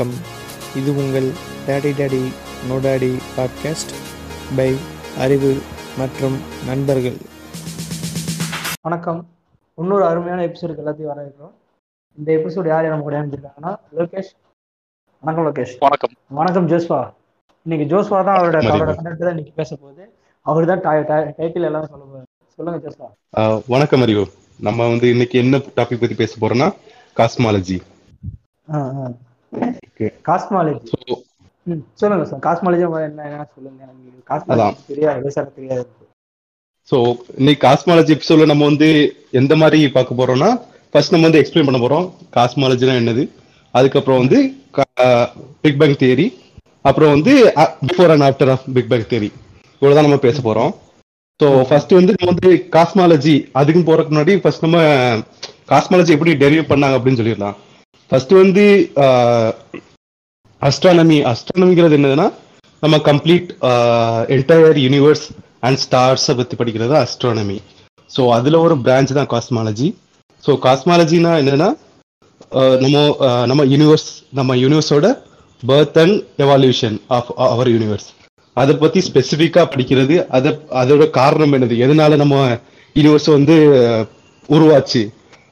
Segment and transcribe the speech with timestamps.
[0.00, 0.20] வணக்கம்.
[0.76, 1.26] இது உங்கள்
[1.66, 2.20] daddy daddy
[2.68, 3.90] no daddy podcast
[4.56, 4.76] by
[5.18, 5.50] Arivu
[5.98, 6.36] மற்றும்
[6.68, 7.16] நண்பர்கள்.
[8.82, 9.20] வணக்கம்.
[9.78, 11.52] இன்னொரு அருமையான எபிசோடுக்கு எல்லாத்தையும் வர இருக்கிறோம்
[12.18, 14.30] இந்த எபிசோடு யார் நம்ம கூட இணைஞ்சிருக்காங்கன்னா லோகேஷ்.
[15.24, 15.74] வணக்கம் லோகேஷ்.
[15.78, 16.14] வணக்கம்.
[16.28, 17.00] வணக்கம் ஜோஸ்வா.
[17.66, 18.56] இன்னைக்கு ஜோஸ்வா தான் அவரோட.
[18.72, 20.06] அவரோட கண்டென்ட் தான் இன்னைக்கு பேச போகுது.
[20.46, 20.82] அவர் தான்
[21.40, 22.26] டைட்டில் எல்லாம் சொல்ல போகுது
[22.58, 23.10] சொல்லுங்க ஜோஸ்வா.
[23.36, 24.24] ஆஹ் வணக்கம் அறிவு
[24.60, 26.70] நம்ம வந்து இன்னைக்கு என்ன டாபிக் பத்தி பேச போறோம்னா
[27.16, 27.78] காஸ்மாலஜி
[30.00, 30.10] Okay.
[30.28, 30.86] காஸ்மாலஜி.
[32.00, 32.40] சொல்லுங்க சார்.
[32.46, 33.88] காஸ்மாலஜி என்ன சொல்லுங்க?
[34.30, 34.78] காஸ்மாலஜி.
[34.90, 35.82] தெரியாது விவசாயம் தெரியாது.
[36.90, 36.98] ஸோ
[37.40, 38.88] இன்னைக்கு காஸ்மாலஜி எபிசோட்ல நம்ம வந்து
[39.40, 40.48] எந்த மாதிரி பார்க்க போறோம்னா
[40.94, 42.06] ஃபர்ஸ்ட் நம்ம வந்து எக்ஸ்பிளைன் பண்ண போறோம்.
[42.36, 43.24] காஸ்மாலஜினா என்னது?
[43.74, 44.38] அதுக்கப்புறம் வந்து
[45.64, 46.26] பிக் பேங் தியரி
[46.88, 47.34] அப்புறம் வந்து
[47.88, 49.30] before and after of big bang theory
[49.82, 50.72] இவ்வளவுதான் நம்ம பேச போறோம்.
[51.40, 54.80] ஸோ ஃபர்ஸ்ட் வந்து நம்ம வந்து காஸ்மாலஜி அதுக்கும் போறதுக்கு முன்னாடி ஃபர்ஸ்ட் நம்ம
[55.72, 57.58] காஸ்மாலஜி எப்படி டெரிவ் பண்ணாங்க அப்படின்னு சொல்லிடலாம்.
[58.10, 58.64] ஃபர்ஸ்ட் வந்து
[60.62, 62.26] அஸ்ட்ரானமி அஸ்ட்ரானமிங்கிறது என்னதுன்னா
[62.82, 63.48] நம்ம கம்ப்ளீட்
[64.28, 65.24] என்டையர் யூனிவர்ஸ்
[65.60, 67.58] அண்ட் ஸ்டார்ஸை பற்றி படிக்கிறது அஸ்ட்ரானமி
[68.10, 69.88] ஸோ அதில் ஒரு பிரான்ச் தான் காஸ்மாலஜி
[70.44, 71.70] ஸோ காஸ்மாலஜினா என்னன்னா
[72.52, 75.08] uh, நம்ம uh, நம்ம யூனிவர்ஸ் நம்ம யூனிவர்ஸோட
[75.62, 78.08] birth and evolution of our universe
[78.56, 81.74] அதை பற்றி ஸ்பெசிஃபிக்காக படிக்கிறது அதை அதோட காரணம் என்னது?
[81.84, 82.36] எதனால நம்ம
[82.96, 83.56] யூனிவர்ஸ் வந்து
[84.48, 85.02] உருவாச்சு?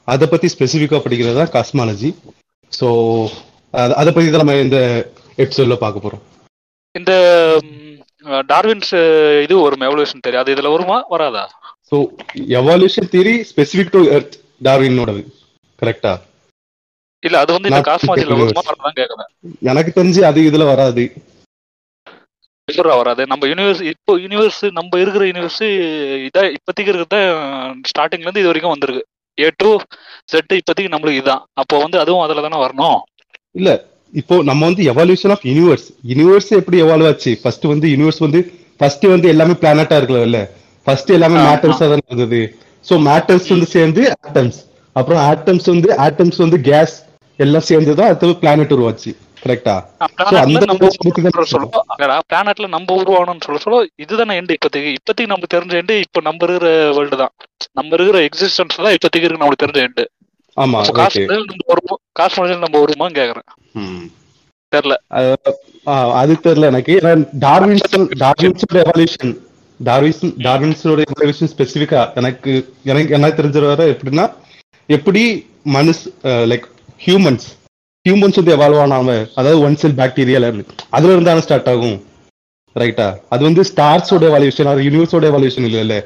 [0.09, 2.11] அதை பற்றி ஸ்பெசிஃபிக்காக படிக்கிறது தான் காஸ்மாலஜி
[2.73, 2.89] ஸோ
[3.75, 4.79] அதை பத்தி தான் நம்ம இந்த
[5.39, 6.23] எபிசோட்ல பார்க்க போறோம்.
[6.95, 7.13] இந்த
[8.53, 8.95] டார்வின்ஸ்
[9.45, 11.45] இது ஒரு எவல்யூஷன் தெரியும் அது இதுல வருமா வராதா?
[11.91, 11.97] So
[12.59, 15.23] evolution theory specific to earth டார்வினோடது.
[15.79, 16.13] கரெக்டா
[17.23, 18.35] இல்ல அது வந்து இந்த காஸ்மாலஜில.
[18.41, 19.31] வருமா வரதான் கேக்குறேன்.
[19.71, 21.05] எனக்கு தெரிஞ்சு அது இதுல வராது.
[22.99, 23.23] வராது.
[23.31, 25.63] நம்ம யூனிவர்ஸ் இப்போ யூனிவர்ஸ் நம்ம இருக்கிற யூனிவர்ஸ்
[26.27, 27.19] இதான் இப்போதைக்கு இருக்கிறத
[27.91, 29.03] ஸ்டார்டிங்ல இருந்து இது வரைக்கும் வந்திருக்கு.
[29.39, 29.71] ஏ டு
[30.33, 32.99] செட் இப்போதைக்கு நம்மளுக்கு இதான் அப்போ வந்து அதுவும் அதுல தானே வரணும்.
[34.13, 37.33] இப்போ நம்ம வந்து எவால்யூஷன் ஆஃப் யூனிவர்ஸ் யூனிவர்ஸ் எப்படி எவால்வ் ஆச்சு?
[37.43, 38.41] ஃபர்ஸ்ட் வந்து யூனிவர்ஸ் வந்து
[38.81, 40.41] ஃபர்ஸ்ட் வந்து எல்லாமே பிளானட்டா இருக்கல
[40.87, 41.39] ஃபர்ஸ்ட் எல்லாமே.
[41.49, 42.41] மேட்டர்ஸா தான் இருந்தது.
[42.87, 44.59] ஸோ மேட்டர்ஸ் வந்து சேர்ந்து ஆட்டம்ஸ்
[44.97, 46.95] அப்புறம் ஆட்டம்ஸ் வந்து ஆட்டம்ஸ் வந்து கேஸ்
[47.39, 49.11] எல்லாம் சேர்ந்து தான் அடுத்தது பிளானட் உருவாச்சு.
[49.43, 49.75] கரெக்டா
[52.31, 54.91] பிளானட்ல அந்த நம்ம உருவாகணும்னு சொல்ல நம்ம சொல்ல சொல்ல இதுதானே எண்டு இப்போதைக்கு.
[54.99, 57.35] இப்போதைக்கு நமக்கு தெரிஞ்ச எண்டு இப்போ நம்ம இருக்கிற வேர்ல்டு தான்
[57.79, 60.05] நம்ம இருக்கிற எக்ஸிஸ்டன்ஸ் தான் இப்போதைக்கு இருக்கு நம்மளுக்கு தெரிஞ்ச எண்டு
[60.59, 61.23] ஆமா காசு
[61.71, 63.49] வருவோம் காசு நம்ம வருமான்னு கேக்குறேன்.
[64.73, 64.95] தெரியல
[66.21, 66.95] அது தெரியல எனக்கு.
[67.45, 67.87] டார்வின்ஸ்
[68.23, 69.33] டார்வின்ஸோட எவால்யூஷன்
[69.81, 72.53] டார்வின்ஸ் டார்வின்ஸோட எவால்யூஷன் ஸ்பெசிஃபிக்கா எனக்கு
[72.91, 74.27] எனக்கு எனக்கு தெரிஞ்ச வர எப்படின்னா
[74.89, 75.23] எப்படி
[75.77, 76.05] மனுஷ்
[76.51, 76.67] லைக்
[77.01, 77.47] ஹியூமன்ஸ்
[78.07, 79.09] ஹியூமன்ஸ் வந்து எவால்வ் ஆனாம
[79.39, 80.65] அதாவது ஒன் செல் பாக்டீரியால இருந்து
[80.97, 81.99] அதுல இருந்தாலும் ஸ்டார்ட் ஆகும்?
[82.77, 85.97] ரைட்டா அது வந்து ஸ்டார்ஸோட எவால்யூஷன் அது யூனிவர்ஸோட எவால்யூஷன் இல்ல இல்ல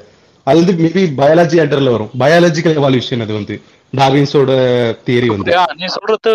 [0.46, 2.12] அது வந்து மேபி பயாலஜி அண்டர்ல வரும்.
[2.20, 3.56] பயாலஜிக்கல் எவால்யூஷன் அது வந்து.
[3.92, 4.52] டார்வின்ஸோட
[5.06, 5.50] தியரி வந்து.
[5.78, 6.30] நீ சொல்றது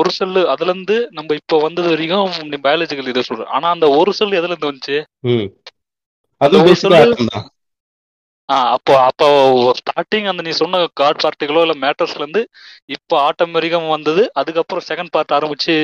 [0.00, 2.18] ஒரு செல்லு அதுல இருந்து நம்ம இப்போ வந்தது வரைக்கும்
[2.50, 3.46] நீ பயாலஜிக்கல் இதை சொல்ற.
[3.56, 4.98] ஆனா அந்த ஒரு செல் எதுல இருந்து வந்துச்சு
[6.40, 6.74] அது ஒரு
[8.68, 9.26] அப்போ அப்போ
[9.78, 12.40] ஸ்டார்டிங் அந்த நீ சொன்ன காட் பார்ட்டிகளோ இல்ல மேட்டர்ஸ்ல இருந்து
[12.96, 15.74] இப்போ ஆட்டம் வரைக்கும் வந்தது அதுக்கப்புறம் செகண்ட் பார்ட் ஆரம்பிச்சு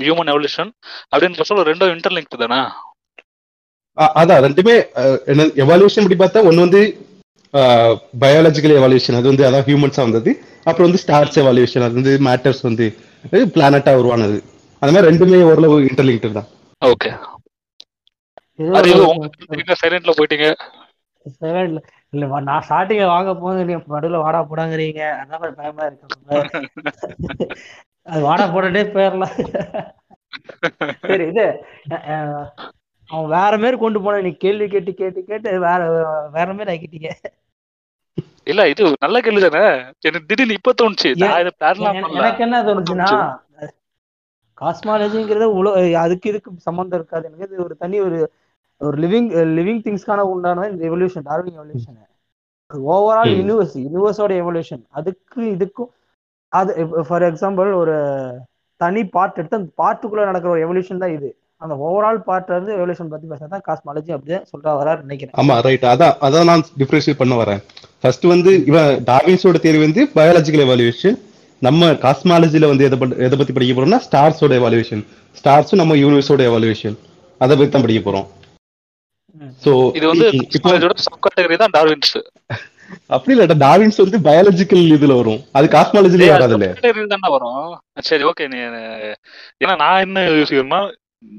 [0.00, 0.70] ஹியூமன் எவல்யூஷன்
[1.12, 2.60] அப்படின்னு சொல்ல ரெண்டும் இன்டர்லிங்க் தானே?
[4.16, 4.74] அதான் ரெண்டுமே
[5.62, 6.82] எவால்யூஷன் படி பார்த்தா ஒன்னு வந்து
[8.22, 10.30] பயாலஜிக்கல் எவால்யூஷன் அது வந்து அதான் ஹியூமன்ஸா வந்தது
[10.68, 12.86] அப்புறம் வந்து ஸ்டார்ஸ் எவால்யூஷன் அது வந்து மேட்டர்ஸ் வந்து
[13.54, 14.38] பிளானட்டா உருவானது.
[14.82, 16.48] அந்த மாதிரி ரெண்டுமே ஓரளவு இன்டர்லிங்க்டு தான்.
[16.82, 17.10] ஓகே
[19.82, 20.46] சைலண்ட்ல போயிட்டீங்க.
[22.12, 25.02] இல்ல நான் ஸ்டார்டிங்ல வாங்க போது நீ நடுவுல வாடா போடாங்கிறீங்க.
[25.20, 26.06] அதான் கொஞ்சம் பயமா இருக்கு
[28.12, 29.34] அது வாடா போட்டுட்டே போயிடலாம்
[31.08, 31.46] சரி இது
[33.10, 35.80] அவன் வேற மாதிரி கொண்டு போன நீ கேள்வி கேட்டு கேட்டு கேட்டு வேற
[36.36, 37.10] வேற மாதிரி ஆக்கிட்டீங்க.
[38.50, 39.62] இல்ல இது நல்ல கேள்வி தானே
[40.08, 41.10] எனக்கு திடீர்னு இப்ப தோணுச்சு.
[42.20, 43.08] எனக்கு என்ன தோணுச்சுன்னா
[44.58, 45.72] காஸ்மாலஜிங்கிறது உல
[46.04, 47.24] அதுக்கு இதுக்கு சம்மந்தம் இருக்காது.
[47.30, 48.18] எனக்கு இது ஒரு தனி ஒரு
[48.80, 51.96] ஒரு லிவிங் லிவிங் திங்ஸ்க்கான உண்டான இந்த evolution Darwin evolution
[52.94, 53.30] overall.
[53.40, 55.90] Universe யூனிவர்ஸோட evolution அதுக்கு இதுக்கும்
[56.52, 56.72] அது
[57.08, 57.96] ஃபார் எக்ஸாம்பிள் ஒரு
[58.80, 61.30] தனி பார்ட் எடுத்து அந்த பார்ட்டுக்குள்ள நடக்கிற ஒரு எவல்யூஷன் தான் இது.
[61.60, 65.34] அந்த ஓவரால் பார்ட்ல இருந்து எவல்யூஷன் பத்தி பேசுறது தான் காஸ்மாலஜி அப்படியே சொல்றா வராரு நினைக்கிறேன்.
[65.34, 67.62] ஆமா ரைட் அதான் அதான் நான் டிஃபரன்ஷியேட் பண்ண வரேன்.
[68.00, 71.16] ஃபர்ஸ்ட் வந்து இவன் டார்வின்ஸோட தியரி வந்து பயாலஜிக்கல் எவால்யூஷன்
[71.62, 75.02] நம்ம காஸ்மாலஜில வந்து எதை பத்தி- எதை பத்தி படிக்க போறோம்னா ஸ்டார்ஸோட எவால்யூஷன்
[75.36, 76.96] ஸ்டார்ஸும் நம்ம யூனிவர்ஸோட எவால்யூஷன்
[77.40, 78.26] அதை பத்தி தான் படிக்க போறோம்.
[79.64, 80.26] சோ இது வந்து
[80.56, 82.14] இப்போ சப் கேட்டகரி தான் டார்வின்ஸ்.
[83.06, 85.40] அப்படி இல்ல டார்வின்ஸ் வந்து பயாலஜிக்கல் இதுல வரும்.
[85.52, 86.68] அது காஸ்மாலஜிலே வராது இல்ல
[87.28, 87.60] வரும்.
[88.02, 88.58] சரி ஓகே நீ
[89.60, 90.80] ஏன்னா நான் என்ன யோசிக்கிறேன்னா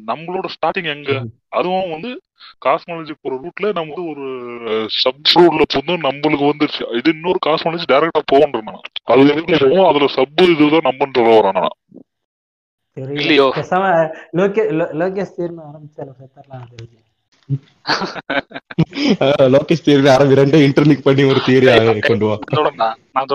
[0.07, 1.11] நம்மளோட ஸ்டார்டிங் எங்க?
[1.51, 2.09] அதுவும் வந்து
[2.65, 4.25] காஸ்மாலஜி போற ரூட்ல நம்ம வந்து ஒரு
[4.97, 8.21] சப் ரூட்ல வந்து நம்மளுக்கு வந்துருச்சு இது இன்னொரு காஸ்மாலஜி டைரக்டா
[8.67, 8.79] நான்
[9.11, 11.75] அது எதுக்கு போவோம் அதுல சப் இதுதான் சொல்ல வரேன் நான்
[13.17, 13.45] இல்லையோ.
[14.99, 16.65] லோகேஷ் தீர்னு ஆரம்பிச்சால செத்தரலாம்
[19.53, 21.67] லோகேஷ் தியரி அரபி ரெண்டும் இன்டர்லிக் பண்ணி ஒரு தியரி
[22.03, 22.35] கொண்டு வா
[23.13, 23.31] நான்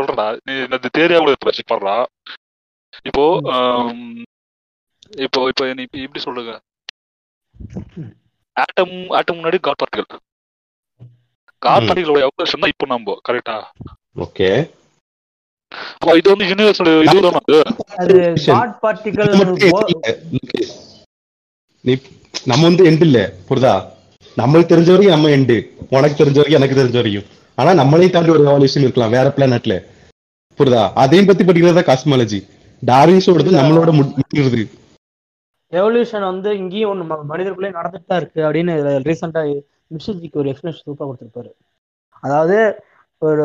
[0.47, 1.97] நீ இந்த தேரியா கூட பிரச்சனை பண்றா
[3.06, 3.25] இப்போ
[5.16, 5.64] இப்போ இப்போ
[5.99, 6.52] எப்படி சொல்லுங்க?
[8.56, 10.08] ஆட்டம் ஆட்டம் முன்னாடி காட் பார்ட்டிகல்
[11.62, 11.84] காட்.
[11.84, 13.16] பார்ட்டிகளோட எவல்யூஷன் தான் இப்போ நம்ம?
[13.28, 13.56] கரெக்டா
[14.16, 14.49] ஓகே.
[15.94, 17.56] அப்போ இது வந்து யூனிவர்சல் இதுதான் அது
[17.96, 18.16] அது
[18.49, 19.32] காட் பார்ட்டிகல்
[21.84, 21.94] நீ
[22.46, 23.19] நம்ம வந்து எண்ட் இல்ல.
[23.49, 23.75] புரியுதா
[24.37, 25.56] நம்மளுக்கு தெரிஞ்ச வரைக்கும் நம்ம எண்டு
[25.90, 27.26] உனக்கு தெரிஞ்ச வரைக்கும் எனக்கு தெரிஞ்ச வரைக்கும்.
[27.58, 29.11] ஆனா நம்மளையும் தாண்டி ஒரு எவல்யூஷன் இருக்கலாம்.
[29.11, 29.75] வேற பிளானட்ல
[30.58, 32.40] புரியுதா அதையும் பத்தி படிக்கிறதா காஸ்மாலஜி
[32.82, 34.62] டார்வின்ஸோடது நம்மளோட மு- முடிகிறது
[35.81, 38.75] எவல்யூஷன் வந்து இங்கேயும் ஒன்று மனிதர்களே நடந்துட்டு தான் இருக்கு அப்படின்னு
[39.09, 39.55] ரீசெண்டாக
[39.94, 41.50] மிஷிஜிக்கு ஒரு எக்ஸ்பிளேஷன் சூப்பராக கொடுத்துருப்பாரு.
[42.26, 42.56] அதாவது
[43.23, 43.44] ஒரு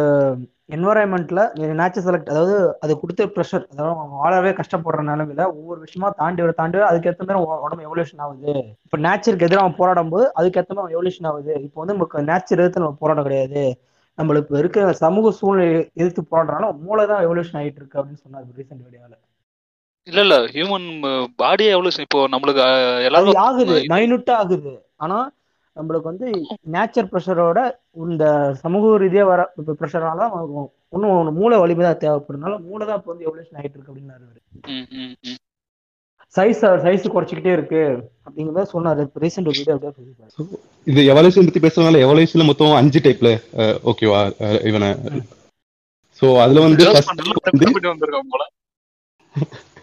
[0.75, 1.41] என்வரான்மெண்ட்ல
[1.79, 6.83] நேச்சர் செலக்ட் அதாவது அது கொடுத்த ப்ரெஷர் அதாவது வாழவே கஷ்டப்படுற நிலமையில ஒவ்வொரு விஷயமா தாண்டி வர தாண்டி
[6.89, 8.53] அதுக்கேற்ற மாதிரி உடம்பு எவல்யூஷன் ஆகுது.
[8.85, 11.53] இப்போ நேச்சருக்கு எதிராக அவன் போராடும் போது அதுக்கேற்ற மாதிரி அவன் எவல்யூஷன் ஆகுது.
[11.67, 13.63] இப்போ வந்து நமக்கு நேச்சர் எதிர்த்து நம்ம போராடம் கிடையாது.
[14.17, 15.67] நம்மளுக்கு இருக்கிற சமூக சூழ்நிலை
[16.01, 19.17] எதிர்த்து போராடுறனால மூளை தான் எவல்யூஷன் ஆகிட்டு இருக்கு அப்படின்னு சொன்னார் ரீசெண்ட் வீடியோவில்
[20.07, 20.87] இல்ல இல்ல ஹியூமன்
[21.39, 22.61] பாடியே எவ்வளவு இப்போ நம்மளுக்கு
[23.07, 24.71] எல்லாரும் ஆகுது மைனூட்டா ஆகுது.
[24.97, 25.17] ஆனா
[25.77, 26.27] நம்மளுக்கு வந்து
[26.73, 27.59] நேச்சர் ப்ரெஷரோட
[28.05, 28.23] இந்த
[28.63, 29.41] சமூக ரீதியா வர
[29.73, 30.23] ப்ரெஷர்னால
[30.95, 33.93] இன்னும் மூளை வலிமை தான் தேவைப்படுறதுனால மூளை தான் இப்போ வந்து எவல்யூஷன் ஆயிட்டு இருக்கு
[34.95, 35.37] ம்.
[36.35, 37.79] சைஸ் சைஸ் குறைச்சிக்கிட்டே இருக்கு
[38.25, 39.03] அப்படிங்கிறத சொன்னாரு.
[39.05, 40.47] இப்போ ரீசெண்ட் வீடியோ அப்படியே
[40.87, 43.29] இது எவல்யூஷன் பத்தி பேசுறதுனால எவல்யூஷன்ல மொத்தம் அஞ்சு டைப்ல
[43.91, 44.19] ஓகேவா
[44.69, 44.89] இவனை.
[46.21, 46.85] சோ அதுல வந்து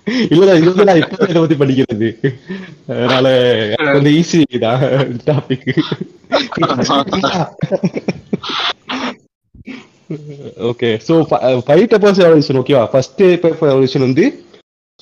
[0.06, 2.08] Reverse இது நான் இப்ப இதை பத்தி படிக்கிறது.
[2.92, 3.26] அதனால
[3.72, 4.82] கொஞ்சம் வந்து ஈஸி தான்
[5.28, 5.66] topic
[10.70, 11.14] okay so
[11.66, 14.26] five types evolution ஓகேவா ஃபர்ஸ்ட் டைப் எவல்யூஷன் வந்து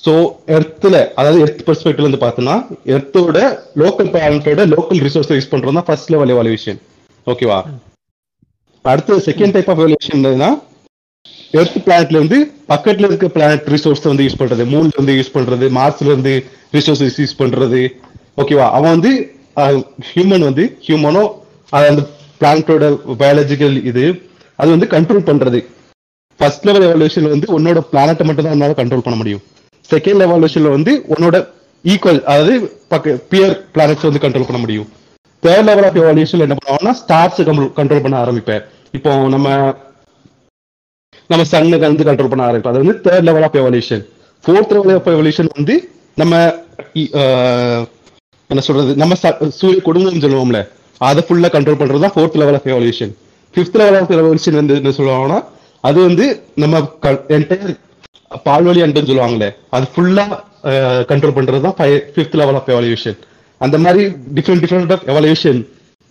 [0.03, 0.15] சோ
[0.57, 2.57] எர்த்ல அதாவது எர்த் பெர்ஸ்பெக்டிவ்ல இருந்து பார்த்தோம்னா
[2.95, 3.39] எர்த்தோட
[3.83, 6.81] லோக்கல் பிளானட்டோட லோக்கல் ரிசோர்ஸ் யூஸ் பண்றது தான் ஃபர்ஸ்ட் லெவல் எவல்யூஷன்
[7.27, 7.59] ஓகேவா
[8.85, 10.51] அடுத்து செகண்ட் டைப் ஆஃப் எவல்யூஷன் என்னன்னா
[11.59, 12.39] எர்த் பிளானட்ல இருந்து
[12.73, 16.35] பக்கத்துல இருக்க பிளானட் ரிசோர்ஸ் வந்து யூஸ் பண்றது மூன்ல இருந்து யூஸ் பண்றது மார்ஸ்ல இருந்து
[16.77, 17.83] ரிசோர்ஸஸ் யூஸ் பண்றது.
[18.43, 19.13] ஓகேவா அவன் வந்து
[20.11, 21.25] ஹியூமன் வந்து ஹியூமனோ
[21.79, 22.03] அந்த
[22.41, 22.85] பிளானட்டோட
[23.23, 24.05] பயாலஜிக்கல் இது
[24.61, 25.61] அது வந்து கண்ட்ரோல் பண்றது.
[26.41, 29.43] ஃபர்ஸ்ட் லெவல் எவல்யூஷன்ல வந்து உன்னோட பிளானட்டை மட்டும் தான் உன்னால கண்ட்ரோல் பண்ண முடியும்.
[29.93, 31.37] செகண்ட் லெவல் எவல்யூஷன்ல வந்து உன்னோட
[31.85, 32.55] ஈக்குவல் அதாவது
[32.93, 34.89] பக்க பியர் பிளானட்ஸ் வந்து கண்ட்ரோல் பண்ண முடியும்.
[35.43, 37.41] தேர்ட் லெவல் ஆஃப் எவல்யூஷன் என்ன பண்ணுவாங்கன்னா ஸ்டார்ஸ்
[37.79, 38.63] கண்ட்ரோல் பண்ண ஆரம்பிப்பேன்
[38.99, 39.49] இப்போ நம்ம
[41.31, 44.03] நம்ம சன்னுக்கு வந்து கண்ட்ரோல் பண்ண ஆரம்பிப்போம் அது வந்து third level of evolution
[44.45, 45.75] fourth level of evolution வந்து
[46.19, 46.35] நம்ம
[48.51, 48.91] என்ன சொல்றது?
[48.97, 50.59] நம்ம ச- சூரிய குடும்பம் சொல்லுவோம்ல
[51.01, 53.13] அதை ஃபுல்லா கண்ட்ரோல் பண்றது தான் fourth level of evolution
[53.55, 55.39] fifth level of evolution வந்து என்ன சொல்லுவாங்கன்னா
[55.85, 56.27] அது வந்து
[56.57, 56.77] நம்ம
[57.37, 57.73] என்டையர்
[58.45, 60.25] பால்வழி அண்டுன்னு சொல்லுவாங்களே அது ஃபுல்லா
[61.11, 61.77] கண்ட்ரோல் பண்றது தான்
[62.11, 63.19] ஃபிஃப்த் லெவல் ஆஃப் எவல்யூஷன்
[63.61, 64.03] அந்த மாதிரி
[64.37, 65.61] டிஃப்ரெண்ட் டிஃப்ரெண்ட் ஆஃப் எவல்யூஷன்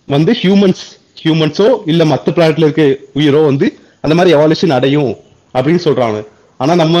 [0.08, 0.84] வந்து ஹியூமன்ஸ்
[1.22, 2.84] ஹியூமன்ஸோ இல்ல மத்த பிளானட்ல இருக்க
[3.14, 3.66] உயிரோ வந்து
[4.04, 5.12] அந்த மாதிரி எவால்யூஷன் அடையும்
[5.54, 6.18] அப்படின்னு சொல்றாங்க.
[6.60, 6.96] ஆனா நம்ம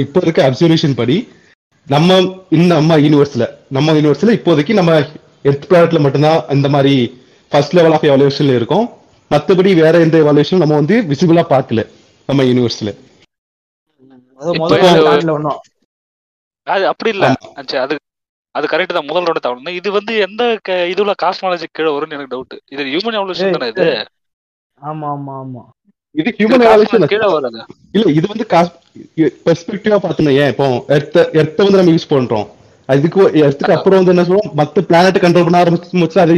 [0.00, 1.16] இப்ப இருக்க அப்சர்வேஷன் படி
[1.86, 2.08] நம்ம
[2.50, 4.92] இந்த நம்ம யூனிவர்ஸ்ல நம்ம யூனிவர்ஸ்ல இப்போதைக்கு நம்ம
[5.44, 6.94] எர்த் பிளானட்ல மட்டும்தான் இந்த மாதிரி
[7.52, 8.86] ஃபர்ஸ்ட் லெவல் ஆஃப் எவால்யூஷன்ல இருக்கோம்.
[9.30, 11.82] மத்தபடி வேற எந்த எவால்யூஷன் நம்ம வந்து விசிபிளா பார்க்கல
[12.28, 12.90] நம்ம யூனிவர்ஸ்ல
[16.66, 17.26] அது அப்படி இல்ல.
[17.84, 17.94] அது
[18.54, 19.08] அது கரெக்ட் தான்.
[19.08, 23.54] முதலோட தவறு இது வந்து எந்த க- இதுல காஸ்மாலஜி கீழே வரும்னு எனக்கு டவுட் இது ஹியூமன் எவல்யூஷன்
[23.56, 23.84] தானே இது?
[24.80, 25.62] ஆமா ஆமா ஆமா.
[26.14, 27.04] இது ஹியூமன் எவால்யூஷன்
[27.92, 28.46] இல்ல இது வந்து
[29.44, 30.48] பெர்ஸ்பெக்டிவா பார்த்தோம்னா ஏன்?
[30.48, 32.46] இப்போ எர்த்த எர்த்த வந்து நம்ம யூஸ் பண்றோம்.
[32.88, 36.36] அதுக்கு எர்த்துக்கு அப்புறம் வந்து என்ன சொல்லுவோம் மத்த பிளானட் கண்ட்ரோல் பண்ண ஆரம்பிச்சு அது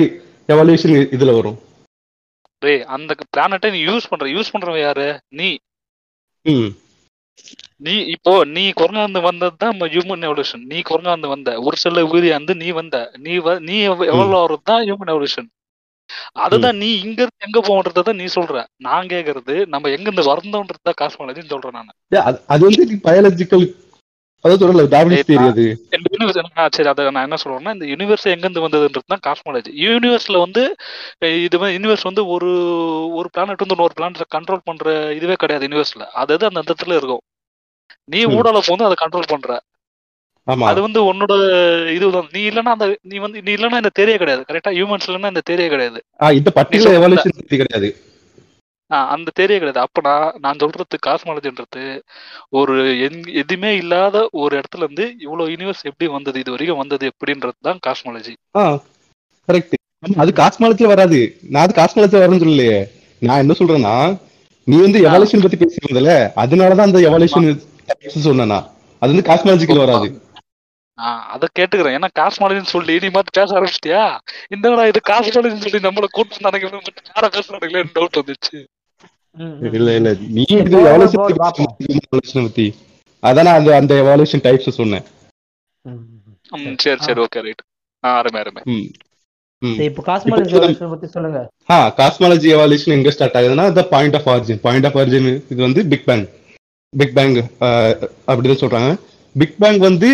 [0.48, 1.58] எவால்யூஷன் இதுல வரும்.
[2.62, 5.06] டேய் அந்த பிளானட்டை நீ யூஸ் பண்ற யூஸ் பண்றவன் யாரு?
[5.30, 5.48] நீ.
[7.76, 11.60] நீ இப்போ நீ குரங்காந்து வந்தது தான் ஹியூமன் எவல்யூஷன் நீ குரங்காந்து வந்த.
[11.60, 12.96] ஒரு சில உயிரியாந்து நீ வந்த.
[13.18, 15.48] நீ நீ எவ- எவ்வளவு வர்றது தான் ஹியூமன் எவல்யூஷன்
[16.40, 18.56] அதுதான் நீ இங்க இருந்து எங்க போகன்றத நீ சொல்ற.
[18.76, 21.94] நான் கேக்குறது நம்ம எங்க இருந்து வரந்தோன்றது தான் காஸ்மாலஜின்னு சொல்றேன் நான்.
[22.48, 23.66] அது- வந்து பயாலஜிக்கல்
[24.44, 25.64] அதாவது சொல்லல டார்வின்ஸ் தியரி அது.
[26.72, 30.62] சரி அதை நான் என்ன சொல்றேன்னா இந்த யூனிவர்ஸ் எங்க இருந்து வந்ததுன்றது தான் காஸ்மாலஜி யூனிவர்ஸ்ல வந்து
[31.42, 32.50] இது வந்து யூனிவர்ஸ் வந்து ஒரு
[33.14, 37.22] ஒரு பிளானட் வந்து இன்னொரு பிளானட் கண்ட்ரோல் பண்ற இதுவே கிடையாது யூனிவர்ஸ்ல அது அது அந்த இடத்துல இருக்கும்.
[38.04, 38.26] நீ.
[38.26, 39.60] ஊடால போந்து அதை கண்ட்ரோல் பண்ற.
[40.68, 41.32] அது வந்து உன்னோட
[41.94, 44.42] இதுதான் நீ இல்லைன்னா அந்த நீ வந்து நீ இல்லைன்னா இந்த தேரியே கிடையாது.
[44.48, 45.98] கரெக்டா ஹியூமன்ஸ் இல்லைன்னா இந்த தேரியே கிடையாது.
[46.38, 47.90] இந்த பர்டிகுலர் எவால்யூஷன் கிடையாது.
[48.90, 49.80] ஆ, அந்த தேரியே கிடையாது.
[49.84, 50.00] அப்ப
[50.42, 51.84] நான் சொல்றது காஸ்மாலஜின்றது
[52.52, 52.74] ஒரு
[53.40, 58.34] எதுவுமே இல்லாத ஒரு இடத்துல இருந்து இவ்வளவு யூனிவர்ஸ் எப்படி வந்தது இது வரைக்கும் வந்தது எப்படின்றது தான் காஸ்மாலஜி
[59.48, 59.78] கரெக்ட்
[60.18, 61.18] அது காஸ்மாலஜில வராது.
[61.50, 62.78] நான் அது காஸ்மாலஜில வரேன்னு சொல்லலையே.
[63.22, 63.94] நான் என்ன சொல்றேன்னா
[64.66, 66.10] நீ வந்து எவால்யூஷன் பத்தி பேசியிருந்தல
[66.42, 67.48] அதனாலதான் அந்த எவால்யூஷன்
[68.26, 68.68] சொன்னேன் நான்
[69.02, 70.08] அது வந்து காஸ்மாலஜிக்கல் வராது.
[71.34, 71.96] அத கேட்டுக்கிறேன்.
[71.98, 74.04] ஏன்னா காஸ்மாலஜின்னு சொல்லி நீ மாத்தி பேச ஆரம்பிச்சிட்டியா?
[74.54, 78.60] இந்தடா இது காஸ்மாலஜின்னு சொல்லி நம்மள கூட்டு நினைக்கிறேன் யார பேசுறாங்களே டவுட் வந்துச்சு.
[79.76, 79.90] இல்ல.
[79.94, 80.78] இல்ல நீ இது
[83.22, 85.04] அதான் அந்த அந்த எவாலுவேஷன் டைப்ஸ் சொன்னேன்.
[86.84, 86.98] சரி.
[87.06, 87.62] சரி ஓகே ரைட்
[88.04, 88.62] ஆ அருமை அருமை.
[88.64, 88.86] ம்
[89.62, 89.76] ம்.
[89.76, 91.40] சரி, இப்போ காஸ்மாலஜி இப்போ எவல்யூஷன் பத்தி சொல்லுங்க.
[91.70, 95.82] ஆ காஸ்மாலஜி எவாலுவேஷன் எங்க ஸ்டார்ட் ஆகுதுன்னா the point of origin point of origin இது வந்து
[95.92, 96.24] பிக் பேங்
[96.92, 97.36] பிக் பேங்
[98.30, 98.90] அப்படிதான் சொல்றாங்க.
[99.34, 100.08] பிக் பேங் வந்து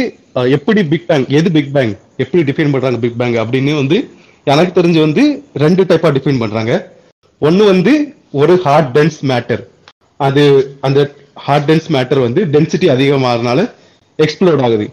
[0.57, 1.93] எப்படி பிக் பேங் எது பிக் பேங்
[2.23, 3.99] எப்படி டிஃபைன் பண்றாங்க பிக் பேங் அப்படின்னு வந்து
[4.53, 5.25] எனக்கு தெரிஞ்சு வந்து
[5.65, 6.73] ரெண்டு டைப்பா டிஃபைன் பண்றாங்க.
[7.49, 7.93] ஒன்னு வந்து
[8.41, 9.63] ஒரு ஹார்ட் டென்ஸ் மேட்டர்
[10.27, 10.43] அது
[10.87, 11.01] அந்த
[11.47, 13.61] ஹார்ட் டென்ஸ் மேட்டர் வந்து டென்சிட்டி அதிகமாகறதுனால
[14.25, 14.87] எக்ஸ்ப்ளோர்ட் ஆகுது.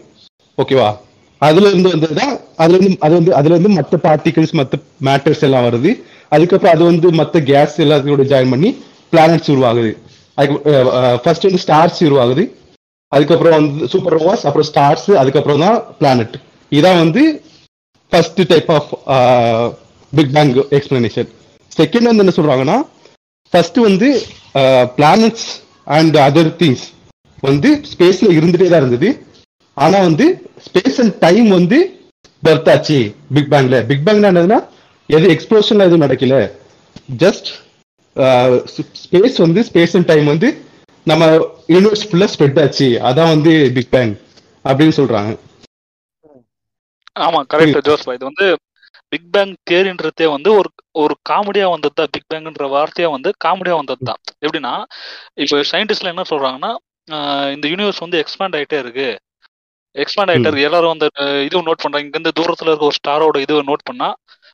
[0.62, 0.90] ஓகேவா
[1.38, 5.90] அதுல இருந்து வந்ததுதான் அதுல இருந்து அது வந்து அதுல இருந்து மற்ற பார்ட்டிகல்ஸ் மற்ற மேட்டர்ஸ் எல்லாம் வருது.
[6.34, 8.70] அதுக்கப்புறம் அது வந்து மற்ற கேஸ் எல்லாத்தையும் ஜாயின் பண்ணி
[9.12, 9.92] பிளானட்ஸ் உருவாகுது.
[10.38, 10.56] அதுக்கு
[11.24, 12.44] ஃபர்ஸ்ட் வந்து ஸ்டார்ஸ் உருவாகுது.
[13.12, 16.36] அதுக்கப்புறம் வந்து சூப்பர் நோவாஸ் அப்புறம் ஸ்டார்ஸ் அதுக்கப்புறம் தான் பிளானட்
[16.72, 17.22] இதான் வந்து
[18.12, 18.90] first type of
[20.12, 21.30] big bang explanation
[21.72, 22.78] second வந்து என்ன சொல்றாங்கன்னா
[23.52, 24.08] ஃபர்ஸ்ட் வந்து
[24.98, 25.48] பிளானட்ஸ்
[25.96, 26.86] அண்ட் அதர் திங்ஸ்
[27.48, 29.08] வந்து ஸ்பேஸ்ல இருந்துட்டே தான் இருந்தது.
[29.76, 30.26] ஆனா வந்து
[30.66, 31.78] ஸ்பேஸ் அண்ட் டைம் வந்து
[32.42, 32.98] பர்த் ஆச்சு
[33.36, 34.60] பிக் பேங்ல பிக் பேங்னா என்னதுன்னா
[35.10, 36.36] எது எக்ஸ்ப்ளோஷன்ல எதுவும் நடக்கல.
[37.22, 37.48] ஜஸ்ட்
[39.04, 40.48] ஸ்பேஸ் வந்து ஸ்பேஸ் அண்ட் டைம் வந்து
[41.06, 41.24] நம்ம
[41.74, 42.88] யூனிவர்ஸ் ஃபுல்லா ஸ்ப்ரெட் ஆச்சு.
[43.08, 44.14] அதான் வந்து பிக் பேங்
[44.64, 45.32] அப்படின்னு சொல்றாங்க.
[47.16, 48.14] ஆமா கரெக்ட் ஜோஸ்பா.
[48.16, 48.46] இது வந்து
[49.12, 50.68] பிக் பேங் தியரின்றதே வந்து ஒரு
[51.02, 54.72] ஒரு காமெடியா வந்தது தான் பிக் பேங்ன்ற வார்த்தையா வந்து காமெடியா வந்தது தான் எப்படின்னா
[55.42, 56.72] இப்போ சயின்டிஸ்ட்ல என்ன சொல்றாங்கன்னா
[57.54, 59.08] இந்த யூனிவர்ஸ் வந்து எக்ஸ்பேண்ட் ஆயிட்டே இருக்கு.
[59.96, 60.68] எக்ஸ்பேண்ட் ஆயிட்டே இருக்கு.
[60.68, 62.06] எல்லாரும் வந்து அஹ், இதுவும் நோட் பண்றாங்க.
[62.06, 64.08] இங்க இருந்து தூரத்துல இருக்க ஒரு ஸ்டாரோட இதுவை நோட் பண்ணா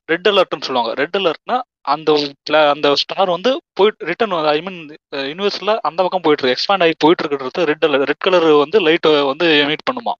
[0.08, 0.92] ரெட் அலர்ட்னு சொல்லுவாங்க.
[1.02, 2.10] ரெட் அலர்ட்னா அந்த
[2.72, 4.80] அந்த ஸ்டார் வந்து போயிட்டு ரிட்டர்ன் ஐ மீன்
[5.30, 6.56] யூனிவர்ஸ்ல அந்த பக்கம் போயிட்டு இருக்கு.
[6.56, 10.14] எக்ஸ்பேண்ட் ஆகி போயிட்டு இருக்கிறது ரெட் ரெட் கலர் வந்து லைட் வந்து எமிட் பண்ணுமா?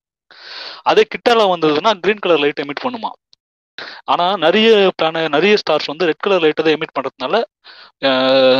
[0.90, 3.11] அதே கிட்டால வந்ததுன்னா கிரீன் கலர் லைட் எமிட் பண்ணுமா?
[4.12, 7.37] ஆனா நிறைய பிளான நிறைய ஸ்டார்ஸ் வந்து ரெட் கலர் லைட்டை தான் எமிட் பண்றதுனால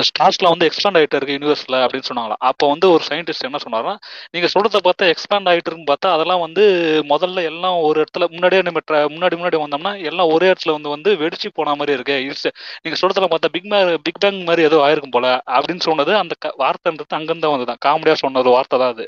[0.09, 3.95] ஸ்டார்ஸ்லாம் வந்து எக்ஸ்பேண்ட் ஆயிட்டு இருக்கு யூனிவர்ஸ்ல அப்படின்னு சொன்னாங்களா அப்போ வந்து ஒரு சயின்டிஸ்ட் என்ன சொன்னாருன்னா
[4.35, 6.65] நீங்க சொல்றத பார்த்தா எக்ஸ்பேண்ட் ஆயிட்டு இருக்குன்னு பார்த்தா அதெல்லாம் வந்து
[7.13, 8.83] முதல்ல எல்லாம் ஒரு இடத்துல முன்னாடியே நம்ம
[9.15, 12.17] முன்னாடி முன்னாடி வந்தோம்னா எல்லாம் ஒரே இடத்துல வந்து வந்து வெடிச்சு போன மாதிரி இருக்கு.
[12.27, 12.53] It's-
[12.85, 15.27] நீங்க சொல்றதுல பார்த்தா பிக் மே பிக் பேங் மாதிரி ஏதோ ஆயிருக்கும் போல
[15.57, 19.07] அப்படின்னு சொன்னது அந்த வார்த்தைன்றது அங்கிருந்து தான் வந்ததுதான் காமெடியா சொன்ன ஒரு வார்த்தை தான் அது.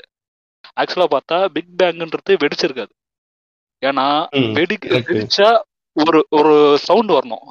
[0.81, 2.93] ஆக்சுவலா பார்த்தா பிக் பேங்ன்றது வெடிச்சிருக்காது.
[3.81, 4.05] ஏன்னா
[4.55, 4.75] வெடி.
[5.09, 5.49] வெடிச்சா
[5.95, 7.45] ஒரு ஒரு சவுண்ட் வரணும்.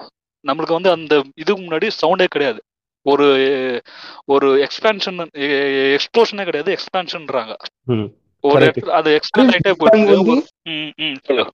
[0.46, 2.62] நம்மளுக்கு வந்து அந்த இதுக்கு முன்னாடி சவுண்டே கிடையாது.
[3.02, 3.26] ஒரு
[4.24, 6.76] ஒரு எக்ஸ்பேன்ஷன் எக்ஸ்ப்ளோஷனே கிடையாது.
[6.76, 8.04] எக்ஸ்பேன்ஷன்றாங்க ம்.
[8.40, 10.46] ஒரு அது எக்ஸ்பேண்ட் ஆயிட்டே Big Bang போயிட்டு
[11.24, 11.46] ஒரு-.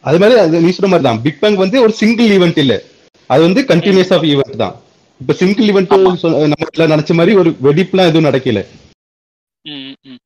[0.00, 1.22] அது மாதிரி அது நீ சொன்ன மாதிரி தான்.
[1.22, 2.82] பிக் பேங் வந்து ஒரு சிங்கிள் ஈவெண்ட் இல்ல.
[3.26, 4.74] அது வந்து கண்டினியூஸ் ஆஃப் ஈவெண்ட் தான்.
[5.20, 6.46] இப்ப சிங்கிள் ஈவெண்ட்.
[6.76, 8.66] நம்ம நினைச்ச மாதிரி ஒரு வெடிப்புலாம் எதுவும் நடக்கல.
[9.62, 10.18] ம், ம்.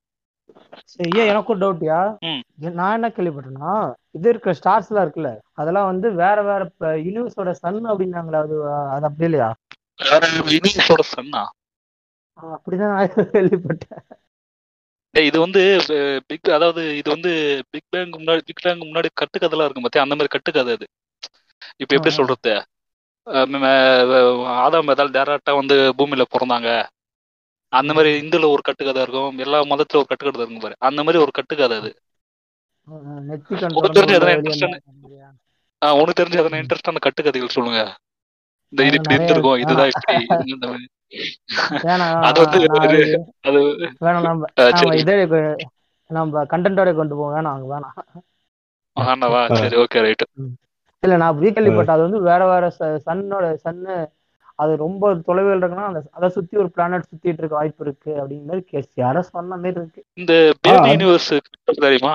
[0.84, 2.16] சரி ஏன் எனக்கும் டவுட்யா.
[2.56, 6.62] நான் என்ன கேள்விப்பட்டேன்னா இது இருக்கிற ஸ்டார்ஸ் எல்லாம் இருக்குல்ல அதெல்லாம் வந்து வேற வேற
[7.06, 8.56] யூனிவர்ஸோட சன் அப்படின்னாங்களே அது
[8.94, 9.50] அது அப்படி இல்லையா?
[10.04, 11.42] வேற யூனிவர்ஸோட சன்னா
[12.56, 12.94] அப்படிதான்
[13.32, 14.02] கேள்விப்பட்டேன்.
[15.14, 15.62] இது வந்து
[16.28, 17.32] பிக் அதாவது இது வந்து
[17.72, 20.04] பிக் பேங்க் முன்னாடி பிக் பேங்க் முன்னாடி கட்டுக்கதெல்லாம் இருக்கும் பாத்தியா?
[20.06, 20.86] அந்த மாதிரி கட்டுக்கதை அது.
[21.82, 22.12] இப்ப எப்படி.
[22.18, 22.54] சொல்றது?
[24.62, 26.68] ஆதாம் ஏதாவது டேரக்டா வந்து பூமியில பிறந்தாங்க.
[27.72, 30.76] அந்த மாதிரி இந்துல ஒரு கட்டுக்கதை இருக்கும் எல்லா மதத்துல ஒரு கட்டுக்கதை இருக்கும் பாரு.
[30.88, 31.90] அந்த மாதிரி ஒரு கட்டுக்கதை அது.
[32.88, 34.78] உனக்கு தெரிஞ்ச எதனா இன்ட்ரெஸ்டான
[35.82, 37.80] உனக்கு தெரிஞ்ச எதனா இன்ட்ரெஸ்டான கட்டுக்கதைகள் சொல்லுங்க.
[38.72, 39.60] இந்த இது இப்படி இருந்திருக்கும்.
[39.64, 40.86] இதுதான் இப்படி இது இந்த மாதிரி.
[41.86, 42.22] வேணாம்.
[42.28, 42.58] அது வந்து
[43.48, 43.60] அது
[44.04, 44.26] வேணாம்.
[44.26, 45.16] நம்ம இதே
[46.10, 47.34] நம்ம கண்டென்ட்டோட கொண்டு போவோம்.
[47.36, 47.96] வேணாம் அங்க வேணாம்.
[48.96, 50.24] ஆனவா சரி ஓகே ரைட்
[51.02, 52.64] இல்ல நான் அப்படி கேள்விப்பட்டேன் அது வந்து வேற வேற
[53.06, 53.94] சன்னோட சன்னு
[54.58, 58.64] அது ரொம்ப தொலைவில் இருக்குன்னா அந்த அதை சுத்தி ஒரு பிளானட் சுத்திட்டு இருக்க வாய்ப்பு இருக்கு அப்படிங்கிற மாதிரி
[58.70, 60.32] கேஸ் யாரோ சொன்ன மாதிரி இருக்கு இந்த
[60.62, 60.88] பேபி.
[60.90, 61.30] யூனிவர்ஸ்
[61.80, 62.14] தெரியுமா?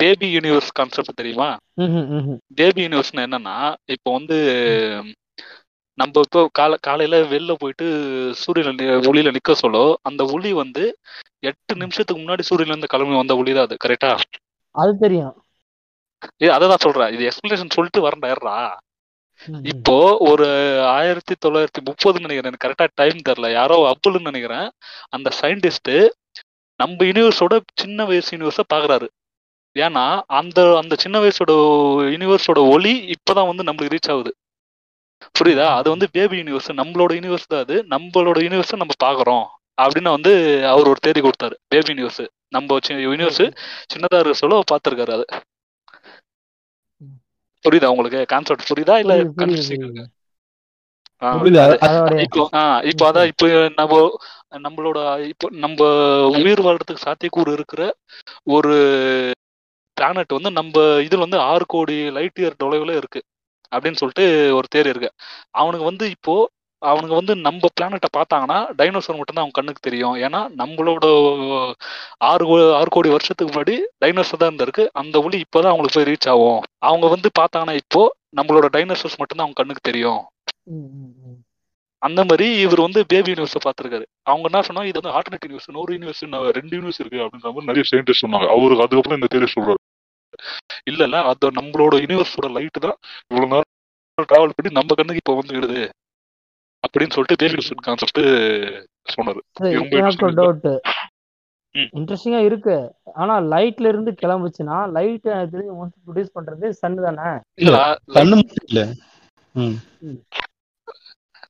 [0.00, 1.50] பேபி யூனிவர்ஸ் கான்செப்ட் தெரியுமா.
[2.56, 3.56] பேபி யூனிவர்ஸ்னா என்னன்னா
[3.94, 4.38] இப்போ வந்து
[5.98, 7.86] நம்ம இப்போ கால காலையில வெளில போயிட்டு
[8.40, 10.82] சூரியன்ல நி- ஒளியில நிக்க சொல்ல அந்த ஒளி வந்து
[11.42, 14.10] எட்டு நிமிஷத்துக்கு முன்னாடி சூரியன்ல இருந்து கிளம்பி வந்த ஒளி தான் அது கரெக்டா
[14.74, 15.34] அது தெரியும்
[16.40, 18.58] ஏ அததான் சொல்றேன் இது எக்ஸ்பிளேஷன் சொல்லிட்டு ம்ஹும்.
[19.62, 20.46] இப்போ ஒரு
[20.86, 22.50] ஆயிரத்தி தொள்ளாயிரத்தி முப்பதுன்னு நினைக்கிறேன்.
[22.50, 23.52] எனக்கு கரெக்டா டைம் தெரியல.
[23.52, 24.70] யாரோ அப்புல்னு நினைக்கிறேன்.
[25.08, 25.92] அந்த சயின்டிஸ்ட்
[26.80, 29.06] நம்ம யூனிவர்ஸோட சின்ன வயசு யூனிவர்ஸ பாக்குறாரு.
[29.76, 31.52] ஏன்னா அந்த அந்த சின்ன வயசோட
[32.14, 34.32] யூனிவர்ஸோட ஒளி இப்பதான் வந்து நம்மளுக்கு ரீச் ஆகுது.
[35.38, 35.66] புரியுதா?
[35.78, 37.76] அது வந்து பேபி யூனிவர்ஸ் நம்மளோட யூனிவர்ஸ் தான் அது.
[37.90, 39.46] நம்மளோட யூனிவர்ஸ் நம்ம பாக்குறோம்.
[39.82, 40.32] அப்படின்னு வந்து
[40.68, 41.54] அவர் ஒரு தேதி கொடுத்தாரு.
[41.68, 43.44] பேபி யூனிவர்ஸ் நம்ம யூனிவர்ஸ்
[43.92, 45.26] சின்னதா இருக்க சொல்ல பார்த்திருக்காரு அது.
[47.66, 48.20] புரியுதா உங்களுக்கு?
[48.32, 49.14] கான்செப்ட் புரியுதா இல்ல
[52.90, 53.46] இப்போ அதான் இப்போ
[53.78, 53.94] நம்ம
[54.58, 54.98] நம்மளோட
[55.30, 55.78] இப்போ நம்ம
[56.38, 57.82] உயிர் வாழ்றதுக்கு சாத்தியக்கூறு இருக்கிற
[58.48, 58.74] ஒரு
[59.96, 60.74] பிளானட் வந்து நம்ம
[61.06, 63.20] இதுல வந்து ஆறு கோடி லைட் இயர் தொலைவுல இருக்கு.
[63.72, 64.24] அப்படின்னு சொல்லிட்டு
[64.58, 65.10] ஒரு தேரி இருக்கு.
[65.54, 66.34] அவனுக்கு வந்து இப்போ
[66.90, 70.16] அவனுங்க வந்து நம்ம பிளானட்டை பார்த்தாங்கன்னா டைனோசர் மட்டும்தான் அவங்க கண்ணுக்கு தெரியும்.
[70.26, 71.04] ஏன்னா நம்மளோட
[72.30, 72.44] ஆறு
[72.80, 73.74] ஆறு கோடி வருஷத்துக்கு முன்னாடி
[74.04, 74.84] டைனோசர் தான் இருந்திருக்கு.
[75.00, 76.60] அந்த ஒளி இப்போதான் அவங்களுக்கு போய் ரீச் ஆகும்.
[76.90, 78.02] அவங்க வந்து பார்த்தாங்கன்னா இப்போ
[78.40, 80.22] நம்மளோட டைனோசர்ஸ் மட்டும்தான் அவங்க கண்ணுக்கு தெரியும்.
[82.02, 84.04] அந்த மாதிரி இவர் வந்து பேபி யூனிவர்ஸை பார்த்திருக்காரு.
[84.30, 86.22] அவங்க என்ன சொன்னா இது வந்து ஆல்டர்னேட் யூனிவர்ஸ் இன்னொரு யூனிவர்ஸ்
[86.58, 88.48] ரெண்டு யூனிவர்ஸ் இருக்கு அப்படின்ற மாதிரி நிறைய சயின்டிஸ்ட் சொன்னாங்க.
[88.56, 89.80] அவருக்கு அதுக்கப்புறம் இந்த தேரி சொல்றாரு.
[90.90, 92.98] இல்ல இல்ல அது நம்மளோட யூனிவர்ஸோட லைட் தான்
[93.30, 95.80] இவ்வளவு நேரம் டிராவல் பண்ணி நம்ம கண்ணுக்கு இப்போ வந்து விடுது
[96.86, 98.20] அப்படின்னு சொல்லிட்டு பேபி யூனிவர்ஸ் கான்செப்ட்
[99.72, 100.68] எனக்கு interesting டவுட்.
[101.98, 102.76] இன்ட்ரெஸ்டிங்கா இருக்கு.
[103.22, 107.28] ஆனா லைட்ல இருந்து கிளம்புச்சுன்னா லைட் தெரிஞ்சு மோஸ்ட் ப்ரொடியூஸ் பண்றது சன் தானே?
[107.62, 107.76] இல்ல
[108.16, 108.82] மட்டும் இல்ல.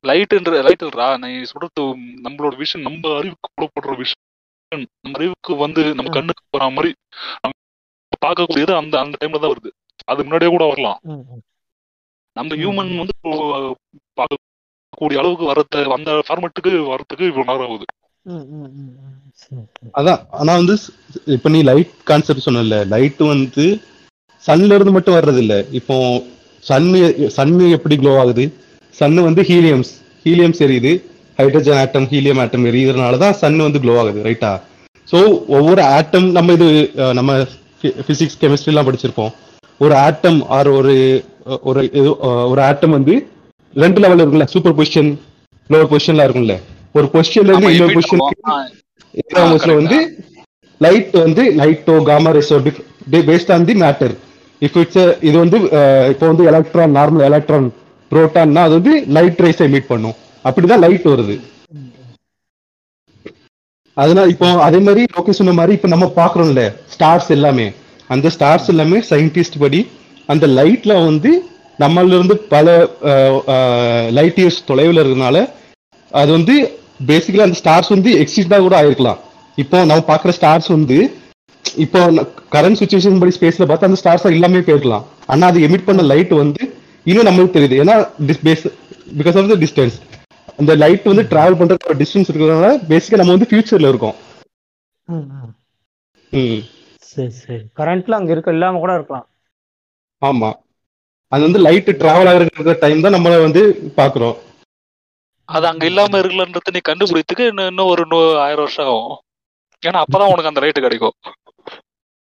[0.03, 1.83] லைட்ன்ற லைட் இல்லடா நீ சொல்றது
[2.25, 4.23] நம்மளோட விஷன் நம்ம அறிவுக்கு புலப்படுற விஷன்
[4.71, 6.11] நம்ம அறிவுக்கு வந்து நம்ம.
[6.17, 6.91] கண்ணுக்கு போற மாதிரி
[8.25, 9.71] பார்க்கக்கூடியது அந்த அந்த டைம்ல தான் வருது.
[10.11, 10.99] அது முன்னாடியே கூட வரலாம்.
[12.35, 12.55] நம்ம.
[12.61, 14.25] ஹியூமன் வந்து இப்போ
[14.97, 17.85] பார்க்கக்கூடிய அளவுக்கு வரது அந்த ஃபார்மேட்டுக்கு வரதுக்கு இவ்வளவு நேரம் ஆகுது.
[19.99, 20.75] அதான் ஆனா வந்து
[21.35, 23.65] இப்ப நீ லைட் கான்செப்ட் சொன்னல லைட் வந்து
[24.45, 25.95] சன்ல இருந்து மட்டும் வர்றது இல்ல இப்போ
[26.63, 26.99] சன்னு
[27.37, 28.45] சன்னு எப்படி க்ளோ ஆகுது?
[28.95, 29.91] சன்னு வந்து ஹீலியம்ஸ்
[30.25, 30.91] ஹீலியம்ஸ் எரியுது.
[31.39, 34.51] ஹைட்ரஜன் ஆட்டம் ஹீலியம் ஆட்டம் எரியுறதுனால தான் சன் வந்து க்ளோ ஆகுது ரைட்டா
[35.07, 35.17] ஸோ
[35.57, 36.67] ஒவ்வொரு ஆட்டம் நம்ம இது
[37.19, 37.31] நம்ம
[38.07, 39.33] பிசிக்ஸ் கெமிஸ்ட்ரிலாம் படிச்சிருப்போம்.
[39.81, 40.93] ஒரு ஆட்டம் ஆர் ஒரு
[41.69, 41.81] ஒரு
[42.51, 43.15] ஒரு ஆட்டம் வந்து
[43.83, 45.09] ரெண்டு லெவல் இருக்குல்ல சூப்பர் பொசிஷன்
[45.69, 46.55] லோவர் பொசிஷன்ல இருக்கும்ல.
[46.97, 49.99] ஒரு பொசிஷன்ல இருந்து இன்னொரு பொசிஷன் வந்து
[50.81, 52.57] லைட் வந்து லைட்டோ gamma ரேஸோ
[53.29, 54.13] based on the matter
[54.61, 55.57] if it's இது வந்து
[56.13, 57.67] இப்போ வந்து எலக்ட்ரான் நார்மல் எலக்ட்ரான்
[58.11, 60.15] புரோட்டான்னா அது வந்து லைட் ரேஸ் எமிட் பண்ணும்.
[60.45, 61.35] அப்படிதான் லைட் வருது.
[63.97, 66.63] அதனால இப்போ அதே மாதிரி ஓகே சொன்ன மாதிரி இப்போ நம்ம பாக்குறோம்ல
[66.93, 67.67] ஸ்டார்ஸ் எல்லாமே.
[68.13, 69.79] அந்த ஸ்டார்ஸ் எல்லாமே சயின்டிஸ்ட் படி
[70.33, 71.31] அந்த லைட்ல வந்து
[71.79, 72.67] நம்மள இருந்து பல
[74.17, 75.37] லைட் இயர்ஸ் தொலைவில் இருக்கிறதுனால
[76.11, 76.55] அது வந்து
[77.09, 79.19] பேசிக்கலி அந்த ஸ்டார்ஸ் வந்து எக்ஸிஸ்டா கூட ஆயிருக்கலாம்.
[79.63, 80.97] இப்போ நம்ம பார்க்குற ஸ்டார்ஸ் வந்து
[81.85, 81.99] இப்போ
[82.55, 85.05] கரண்ட் சுச்சுவேஷன் படி ஸ்பேஸ்ல பார்த்தா அந்த ஸ்டார்ஸ் எல்லாமே போயிருக்கலாம்.
[85.31, 86.61] ஆனா அது எமிட் பண்ண லைட் வந்து
[87.09, 87.79] இன்னும் நம்மளுக்கு தெரியுது.
[87.83, 87.95] ஏன்னா
[89.19, 89.97] பிகாஸ் ஆஃப் த டிஸ்டன்ஸ்
[90.61, 94.15] அந்த லைட் வந்து டிராவல் பண்ற டிஸ்டன்ஸ் இருக்கிறதுனால பேசிக்கா நம்ம வந்து ஃபியூச்சர்ல இருக்கோம்.
[96.31, 96.61] ம்,
[97.11, 97.61] சரி சரி.
[97.79, 99.27] கரண்ட்ல அங்க இருக்க இல்லாம கூட இருக்கலாம்.
[100.21, 100.49] ஆமா.
[101.31, 103.61] அது வந்து லைட் டிராவல் ஆகிற டைம் தான் நம்மள வந்து
[103.97, 104.35] பாக்குறோம்
[105.49, 108.03] அது அங்க இல்லாம இருக்கலன்றது நீ கண்டுபிடித்துக்கு இன்னும் இன்னும் ஒரு
[108.45, 109.17] ஆயிரம் வருஷம் ஆகும்
[109.83, 111.15] ஏன்னா அப்பதான் உனக்கு அந்த லைட் கிடைக்கும்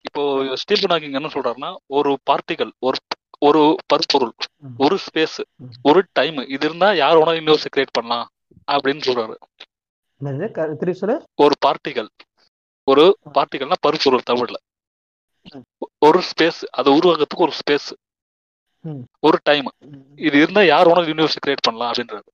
[0.05, 0.23] இப்போ
[0.61, 2.97] ஸ்டீபன் ஹாக்கிங் என்ன சொல்றாருன்னா ஒரு பார்ட்டிகல் ஒரு
[3.41, 4.33] ஒரு பருப்பொருள்.
[4.79, 5.39] ஒரு ஸ்பேஸ்.
[5.83, 8.27] ஒரு டைம் இது இருந்தா யார் வேணா யூனிவர்ஸ் கிரியேட் பண்ணலாம்
[8.67, 9.35] அப்படின்னு சொல்றாரு
[11.43, 12.09] ஒரு பார்ட்டிகல்
[12.87, 13.03] ஒரு
[13.35, 14.57] பார்ட்டிகல்னா பருப்பொருள் தமிழ்ல.
[16.07, 17.89] ஒரு ஸ்பேஸ் அதை உருவாக்குறதுக்கு ஒரு ஸ்பேஸ்.
[19.27, 19.67] ஒரு டைம்
[20.19, 22.27] இது இருந்தா யார் வேணா யூனிவர்ஸ் கிரியேட் பண்ணலாம் அப்படின்றாரு.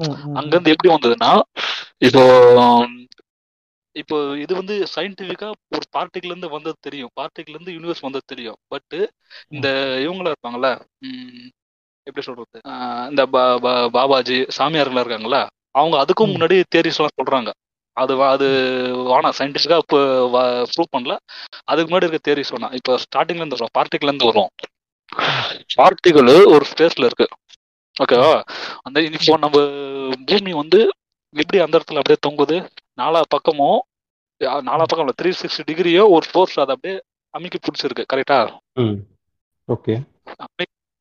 [0.00, 0.36] ம், ம்.
[0.38, 1.30] அங்கிருந்து எப்படி வந்ததுன்னா
[2.06, 2.22] இப்போ
[3.96, 7.12] இப்போ இது வந்து சயின்டிபிக்கா ஒரு பார்ட்டிகிள் இருந்து வந்தது தெரியும்.
[7.20, 8.58] பார்ட்டிகிள் இருந்து யூனிவர்ஸ் வந்தது தெரியும்.
[8.68, 8.94] பட்
[9.54, 9.68] இந்த
[10.04, 10.70] இவங்களா இருப்பாங்கல்ல
[12.06, 12.58] எப்படி சொல்றது?
[13.10, 13.22] இந்த
[13.96, 15.38] பாபாஜி சாமியார்களா இருக்காங்கல்ல
[15.74, 16.32] அவங்க அதுக்கும்.
[16.34, 17.50] முன்னாடி தேரிஸ் எல்லாம் சொல்றாங்க.
[17.96, 18.46] அது அது
[19.08, 19.98] வேணாம் சயின்டிஸ்டா இப்போ
[20.72, 21.14] ப்ரூவ் பண்ணல.
[21.64, 24.50] அதுக்கு முன்னாடி இருக்க தேரி சொன்னா இப்போ ஸ்டார்டிங்ல இருந்து வரும் பார்ட்டிகிள் இருந்து வரும்.
[25.76, 27.26] பார்ட்டிகிள் ஒரு ஸ்பேஸ்ல இருக்கு.
[27.96, 28.32] ஓகேவா
[28.86, 29.58] அந்த இப்போ நம்ம
[30.30, 30.80] பூமி வந்து
[31.34, 32.56] எப்படி அந்த இடத்துல அப்படியே தொங்குது?
[33.00, 33.78] நாலா பக்கமும்
[34.68, 36.96] நாலா பக்கம் த்ரீ சிக்ஸ்டி டிகிரியோ ஒரு ஃபோர்ஸ் அதை அப்படியே
[37.34, 38.04] அமைக்கி பிடிச்சிருக்கு.
[38.12, 38.38] கரெக்டா
[39.68, 39.94] ஓகே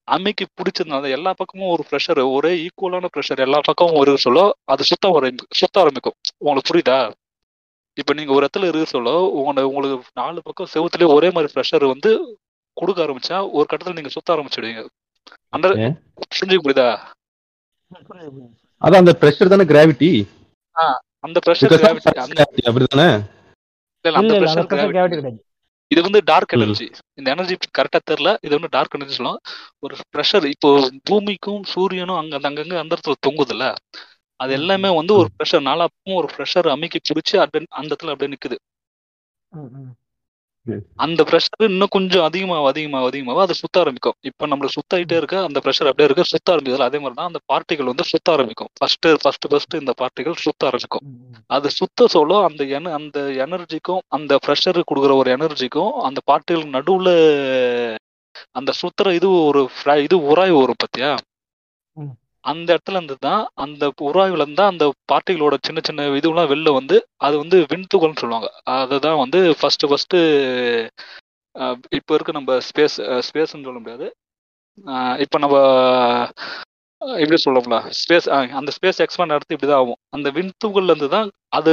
[0.07, 4.41] அமைக்கி பிடிச்சதுனால எல்லா பக்கமும் ஒரு ப்ரெஷர் ஒரே ஈக்குவலான ப்ரெஷர் எல்லா பக்கமும் ஒரு சொல்ல
[4.73, 6.17] அது சுத்த சுத்த ஆரம்பிக்கும்.
[6.39, 6.97] உங்களுக்கு புரியுதா?
[7.97, 12.11] இப்ப நீங்க ஒரு இடத்துல இருக்க சொல்ல உங்களை உங்களுக்கு நாலு பக்கம் செவுத்துலயே ஒரே மாதிரி ப்ரெஷர் வந்து
[12.77, 14.81] கொடுக்க ஆரம்பிச்சா ஒரு கட்டத்துல நீங்க சுத்த ஆரம்பிச்சிடுவீங்க.
[15.55, 15.67] அந்த.
[16.15, 16.87] புரிஞ்சுக்க புரியுதா.
[18.81, 20.09] அதான் அந்த பிரஷர் தானே கிராவிட்டி
[21.25, 23.07] அந்த ப்ரெஷர் கிராவிட்டி அந்த அப்படிதானே
[24.05, 25.39] அந்த ப்ரெஷர் கிராவிட்டி கிடையாது.
[25.91, 26.53] இது வந்து டார்க்.
[26.57, 26.85] எனர்ஜி
[27.19, 28.29] இந்த எனர்ஜி கரெக்டா தெரியல.
[28.45, 29.41] இது வந்து டார்க் எனர்ஜி சொல்லலாம்
[29.85, 30.69] ஒரு ப்ரெஷர் இப்போ
[31.09, 33.65] பூமிக்கும் சூரியனும் அங்க அந்த அங்கங்க அந்த இடத்துல தொங்குதுல்ல.
[34.39, 37.55] அது எல்லாமே வந்து ஒரு ப்ரெஷர் நாலாப்பும் ஒரு ப்ரெஷர் அமைக்கி பிடிச்சி அந்த
[37.89, 38.57] இடத்துல அப்படியே நிக்குது.
[41.05, 44.15] அந்த ப்ரெஷர் இன்னும் கொஞ்சம் அதிகமாக அதிகமாக அதிகமாக அது சுத்த ஆரம்பிக்கும்.
[44.29, 47.41] இப்போ நம்மளுக்கு சுத்த ஆயிட்டே இருக்க அந்த ப்ரெஷர் அப்படியே இருக்க சுத்த ஆரம்பிக்குதுல அதே மாதிரி தான் அந்த
[47.51, 48.71] பார்ட்டிகள் வந்து சுத்த ஆரம்பிக்கும்.
[48.79, 51.05] ஃபர்ஸ்ட் ஃபர்ஸ்ட் ஃபர்ஸ்ட் இந்த பார்ட்டிகள் சுத்த ஆரம்பிக்கும்.
[51.57, 57.09] அது சுத்த சொல்ல அந்த என அந்த எனர்ஜிக்கும் அந்த ப்ரெஷர் கொடுக்குற ஒரு எனர்ஜிக்கும் அந்த பார்ட்டிகள் நடுவுல
[58.59, 59.61] அந்த சுத்துற இது ஒரு
[60.07, 61.11] இது உராய்வு வரும் பாத்தியா.
[62.45, 66.97] அந்த இடத்துல இருந்து தான் அந்த உராய்வுல இருந்து தான் அந்த பார்ட்டிகளோட சின்ன சின்ன இதுவெல்லாம் வெளில வந்து
[67.27, 68.49] அது வந்து விண்துகள்னு சொல்லுவாங்க.
[68.77, 70.17] அதுதான் வந்து ஃபர்ஸ்ட் ஃபர்ஸ்ட்
[71.97, 74.07] இப்போ இருக்க நம்ம ஸ்பேஸ் ஸ்பேஸ்ன்னு சொல்ல முடியாது.
[75.23, 75.55] இப்போ நம்ம
[77.13, 79.99] எப்படி சொல்லலாம் ஸ்பேஸ் அந்த ஸ்பேஸ் எக்ஸ்பேண்ட் நடத்தி இப்படிதான் ஆகும்.
[80.09, 81.71] அந்த விண்துகள்ல இருந்து தான் அது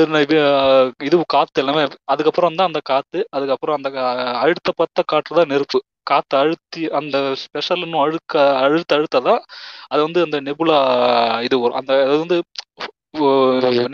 [1.05, 5.79] இது காத்து எல்லாமே அதுக்கப்புறம் தான் அந்த காத்து அதுக்கப்புறம் அந்த கா- அழுத்த பத்த காற்று தான் நெருப்பு.
[6.03, 9.43] காத்து அழுத்தி அந்த ஸ்பெஷல் இன்னும் அழுக்க அழுத்த அழுத்ததான்
[9.89, 10.79] அது வந்து அந்த நெபுலா
[11.43, 11.77] இது வரும்.
[11.77, 12.39] அந்த அது வந்து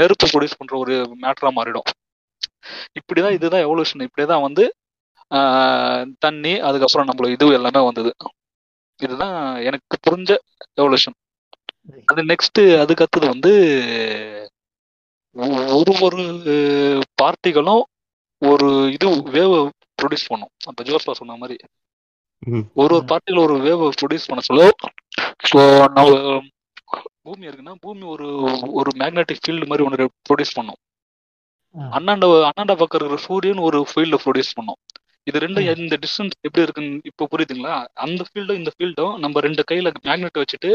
[0.01, 1.89] நெருப்பு ப்ரொடியூஸ் பண்ற ஒரு மேட்டரா மாறிடும்.
[2.99, 4.65] இப்படிதான் இதுதான் எவல்யூஷன் இப்படிதான் வந்து
[5.35, 8.13] ஆஹ் தண்ணி அதுக்கப்புறம் நம்மள இது எல்லாமே வந்தது.
[9.03, 9.37] இதுதான்
[9.69, 10.31] எனக்கு புரிஞ்ச
[10.81, 11.17] எவல்யூஷன்
[12.11, 13.53] அது நெக்ஸ்ட் அதுக்கு அடுத்தது வந்து
[15.77, 16.23] ஒரு ஒரு
[17.21, 17.83] பார்ட்டிகளும்
[18.43, 19.55] ஒரு இது வேவ்
[19.99, 21.57] ப்ரொடியூஸ் பண்ணும் அப்ப ஜோஸ்பா சொன்ன மாதிரி.
[22.81, 24.65] ஒரு ஒரு பார்ட்டிகள் ஒரு வேவ் ப்ரொடியூஸ் பண்ண சொல்ல
[25.49, 26.13] ஸோ நம்ம
[27.25, 28.27] பூமி இருக்குன்னா பூமி ஒரு
[28.79, 30.81] ஒரு மேக்னெட்டிக் ஃபீல்டு மாதிரி ஒன்று ப்ரொடியூஸ் பண்ணும்.
[31.93, 34.81] அண்ணாண்ட அண்ணாண்ட பக்கம் இருக்கிற சூரியன் ஒரு ஃபீல்டு ப்ரொடியூஸ் பண்ணும்
[35.27, 35.65] இது ரெண்டும்.
[35.83, 37.75] இந்த டிஸ்டன்ஸ் எப்படி இருக்குன்னு இப்போ புரியுதுங்களா?
[38.05, 40.71] அந்த ஃபீல்டும் இந்த ஃபீல்டும் நம்ம ரெண்டு கையில மேக்னெட் வச்சுட்டு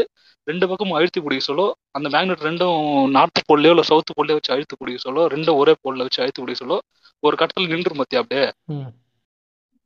[0.46, 1.62] ரெண்டு பக்கமும் அழுத்தி பிடிக்க சொல்ல
[1.96, 2.78] அந்த மேக்னெட் ரெண்டும்
[3.14, 6.60] நார்த் போல்லையோ இல்லை சவுத் போல்லையோ வச்சு அழுத்தி பிடிக்க சொல்ல ரெண்டும் ஒரே போல்ல வச்சு அழுத்தி பிடிக்க
[6.62, 6.76] சொல்ல
[7.22, 8.46] ஒரு கட்டத்தில் நின்று மத்தியா அப்படியே?
[8.74, 8.90] ம்.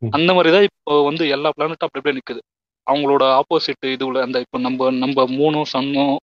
[0.02, 2.40] அந்த மாதிரி தான் இப்போ வந்து எல்லா பிளானட்டும் அப்படி அப்படியே நிக்குது.
[2.86, 6.16] அவங்களோட ஆப்போசிட் இதுல அந்த இப்போ நம்ம நம்ம மூணு சன்னும்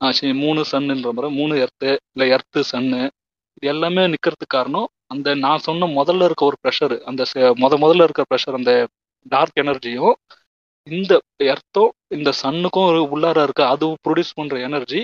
[0.00, 3.00] சரி மூணு சன்னுன்ற மாதிரி மூணு எர்த்து இல்லை எர்த்து சன்னு
[3.56, 7.22] இது எல்லாமே நிக்கிறதுக்கு காரணம் அந்த நான் சொன்ன முதல்ல இருக்க ஒரு ப்ரெஷர் அந்த
[7.62, 8.72] முத முதல்ல இருக்க ப்ரெஷர் அந்த
[9.32, 10.14] டார்க் எனர்ஜியும்
[10.86, 11.12] இந்த
[11.52, 15.00] எர்த்தும் இந்த சன்னுக்கும் உள்ளார இருக்க அது ப்ரொடியூஸ் பண்ற எனர்ஜி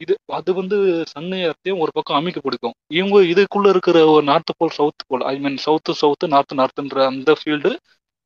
[0.00, 0.76] இது அது வந்து
[1.12, 2.74] சன்னு எர்த்தையும் ஒரு பக்கம் அமைக்க பிடிக்கும்.
[2.98, 7.32] இவங்க இதுக்குள்ள இருக்கிற ஒரு north pole south pole I mean south south north நார்த்ன்ற அந்த
[7.40, 7.70] ஃபீல்டு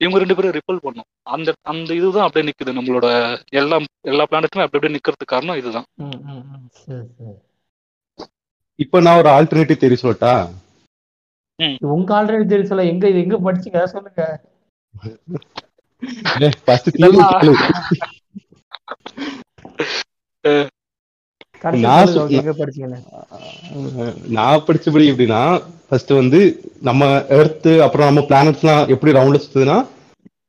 [0.00, 1.08] இவங்க ரெண்டு பேரும் ரிப்பல் பண்ணும்.
[1.34, 3.06] அந்த அந்த இதுதான் அப்படியே நிக்குது நம்மளோட
[3.60, 3.76] எல்லா
[4.12, 5.86] எல்லா பிளானட்டுமே அப்படி அப்படியே நிக்கிறதுக்கு காரணம் இதுதான்.
[8.78, 10.34] இப்போ நான் ஒரு ஆல்டர்னேட்டிவ் தெரிய சொல்லட்டா?
[11.94, 12.84] உங்க ஆல்ரெடி தெரியும் சொல்ல.
[12.92, 13.78] எங்க இது எங்க படிச்சீங்க?
[13.80, 14.24] அதை சொல்லுங்க.
[24.36, 25.42] நான் படிச்சபடி எப்படின்னா
[25.88, 26.40] ஃபர்ஸ்ட் வந்து
[26.88, 27.02] நம்ம
[27.38, 29.78] எர்த் அப்புறம் நம்ம பிளானட்ஸ்லாம் எப்படி ரவுண்ட்ல சுத்துதுன்னா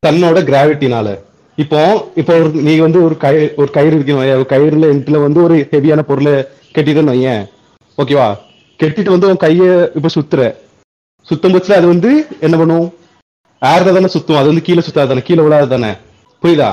[0.04, 1.10] தன்னோட கிராவிட்டினால
[1.58, 1.80] இப்போ
[2.22, 4.40] இப்போ ஒரு நீ வந்து ஒரு கயிறு ஒரு கயிறு இருக்கு வையேன்.
[4.42, 6.34] ஒரு கயிறுல எண்ட்ல வந்து ஒரு ஹெவியான பொருளை
[6.76, 7.44] கட்டிட்டேன்னு வையேன்.
[7.98, 8.28] ஓகேவா
[8.80, 10.42] கட்டிட்டு வந்து உன் கையை இப்ப சுத்துற.
[11.28, 12.10] சுத்தும் பட்சத்துல அது வந்து
[12.42, 12.88] என்ன பண்ணும்?
[13.62, 15.92] ஏர்ல தானே சுத்தும் அது வந்து கீழே சுத்தாது தானே கீழே விழாது தானே?
[16.44, 16.70] புரியுதா?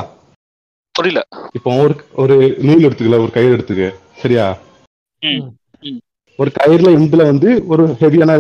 [0.95, 1.21] புரியல.
[1.57, 2.35] இப்போ ஒரு ஒரு
[2.67, 3.85] நூல் எடுத்துக்கல ஒரு கயிறு எடுத்துக்க
[4.23, 4.47] சரியா.
[6.39, 8.33] ஒரு கயிறுல எண்ட்ல வந்து ஒரு ஹெவியான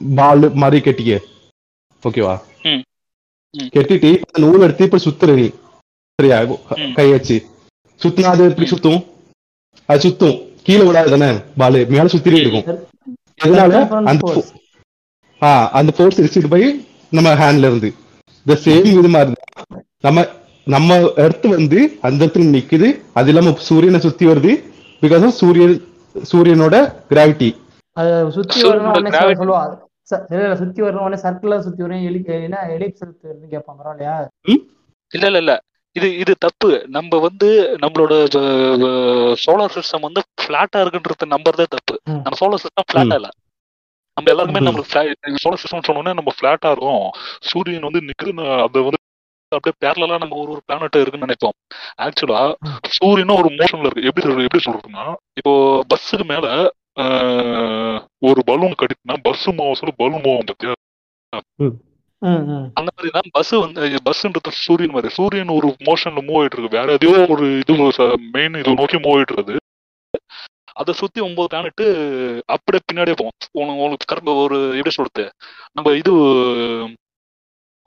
[0.00, 1.14] பால் மாதிரி கட்டிக்க
[2.02, 2.34] ஓகேவா.
[3.74, 5.46] கட்டிட்டு அந்த நூல் எடுத்து இப்ப சுத்துற நீ
[6.18, 6.38] சரியா.
[6.98, 7.36] கை வச்சு.
[8.00, 9.00] சுத்தினா அது எப்படி சுத்தும்?
[9.88, 10.36] அது சுத்தும்.
[10.66, 11.28] கீழே விடாது தானே
[11.60, 11.78] பால்.
[11.94, 12.66] மேல சுத்திட்டே இருக்கும்.
[13.44, 13.74] அதனால
[14.10, 14.32] அந்த
[15.48, 17.94] அந்த ஃபோர்ஸ் எடுத்துட்டு போய் நம்ம ஹேண்ட்ல இருந்து.
[18.44, 19.32] இந்த சேம் இது மாதிரி.
[20.00, 20.26] நம்ம
[20.64, 23.00] நம்ம எர்த் வந்து அந்த இடத்துல நிக்குது.
[23.14, 24.62] அது இல்லாம சூரியனை சுத்தி வருது.
[25.00, 25.82] பிகாஸ் ஆஃப் சூரியன்
[26.32, 27.56] சூரியனோட கிராவிட்டி
[27.92, 29.76] அது சுத்தி வரணும் இந்த உடனே gravity- சொல்லுவா.
[30.10, 34.26] ச- இல்ல இல்ல சுத்தி வரணும் உடனே சர்க்கிளா சுத்தி வரணும் எலி என்ன எலிப்ஸ் கேட்பான் பரவாயில்லையா?
[35.12, 35.60] இல்ல இல்ல இல்ல.
[35.92, 36.84] இது இது தப்பு.
[36.88, 38.10] நம்ம வந்து நம்மளோட
[39.46, 42.00] சோலார் சிஸ்டம் வந்து பிளாட்டா இருக்குன்றது நம்புறதே தப்பு.
[42.04, 43.28] நம்ம சோலார் சிஸ்டம் பிளாட்டா இல்ல.
[44.14, 44.66] நம்ம எல்லாருமே ம்.
[44.66, 47.10] நம்மளுக்கு சோலார் சிஸ்டம் சொன்னோன்னே நம்ம பிளாட்டா இருக்கும்.
[47.40, 48.96] சூரியன் வந்து நிக்குது அது வந்து
[49.56, 51.78] அப்படியே பேரலா நம்ம ஒரு ஒரு பிளானட் இருக்குன்னு நினைப்போம்.
[52.02, 52.54] ஆக்சுவலா
[52.88, 54.02] சூரியனும் ஒரு மோஷன்ல இருக்கு.
[54.02, 56.72] எப்படி சொல்றது- எப்படி சொல்றதுன்னா இப்போ பஸ்ஸுக்கு மேல
[58.18, 60.72] ஒரு பலூன் கட்டினா பஸ் மூவ் சொல்ல பலூன் மூவ் பத்தியா
[62.74, 65.14] அந்த மாதிரி தான் பஸ் வந்து பஸ்ன்றது சூரியன் மாதிரி.
[65.14, 66.68] சூரியன் ஒரு மோஷன்ல மூவ் ஆயிட்டு இருக்கு.
[66.68, 67.92] வேற எதையோ ஒரு இது
[68.32, 69.56] மெயின் இது நோக்கி மூவ் ஆயிட்டு இருக்குது.
[70.80, 71.84] அதை சுத்தி ஒன்பது பிளானட்
[72.48, 75.24] அப்படியே பின்னாடியே உனக்கு உங்களுக்கு கரெக்ட் ஒரு எப்படி சொல்றது?
[75.72, 76.12] நம்ம இது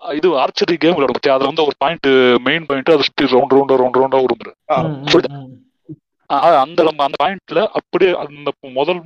[0.01, 1.35] இது ஆர்ச்சரி கேம் விளையாடும் பத்தியா?
[1.35, 2.07] அது வந்து ஒரு பாயிண்ட்
[2.41, 5.37] மெயின் பாயிண்ட் அதை சுத்தி ரவுண்ட் ரவுண்டா ரவுண்ட் ரவுண்டா விடுங்க ம், ம், புரியுதா?
[5.41, 5.51] ம்.
[6.29, 8.99] அஹ் அந்த நம்ம அந்த பாயிண்ட்ல அப்படியே அந்த முதல்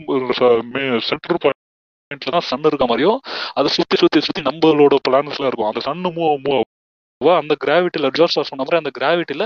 [1.08, 3.19] சென்டர் பாயிண்ட்ல தான் சன் இருக்க மாதிரியும்
[3.54, 5.69] அதை சுத்தி சுத்தி சுத்தி நம்மளோட பிளானட்ஸ்லாம் இருக்கும்.
[5.71, 6.65] அந்த சன்னு மூவ் மூவ்
[7.36, 9.43] அந்த கிராவிட்டில ஜோர்ஸா சொன்ன மாதிரி அந்த கிராவிட்டில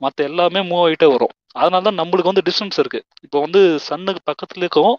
[0.00, 1.34] மத்த எல்லாமே மூவ் ஆயிட்டே வரும்.
[1.56, 3.00] அதனால தான் நம்மளுக்கு வந்து டிஸ்டன்ஸ் இருக்கு.
[3.24, 4.94] இப்போ வந்து சன்னுக்கு பக்கத்துல இருக்கும்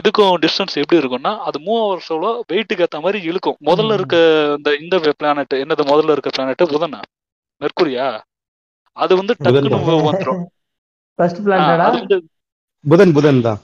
[0.00, 3.58] இதுக்கும் டிஸ்டன்ஸ் எப்படி இருக்கும்னா அது மூவ் ஆகிற சொல்ல வெயிட்டுக்கு ஏத்த மாதிரி இழுக்கும்.
[3.68, 3.96] முதல்ல.
[3.98, 4.16] இருக்க
[4.58, 7.00] இந்த இந்த பிளானட் என்னது முதல்ல இருக்க பிளானட் புதனா?
[7.60, 8.06] மெர்க்குரியா
[8.96, 10.42] அது வந்து டக்குன்னு வந்துடும்
[12.84, 13.60] புதன் புதன் தான்.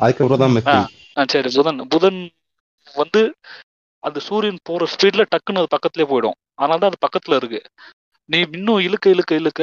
[0.00, 1.80] அதுக்கப்புறம் தான் சரி புதன்.
[1.94, 2.20] புதன்
[2.94, 3.20] வந்து
[4.02, 6.36] அந்த சூரியன் போற ஸ்பீட்ல டக்குன்னு அது பக்கத்துலயே போயிடும்.
[6.58, 7.60] அதனால தான் அது பக்கத்துல இருக்கு.
[8.28, 9.62] நீ இன்னும் இழுக்க இழுக்க இழுக்க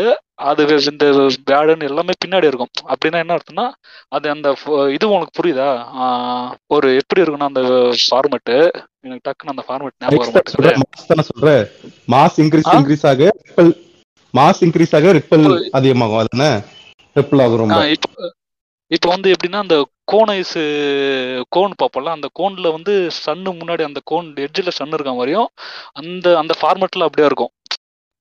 [0.49, 1.05] அது இந்த
[1.49, 2.71] பேடன் எல்லாமே பின்னாடி இருக்கும்.
[2.93, 3.65] அப்படின்னா என்ன அர்த்தம்னா
[4.15, 4.47] அது அந்த
[4.95, 5.69] இது உனக்கு புரியுதா?
[6.75, 7.63] ஒரு எப்படி இருக்குன்னா அந்த
[8.03, 8.55] ஃபார்மெட்டு
[9.05, 11.53] எனக்கு டக்குன்னு அந்த ஃபார்மெட் ஞாபகம் சொல்ற?
[12.13, 12.69] Mass increase?
[12.77, 13.71] இன்க்ரீஸ் ஆக ரிப்பல்
[14.33, 15.47] மாஸ் இன்க்ரீஸ் ஆக ரிப்பல்
[15.79, 16.51] அதிகமாகும் அதுதானே?
[17.15, 17.79] ரிப்பல் ஆகும் ரொம்ப.
[18.91, 19.75] இப்போ வந்து எப்படின்னா அந்த
[20.11, 20.57] கோன் ஐஸ்
[21.55, 22.93] கோன் பார்ப்போம்ல அந்த கோன்ல வந்து
[23.23, 25.49] சன்னு முன்னாடி அந்த கோன் எட்ஜில் சன் இருக்க மாதிரியும்
[26.01, 27.53] அந்த அந்த ஃபார்மெட்ல அப்படியே இருக்கும்.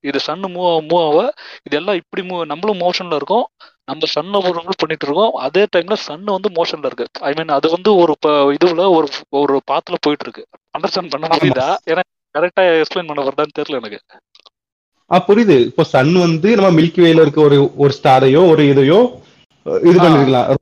[0.00, 3.46] இது சன்னு மூவ் மூவ் ஆக இது எல்லாம் இப்படி மூவ் நம்மளும் மோஷன்ல இருக்கோம்.
[3.84, 5.32] நம்ம சன்னை ஒரு மூவ் பண்ணிட்டு இருக்கோம்.
[5.46, 7.06] அதே டைம்ல சன்னு வந்து மோஷன்ல இருக்கு.
[7.20, 8.14] ஐ மீன் அது வந்து ஒரு
[8.56, 10.44] இதுல ஒரு ஒரு பாத்துல போயிட்டு இருக்கு
[10.78, 11.68] அண்டர்ஸ்டாண்ட் பண்ண முடியுதா?
[11.90, 14.00] ஏன்னா கரெக்டா எக்ஸ்பிளைன் பண்ண வருதான்னு தெரியல எனக்கு.
[15.10, 15.56] ஆ புரியுது.
[15.70, 19.00] இப்போ சன் வந்து நம்ம மில்கி வேல இருக்க ஒரு ஒரு ஸ்டாரையோ ஒரு இதையோ
[19.86, 19.98] இது.
[20.02, 20.54] பண்ணிருக்கலாம்.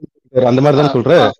[0.47, 1.13] அந்த மாதிரி தானே சொல்ற?
[1.19, 1.33] ஆ,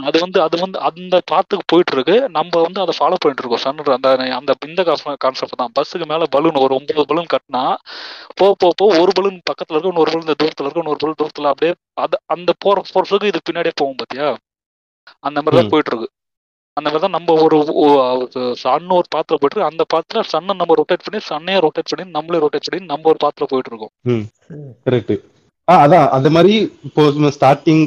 [0.00, 3.78] அது வந்து அது வந்து அந்த பாத்துக்கு போயிட்டு இருக்கு நம்ம வந்து அதை ஃபாலோ பண்ணிட்டு இருக்கோம் சன்
[3.96, 4.82] அந்த அந்த இந்த
[5.22, 5.72] கான்செப்ட் தான்.
[5.76, 7.62] பஸ்ஸுக்கு மேல பலூன் ஒரு ஒன்பது பலூன் கட்டினா
[8.38, 11.72] போ போ போ ஒரு பலூன் பக்கத்துல இருக்கு இன்னொரு பலூன் தூரத்துல இருக்கு இன்னொரு பலூன் தூரத்துல அப்படியே
[12.02, 14.28] அது அந்த போற போறதுக்கு இது பின்னாடியே போகும் பாத்தியா?
[15.24, 15.72] அந்த மாதிரி தான் ம்.
[15.72, 16.08] போயிட்டு இருக்கு
[16.76, 17.58] அந்த மாதிரி தான் நம்ம ஒரு
[18.62, 19.70] சன் ஒரு பாத்துல போயிட்டு இருக்கு.
[19.70, 23.48] அந்த பாத்துல சன்னை நம்ம ரொட்டேட் பண்ணி சன்னையே ரொட்டேட் பண்ணி நம்மளே ரொட்டேட் பண்ணி நம்ம ஒரு பாத்துல
[23.52, 23.94] போயிட்டு இருக்கோம்
[25.68, 26.52] ஆஹ் அதான் அந்த மாதிரி
[26.88, 27.02] இப்போ
[27.36, 27.84] starting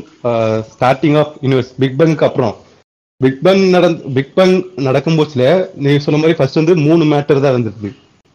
[0.71, 2.55] starting of universe big bunk அப்புறம்.
[3.21, 4.55] பிக் பங் நடந்து பிக் பங்
[4.87, 5.45] நடக்கும்போதுல
[5.83, 7.89] நீ சொன்ன மாதிரி ஃபர்ஸ்ட் வந்து மூணு மேட்டர் தான் இருந்தது.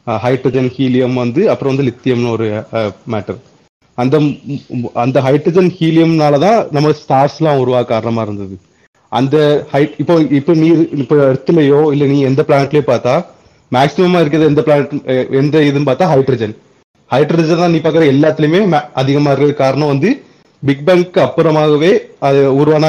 [0.07, 2.47] ஹைட்ரஜன் ஹீலியம் வந்து அப்புறம் வந்து லித்தியம்னு ஒரு
[3.15, 3.39] மேட்டர்
[3.99, 4.17] அந்த
[5.05, 8.55] அந்த ஹைட்ரஜன் ஹீலியம்னால தான் நம்ம ஸ்டார்ஸ்லாம் உருவாக்க காரணமா இருந்தது.
[9.13, 9.37] அந்த
[9.73, 10.69] ஹை இப்போ இப்போ நீ
[11.03, 13.15] இப்போ எர்த்லயோ இல்ல நீ எந்த பிளானட்லேயோ பார்த்தா
[13.73, 14.95] மேக்ஸிமமா இருக்கிறது எந்த பிளானட்
[15.41, 16.55] எந்த இதுன்னு பார்த்தா ஹைட்ரஜன்
[17.15, 20.11] ஹைட்ரஜன் தான் நீ பார்க்குற எல்லாத்துலயுமே ma- அதிகமா இருக்கிறது காரணம் வந்து
[20.63, 21.93] பிக் பேங்க்கு அப்புறமாகவே
[22.27, 22.85] அது உருவான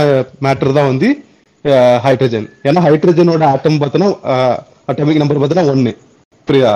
[0.46, 1.08] மேட்டர் தான் வந்து
[2.06, 4.10] ஹைட்ரஜன் ஏன்னா ஹைட்ரஜனோட ஆட்டம் பார்த்தோன்னா
[4.90, 5.94] அட்டாமிக் நம்பர் பார்த்தோன்னா ஒன்னு
[6.48, 6.74] புரியுதா?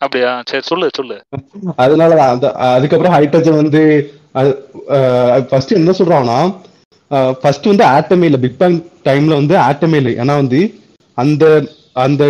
[0.00, 0.30] அப்படியா?
[0.50, 1.16] சரி சொல்லு சொல்லு.
[1.84, 3.80] அதனால தான் அந்த அதுக்கப்புறம் ஹைட்ரஜன் வந்து
[5.50, 6.38] ஃபர்ஸ்ட் என்ன சொல்றாங்கன்னா
[7.42, 8.40] ஃபர்ஸ்ட் வந்து ஆட்டமே இல்லை.
[8.44, 8.76] பிக் பேங்
[9.08, 10.12] டைம்ல வந்து ஆட்டமே இல்லை.
[10.22, 10.60] ஏன்னா வந்து
[11.18, 11.44] அந்த
[12.04, 12.22] அந்த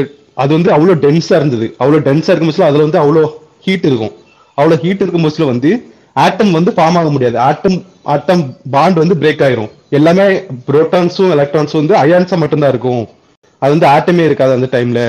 [0.43, 1.67] அது வந்து அவ்வளோ டென்ஸா இருந்தது.
[1.83, 3.23] அவ்வளோ டென்ஸா இருக்கும் போதுல அதுல வந்து அவ்வளோ
[3.69, 4.15] ஹீட் இருக்கும்.
[4.59, 5.71] அவ்வளோ ஹீட் இருக்கும் போதுல வந்து
[6.25, 7.37] ஆட்டம் வந்து ஃபார்ம் ஆக முடியாது.
[7.49, 7.79] ஆட்டம்
[8.13, 8.43] ஆட்டம்
[8.75, 9.71] பாண்ட் வந்து பிரேக் ஆயிரும்.
[9.97, 10.25] எல்லாமே
[10.69, 13.05] புரோட்டான்ஸும் எலக்ட்ரான்ஸும் வந்து அயான்ஸா மட்டும்தான் இருக்கும்.
[13.63, 15.01] அது வந்து ஆட்டமே இருக்காது அந்த டைம்ல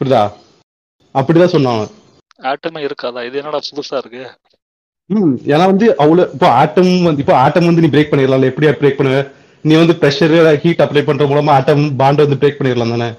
[0.00, 0.22] புரியுதா?
[1.14, 1.84] அப்படிதான் சொன்னாங்க
[2.52, 3.20] ஆட்டமே இருக்காதா?
[3.28, 4.24] இது என்னடா புதுசா இருக்கு?
[5.10, 8.98] ம் ஏன்னா வந்து அவ்வளவு இப்போ ஆட்டம் வந்து இப்போ ஆட்டம் வந்து நீ பிரேக் பண்ணிடலாம் எப்படியா பிரேக்
[9.00, 9.18] பண்ணுவ?
[9.64, 10.34] நீ வந்து ப்ரெஷர்
[10.64, 13.10] ஹீட் அப்ளை பண்ற மூலமா ஆட்டம் பாண்ட் வந்து பிரேக் பண்ணிடலாம் தானே?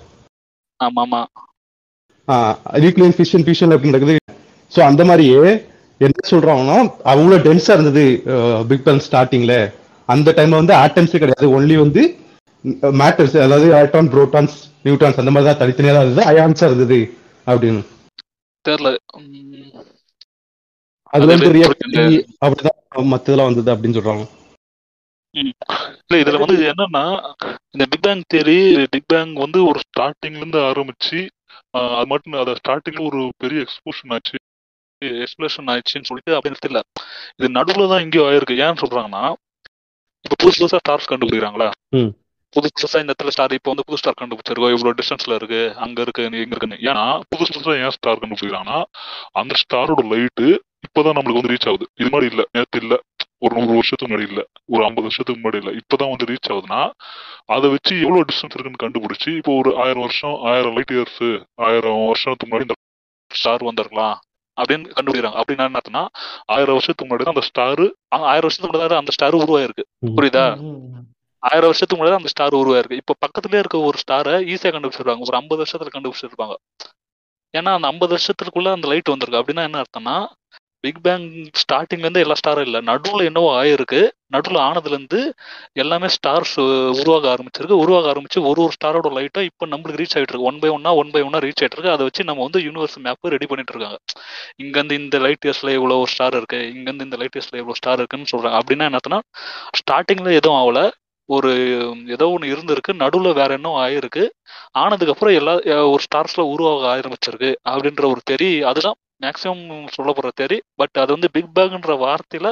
[0.80, 1.22] ஆமா ஆமா
[2.84, 4.16] நியூக்ளியர் ஃபிஷன் ஃபியூஷன் எப்படி நடக்குது?
[4.76, 5.42] ஸோ அந்த மாதிரியே
[6.02, 6.78] என்ன சொல்றாங்கன்னா
[7.12, 8.06] அவ்வளவு டென்ஸா இருந்தது
[8.70, 9.56] பிக் பேங் ஸ்டார்டிங்ல
[10.10, 11.48] அந்த டைம்ல வந்து ஆட்டம்ஸே கிடையாது.
[11.58, 12.02] ஒன்லி வந்து
[13.02, 17.00] மேட்டர்ஸ் அதாவது எலக்ட்ரான் புரோட்டான்ஸ் நியூட்ரான்ஸ் அந்த மாதிரி தான் தனித்தனியா தான் இருந்தது அயான்ஸா இருந்தது
[17.48, 17.82] அப்படின்னு.
[18.66, 18.90] தெரியல.
[19.18, 19.82] உம்,
[21.14, 22.04] அது வந்து அது ரியாக்டி
[22.46, 22.80] அப்படிதான்
[23.14, 24.26] மத்ததெல்லாம் வந்தது அப்படின்னு சொல்றாங்க.
[25.36, 27.06] இல்ல இதுல வந்து என்னன்னா
[27.74, 28.60] இந்த big bang theory
[28.94, 31.20] big bang வந்து ஒரு ஸ்டார்டிங்ல இருந்து ஆரம்பிச்சு
[31.96, 34.38] அது மட்டும் அத ஸ்டார்டிங்ல ஒரு பெரிய எக்ஸ்போஷன் ஆச்சு.
[35.02, 36.82] எக்ஸ்பிளேஷன் ஆயிடுச்சுன்னு சொல்லிட்டு அப்படி நிறுத்தல
[37.40, 38.62] இது நடுவுல தான் எங்கேயோ ஆயிருக்கு.
[38.66, 39.24] ஏன்னு சொல்றாங்கன்னா
[40.26, 41.68] இப்ப புதுசு புதுசா ஸ்டார்ஸ் கண்டுபிடிக்கிறாங்களா?
[41.92, 42.12] ம்.
[42.54, 44.74] புதுசு புதுசா இந்த இடத்துல ஸ்டார் இப்போ வந்து புது ஸ்டார் கண்டுபிடிச்சிருக்கோம்.
[44.76, 46.78] இவ்வளவு டிஸ்டன்ஸ்ல இருக்கு அங்க இருக்கு எங்க இருக்குன்னு.
[46.82, 48.80] ஏன்னா புதுசு புதுசா ஏன் ஸ்டார் கண்டுபிடிக்கிறாங்கன்னா
[49.34, 50.48] அந்த ஸ்டாரோட லைட்டு
[50.88, 51.86] இப்பதான் நம்மளுக்கு வந்து ரீச் ஆகுது.
[51.96, 52.44] இது மாதிரி இல்ல.
[52.52, 52.96] நேத்து இல்ல.
[53.40, 54.42] ஒரு நூறு வருஷத்துக்கு முன்னாடி இல்ல.
[54.68, 55.72] ஒரு ஐம்பது வருஷத்துக்கு முன்னாடி இல்ல.
[55.82, 56.82] இப்பதான் வந்து ரீச் ஆகுதுன்னா
[57.48, 61.22] அதை வச்சு எவ்வளவு டிஸ்டன்ஸ் இருக்குன்னு கண்டுபிடிச்சு இப்போ ஒரு ஆயிரம் வருஷம் ஆயிரம் லைட் இயர்ஸ்
[61.62, 62.78] ஆயிரம் வருஷத்துக்கு முன்னாடி இந்த
[63.32, 64.18] ஸ்டார் வந்திருக்கலாம்.
[64.62, 65.40] அப்படின்னு கண்டுபிடிக்கிறாங்க.
[65.42, 66.04] அப்படின்னா என்ன அர்த்தம்னா
[66.46, 69.86] ஆயிரம் வருஷத்துக்கு முன்னாடி அந்த ஸ்டார் ஆயிரம் வருஷத்துக்கு முன்னாடி அந்த ஸ்டார் உருவாயிருக்கு.
[70.18, 70.46] புரியுதா?
[71.44, 73.00] ஆயிரம் வருஷத்துக்கு முன்னாடி அந்த ஸ்டார் உருவாயிருக்கு.
[73.02, 75.28] இப்போ பக்கத்துலயே இருக்க ஒரு ஸ்டாரை ஈஸியா கண்டுபிடிச்சிருவாங்க.
[75.30, 76.56] ஒரு ஐம்பது வருஷத்துல கண்டுபிடிச்சிருப்பாங்க.
[77.58, 79.42] ஏன்னா அந்த ஐம்பது வருஷத்துக்குள்ள அந்த லைட் வந்திருக்கு.
[79.42, 80.16] அப்படின்னா என்ன அர்த்தம்னா
[80.86, 81.26] பிக் பேங்
[81.62, 82.80] ஸ்டார்டிங்லேருந்து எல்லா ஸ்டாரும் இல்லை.
[82.90, 84.02] நடுவில் என்னவோ ஆயிருக்கு.
[84.36, 85.20] நடுவில் ஆனதுலேருந்து
[85.82, 86.56] எல்லாமே ஸ்டார்ஸ்
[87.00, 87.78] உருவாக ஆரம்பிச்சிருக்கு.
[87.84, 90.50] உருவாக ஆரம்பிச்சு ஒரு ஒரு ஸ்டாரோட லைட்டாக இப்போ நம்மளுக்கு ரீச் ஆகிட்டு இருக்கு.
[90.52, 91.94] ஒன் பை ஒன்னா ஒன் பை ஒன்னா ரீச் ஆகிட்டு இருக்கு.
[91.96, 94.00] அதை வச்சு நம்ம வந்து யூனிவர்ஸ் மேப் ரெடி பண்ணிட்டு இருக்காங்க.
[94.64, 96.60] இங்கேருந்து இந்த லைட் இவ்வளோ ஒரு ஸ்டார் இருக்கு.
[96.76, 98.60] இங்கேருந்து இந்த லைட் இயர்ஸில் இவ்வளோ ஸ்டார் இருக்குன்னு சொல்றாங்க.
[98.62, 99.20] அப்படின்னா என்னத்தனா
[99.82, 100.82] ஸ்டார்டிங்கில் எதுவும் ஆகல.
[101.30, 101.52] ஒரு
[102.16, 102.92] ஏதோ ஒன்று இருந்திருக்கு.
[103.04, 104.24] நடுவில் வேற என்ன ஆயிருக்கு.
[104.80, 105.54] ஆனதுக்கப்புறம் எல்லா
[105.94, 107.52] ஒரு ஸ்டார்ஸில் உருவாக ஆரம்பிச்சிருக்கு.
[107.70, 109.64] அப்படின்ற ஒரு தெரி அதுதான் மேக்ஸிமம்
[109.96, 112.50] சொல்லப்படுற தெரி பட் அது வந்து பிக் பேங்ன்ற வார்த்தையில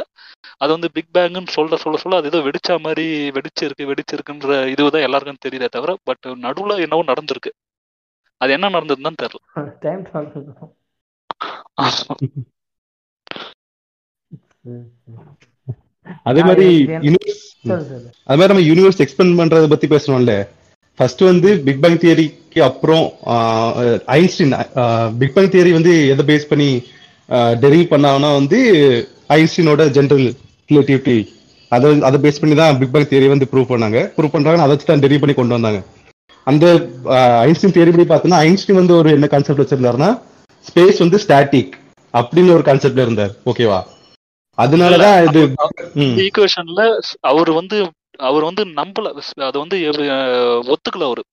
[0.62, 3.05] அது வந்து பிக் பேங்னு சொல்ல சொல்ல சொல்ல அது ஏதோ வெடிச்சா மாதிரி
[3.36, 7.51] வெடிச்சிருக்கு வெடிச்சிருக்குன்ற இதுதான் எல்லாருக்கும் தெரியுதே தவிர பட் நடுவுல என்னவோ நடந்திருக்கு.
[8.41, 9.41] அது என்ன நடந்ததுன்னு தான் தெரியல.
[16.25, 16.67] அதே மாதிரி
[17.63, 20.33] சொல்லு சொல்லு அது மாதிரி நம்ம யூனிவர்ஸ் எக்ஸ்பெண்ட் பண்றத பத்தி பேசணும்ல.
[20.99, 23.06] ஃபர்ஸ்ட் வந்து பிக் பேங் தியரி கேலக்சிக்கு அப்புறம்
[24.17, 24.53] ஐன்ஸ்டீன்
[25.19, 26.69] பிக் பேங் தியரி வந்து எதை பேஸ் பண்ணி
[27.63, 28.60] டெரிவ் பண்ணாங்கன்னா வந்து
[29.38, 30.27] ஐன்ஸ்டீனோட ஜென்ரல்
[30.69, 31.17] ரிலேட்டிவிட்டி
[31.71, 33.99] அதை அதை பேஸ் பண்ணி தான் பிக் பேங் தியரி வந்து ப்ரூவ் பண்ணாங்க.
[34.15, 35.79] ப்ரூவ் பண்றாங்க அதை வச்சு தான் டெரிவ் பண்ணி கொண்டு வந்தாங்க.
[36.47, 36.65] அந்த
[37.47, 40.10] ஐன்ஸ்டீன் தியரி படி பார்த்தோன்னா ஐன்ஸ்டீன் வந்து ஒரு என்ன கான்செப்ட் வச்சிருந்தாருன்னா
[40.65, 41.73] ஸ்பேஸ் வந்து ஸ்டாட்டிக்
[42.13, 43.34] அப்படின்னு ஒரு கான்செப்ட்ல இருந்தார்.
[43.51, 43.79] ஓகேவா
[44.58, 45.41] அதனாலதான் இது
[46.25, 46.82] ஈக்குவேஷன்ல
[47.32, 47.77] அவர் வந்து
[48.19, 49.08] அவர் வந்து நம்பல.
[49.47, 49.78] அது வந்து
[50.73, 51.23] ஒத்துக்கல அவரு.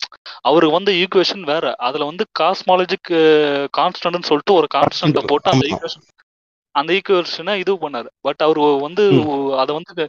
[0.41, 1.65] அவருக்கு வந்து ஈக்குவேஷன் வேற.
[1.89, 3.11] அதுல வந்து காஸ்மாலஜிக்
[3.79, 5.67] கான்ஸ்டன்ட்னு சொல்லிட்டு ஒரு கான்ஸ்டன்ட போட்டு அந்த.
[5.69, 6.07] ஈக்குவேஷன்
[6.75, 8.09] அந்த ஈக்குவேஷனை இது பண்ணாரு.
[8.21, 9.05] பட் அவர் வந்து
[9.57, 10.05] அதை வந்து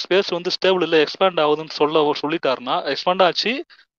[0.00, 3.52] ஸ்பேஸ் வந்து ஸ்டேபிள் இல்ல எக்ஸ்பேண்ட் ஆகுதுன்னு சொல்ல அவர் சொல்லிட்டாருன்னா எக்ஸ்பேண்ட் ஆச்சு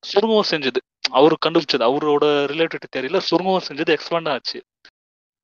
[0.03, 0.79] சுருங்கவும் செஞ்சது.
[1.11, 1.83] அவரு கண்டுபிடிச்சது.
[1.89, 4.59] அவரோட ரிலேட்டட் தெரியல சுருங்கவும் செஞ்சது எக்ஸ்பேண்ட் ஆச்சு.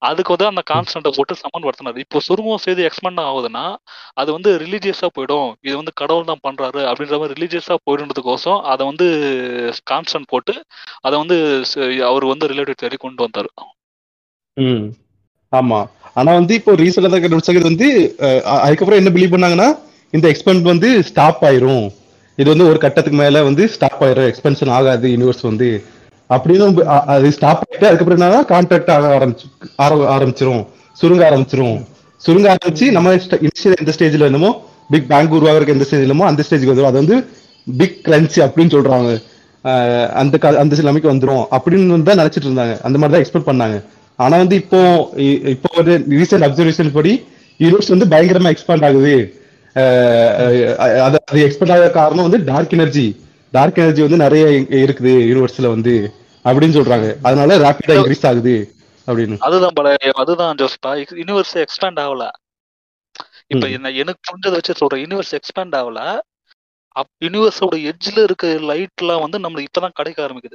[0.01, 3.65] அதுக்கு வந்து அந்த கான்ஸ்டன்ட்டை போட்டு சமன் படுத்தினாரு இப்போ சுருங்கம் செய்து எக்ஸ்பெண்ட் ஆகுதுன்னா
[4.13, 5.49] அது வந்து ரிலீஜியஸா போயிடும்.
[5.67, 9.07] இது வந்து கடவுள் தான் பண்றாரு அப்படின்ற மாதிரி ரிலீஜியஸா போயிடுன்றதுக்கோசம் அதை வந்து
[9.91, 10.55] கான்ஸ்டன்ட் போட்டு
[11.01, 11.37] அதை வந்து
[12.09, 13.51] அவர் வந்து ரிலேட்டிவ் தேடி கொண்டு வந்தார்.
[14.57, 14.85] ம்.
[15.53, 15.79] ஆமா.
[16.19, 17.87] ஆனா வந்து இப்போ ரீசெண்டா தான் கண்டுபிடிச்சது வந்து
[18.65, 19.69] அதுக்கப்புறம் என்ன பிலீவ் பண்ணாங்கன்னா
[20.13, 21.85] இந்த எக்ஸ்பென்ட் வந்து ஸ்டாப் ஆயிரும்.
[22.37, 24.29] இது வந்து ஒரு கட்டத்துக்கு மேல வந்து ஸ்டாப் ஆயிரும்.
[24.31, 25.69] எக்ஸ்பென்ஷன் ஆகாது யூனிவர்ஸ் வந்து.
[26.31, 30.67] அப்படின்னு அது ஸ்டாப் ஆயிட்டு அதுக்கப்புறம் என்னன்னா கான்ட்ராக்ட் ஆக ஆரம்பிச்சு ஆர- ஆரம்பிச்சிரும்.
[31.01, 31.85] சுருங்க ஆரம்பிச்சிரும்.
[32.27, 34.51] சுருங்க ஆரம்பிச்சு நம்ம இனிஷியல் எந்த ஸ்டேஜ்ல இருந்தோமோ
[34.89, 37.25] பிக் பேங்க் உருவாகிறதுக்கு எந்த ஸ்டேஜ் இல்லமோ அந்த ஸ்டேஜ்க்கு வந்துடும் அது வந்து
[37.77, 39.23] பிக் கிரன்ச் அப்படின்னு சொல்றாங்க.
[40.07, 42.81] அந்த கா- அந்த நிலைமைக்கு வந்துடும் அப்படின்னு தான் நினைச்சிட்டு இருந்தாங்க.
[42.81, 43.83] அந்த மாதிரி தான் எக்ஸ்பெக்ட் பண்ணாங்க.
[44.15, 47.25] ஆனா வந்து இப்போ இ- இப்போ ஒரு ரீசெண்ட் அப்சர்வேஷன் படி
[47.59, 49.35] யூனிவர்ஸ் வந்து பயங்கரமா எக்ஸ்பேண்ட் ஆகுது.
[50.99, 54.45] அது அது ஆக காரணம் வந்து டார்க் எனர்ஜி டார்க் எனர்ஜி வந்து நிறைய
[54.85, 56.11] இருக்குது யூனிவர்ஸ்ல வந்து.
[56.43, 57.15] அப்படின்னு சொல்றாங்க.
[57.21, 58.73] அதனால ரேபிடா இன்க்ரீஸ் ஆகுது
[59.07, 59.37] அப்படின்னு.
[59.37, 62.29] அதுதான் பல அதுதான் ஜோஸ்பா யூனிவர்ஸ் எக்ஸ்பேண்ட் ஆகல.
[63.47, 63.67] இப்ப.
[63.67, 65.05] என்ன எனக்கு புரிஞ்சதை வச்சு சொல்றேன்.
[65.05, 66.19] யூனிவர்ஸ் எக்ஸ்பேண்ட் ஆகல.
[66.87, 70.53] அப் யூனிவர்ஸோட எட்ஜ்ல இருக்க லைட்லாம் வந்து நம்மளுக்கு இப்பதான் கிடைக்க ஆரம்பிக்குது.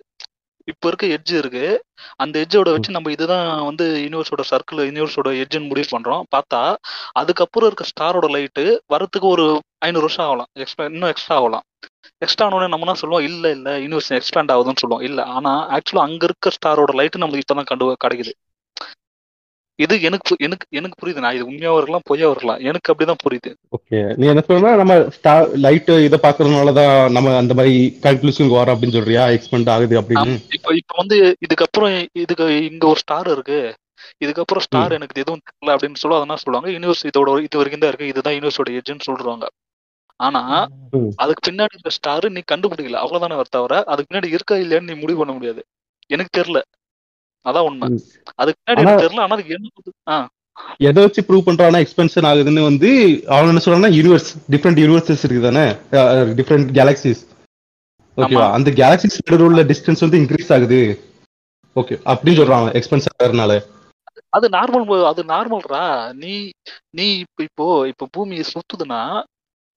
[0.65, 1.85] இப்ப இருக்க எட்ஜ் இருக்கு.
[2.17, 6.23] அந்த எட்ஜோட வச்சு நம்ம இதுதான் வந்து யூனிவர்ஸோட சர்க்கிள் யூனிவர்ஸோட எட்ஜ்னு முடிவு பண்றோம்.
[6.37, 6.77] பார்த்தா
[7.13, 10.47] அதுக்கப்புறம் இருக்க ஸ்டாரோட லைட்டு வரத்துக்கு ஒரு ஐநூறு வருஷம் ஆகலாம்.
[10.59, 11.63] எக்ஸ்பே இன்னும் எக்ஸ்ட்ரா ஆகலாம்.
[12.23, 13.25] எக்ஸ்ட்ரா ஆனோடனே நம்ம என்ன சொல்லுவோம்?
[13.29, 15.07] இல்ல இல்ல யூனிவர்ஸ் எக்ஸ்பேண்ட் ஆகுதுன்னு சொல்லுவோம்.
[15.09, 18.35] இல்ல ஆனா ஆக்சுவலா அங்க இருக்க ஸ்டாரோட லைட் நம்மளுக்கு இப்பதான் கண்டு கிடைக்குது.
[19.79, 21.23] இது எனக்கு எனக்கு எனக்கு புரியுது.
[21.23, 23.51] நான் இது உண்மையாவும் இருக்கலாம் பொய்யா இருக்கலாம் எனக்கு அப்படிதான் புரியுது.
[23.77, 27.75] ஓகே நீ என்ன சொல்றா நம்ம ஸ்டார் லைட் இதை பாக்குறதுனால தான் நம்ம அந்த மாதிரி
[28.07, 29.25] கன்க்ளூஷனுக்கு வரோம் அப்படின்னு சொல்றியா?
[29.37, 30.37] எக்ஸ்பெண்ட் ஆகுது அப்படின்னு.
[30.59, 33.61] இப்ப இப்ப வந்து இதுக்கப்புறம் இதுக்கு இங்க ஒரு ஸ்டார் இருக்கு.
[34.25, 36.71] இதுக்கப்புறம் ஸ்டார் எனக்கு எதுவும் தெரியல அப்படின்னு சொல்லுவோம் அதெல்லாம் சொல்லுவாங்க.
[36.77, 38.13] யூனிவர்ஸ் இதோட இது வரைக்கும் தான் இருக்கு.
[38.15, 39.47] இதுதான் யூனிவர்ஸோட எட்ஜ்னு சொல்றாங்க.
[40.17, 40.69] ஆனா.
[41.17, 42.99] அதுக்கு பின்னாடி இருக்க ஸ்டார் நீ கண்டுபிடிக்கல.
[43.03, 45.65] அவ்வளவுதானே வர தவிர அதுக்கு பின்னாடி இருக்கா இல்லையான்னு நீ முடிவு பண்ண முடியாது.
[46.07, 46.61] எனக்கு தெரியல.
[47.45, 48.05] அதான் உண்மை.
[48.35, 50.29] அதுக்கு பின்னாடி தெரியல ஆனா அதுக்கு என்ன புது- ஆ.
[50.77, 55.67] எதை வச்சு ப்ரூவ் பண்றானா எக்ஸ்பென்ஷன் ஆகுதுன்னு வந்து அவன் என்ன சொல்றான்னா யூனிவர்ஸ் டிஃப்ரெண்ட் யூனிவர்சஸ் இருக்கு தானே
[56.33, 57.27] டிஃப்ரெண்ட் கேலக்சிஸ்
[58.17, 58.51] ஓகேவா.
[58.53, 61.01] அந்த கேலக்சிஸ் உள்ள டிஸ்டன்ஸ் வந்து இன்க்ரீஸ் ஆகுது.
[61.77, 63.61] ஓகே அப்படின்னு சொல்றாங்க எக்ஸ்பென்ஸ் ஆகிறதுனால.
[64.29, 66.51] அது நார்மல் அது நார்மல்ரா நீ
[66.91, 69.23] நீ இப்ப இப்போ இப்ப பூமி சுத்துதுன்னா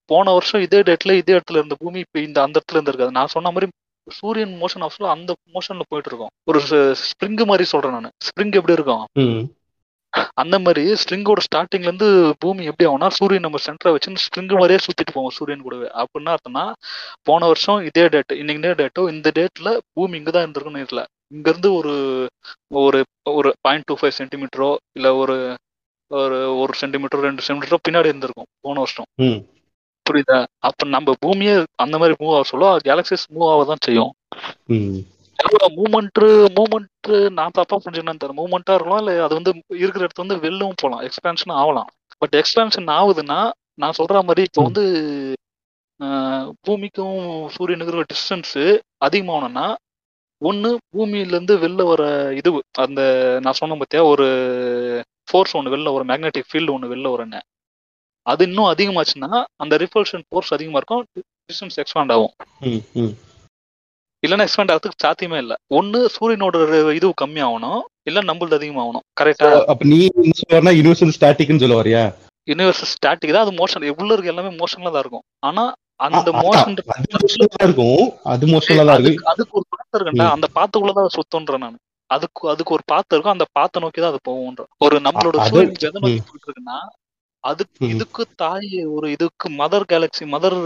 [0.09, 3.11] போன வருஷம் இதே டேட்ல இதே இடத்துல இருந்த பூமி இப்ப இந்த அந்த இடத்துல இருந்து இருக்காது.
[3.11, 3.67] நான் சொன்ன மாதிரி
[4.07, 6.31] சூரியன் மோஷன் ஆஃப்ல அந்த மோஷன்ல போயிட்டு இருக்கோம்.
[6.43, 6.59] ஒரு
[7.03, 8.15] ஸ்ப்ரிங் மாதிரி சொல்றேன் நான்.
[8.27, 9.03] ஸ்ப்ரிங் எப்படி இருக்கும்?
[10.41, 12.07] அந்த மாதிரி ஸ்ப்ரிங்கோட ஸ்டார்டிங்ல இருந்து
[12.39, 15.87] பூமி எப்படி ஆகும்னா சூரியன் நம்ம சென்டரை வச்சு ஸ்ப்ரிங் மாதிரியே சுத்திட்டு போவோம் சூரியன் கூடவே.
[16.01, 16.63] அப்படின்னா அர்த்தம்னா
[17.23, 21.93] போன வருஷம் இதே டேட் இன்னைக்கு டேட்டோ இந்த டேட்ல பூமி இங்கதான் இருந்திருக்குன்னு இல்ல இங்க இருந்து ஒரு
[22.81, 22.99] ஒரு
[23.31, 25.35] ஒரு பாயிண்ட் டூ ஃபைவ் சென்டிமீட்டரோ இல்ல ஒரு
[26.11, 29.07] ஒரு ஒரு சென்டிமீட்டர் ரெண்டு சென்டிமீட்டரோ பின்னாடி இருந்திருக்கும் போன வருஷம்.
[30.09, 30.37] புரியுதா?
[30.67, 34.11] அப்ப நம்ம பூமியே அந்த மாதிரி மூவ் ஆக சொல்ல கேலக்சிஸ் மூவ் ஆக தான் செய்யும்
[35.77, 36.21] மூமெண்ட்
[36.57, 38.37] மூமெண்ட் நான் தப்பா புரிஞ்சுக்கணும் தெரியல.
[38.39, 41.89] மூமெண்டா இருக்கலாம் இல்ல அது வந்து இருக்கிற இடத்துல வந்து வெளிலவும் போகலாம் எக்ஸ்பேன்ஷன் ஆகலாம்.
[42.21, 43.39] பட் எக்ஸ்பேன்ஷன் ஆகுதுன்னா
[43.81, 44.63] நான் சொல்ற மாதிரி இப்போ.
[44.67, 44.83] வந்து
[46.65, 47.15] பூமிக்கும்
[47.55, 48.55] சூரியனுக்கு இருக்கிற டிஸ்டன்ஸ்
[49.05, 49.65] அதிகமாகணும்னா
[50.41, 52.03] ஒண்ணு பூமியில இருந்து வெளில வர
[52.39, 52.49] இது
[52.83, 53.01] அந்த
[53.45, 54.27] நான் சொன்ன பார்த்தியா ஒரு
[55.27, 57.41] ஃபோர்ஸ் ஒன்று வெளில வரும் மேக்னெட்டிக் ஃபீல்டு ஒன்று வெளில வரும்னு.
[58.29, 59.31] அது இன்னும் அதிகமாச்சுன்னா
[59.63, 61.03] அந்த ரிப்பல்ஷன் ஃபோர்ஸ் அதிகமா இருக்கும்
[61.49, 62.33] டிஸ்டன்ஸ் எக்ஸ்பாண்ட் ஆகும்.
[64.23, 65.55] இல்லைன்னா எக்ஸ்பேண்ட் ஆகிறதுக்கு சாத்தியமே இல்லை.
[65.77, 66.55] ஒன்று சூரியனோட
[66.97, 69.99] இது கம்மியாகணும் இல்லை நம்மளது அதிகமாகணும் கரெக்டா அப்ப நீ
[70.39, 72.03] சொல்றனா யூனிவர்சல் ஸ்டாட்டிக்னு சொல்ல வரியா
[72.47, 75.25] யூனிவர்ஸ் ஸ்டாட்டிக் தான் அது மோஷன் உள்ள இருக்க எல்லாமே மோஷன்ல தான் இருக்கும்.
[75.43, 75.63] ஆனா
[75.99, 76.75] அந்த மோஷன்
[77.65, 78.05] இருக்கும்.
[78.25, 79.25] அது மோஷன்ல தான் இருக்கு.
[79.33, 80.27] அதுக்கு ஒரு பாத்து இருக்குண்டா.
[80.37, 81.77] அந்த பாத்துக்குள்ளதான் சுத்தம்ன்றேன் நான்.
[82.09, 83.35] அதுக்கு அதுக்கு ஒரு பாத்து இருக்கும்.
[83.35, 84.63] அந்த பாத்தை நோக்கி தான் அது போகும்ன்ற.
[84.85, 86.25] ஒரு நம்மளோட சூரியன் எதை நோக்கி ம்.
[86.29, 86.77] போயிட்டு இருக்குன்னா
[87.43, 87.87] அதுக்கு.
[87.93, 90.57] இதுக்கு தாய் ஒரு இதுக்கு mother galaxy mother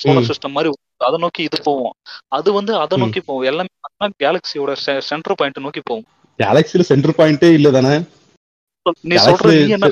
[0.00, 0.28] solar.
[0.28, 0.70] System மாதிரி
[1.00, 1.94] அதை நோக்கி இது போவோம்.
[2.32, 2.96] அது வந்து அதை.
[3.02, 3.72] நோக்கி போகும் எல்லாமே
[4.20, 4.72] கேலக்சியோட
[5.08, 6.06] சென்டர் பாயிண்ட் நோக்கி போகும்
[6.38, 7.92] கேலக்சில சென்டர் பாயிண்டே இல்ல தானே?
[9.04, 9.88] நீ சொல்ற நீ என்ன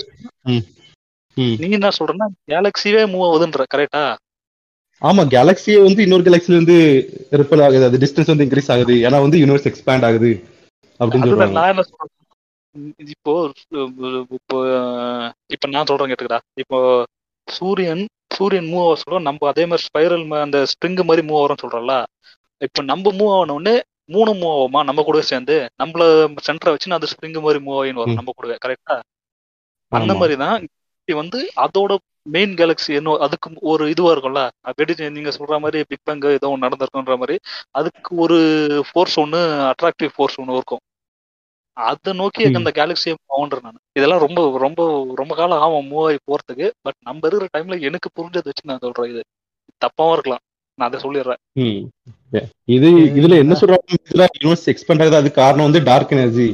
[1.60, 4.02] நீ என்ன சொல்றன்னா கேலக்சியே மூவ் ஆகுதுன்ற கரெக்டா
[5.02, 6.76] ஆமா கேலக்சியே வந்து இன்னொரு கேலக்சில இருந்து
[7.40, 10.30] ரிப்பல் ஆகுது அது டிஸ்டன்ஸ் வந்து இன்க்ரீஸ் ஆகுது ஏன்னா வந்து யூனிவர்ஸ் எக்ஸ்பேண்ட் ஆகுது
[11.00, 11.56] அப்படின்னு சொல்றாங்க.
[11.58, 12.12] நான் என்ன சொல்றேன்
[13.14, 13.32] இப்போ
[14.38, 14.56] இப்போ
[15.54, 16.40] இப்ப நான் சொல்றேன் கேட்டுக்கடா.
[16.62, 16.78] இப்போ
[17.48, 18.02] சூரியன்
[18.36, 21.96] சூரியன் மூவ் ஆக சொல்ல நம்ம அதே மாதிரி ஸ்பைரல் அந்த ஸ்ப்ரிங் மாதிரி மூவ் ஆகிறோம்னு சொல்றோம்ல.
[22.60, 23.74] இப்போ நம்ம மூவ் ஆன உடனே
[24.08, 24.80] மூணு மூவ் ஆகுமா?
[24.88, 25.56] நம்ம கூடவே சேர்ந்து.
[25.80, 26.02] நம்மள
[26.48, 28.18] சென்டரை வச்சு அந்த ஸ்ப்ரிங் மாதிரி மூவ் ஆகின்னு வரும்.
[28.20, 28.96] நம்ம கூடவே கரெக்டா
[29.92, 30.12] அந்த.
[30.20, 30.58] மாதிரி தான்
[31.08, 31.92] வந்து அதோட
[32.34, 34.42] மெயின் கேலக்ஸி என்ன அதுக்கு ஒரு இதுவா இருக்கும்ல.
[34.78, 37.36] வெடி நீங்க சொல்ற மாதிரி பிக் பேங் ஏதோ ஒன்று நடந்திருக்குன்ற மாதிரி
[37.80, 38.38] அதுக்கு ஒரு
[38.88, 39.40] ஃபோர்ஸ் ஒன்று
[39.72, 40.82] அட்ராக்டிவ் ஃபோர்ஸ் ஒன்று இருக்கும்.
[41.76, 42.42] அதை நோக்கி.
[42.58, 43.80] அந்த கேலக்சியை போன்றேன் நான்.
[43.98, 44.80] இதெல்லாம் ரொம்ப ரொம்ப
[45.14, 46.66] ரொம்ப காலம் ஆகும் மூவ் ஆகி போறதுக்கு.
[46.82, 49.22] பட் நம்ம இருக்கிற டைம்ல எனக்கு புரிஞ்சதை வச்சு நான் சொல்றேன் இது.
[49.82, 50.42] தப்பாவும் இருக்கலாம்.
[50.78, 51.40] நான் அதை சொல்லிடுறேன்.
[52.76, 53.98] இது இதுல என்ன சொல்றாங்க?
[54.00, 55.20] இதுல யூனிவர்ஸ் எக்ஸ்பேண்ட் ஆகுது.
[55.20, 56.48] அதுக்கு காரணம் வந்து டார்க் எனர்ஜி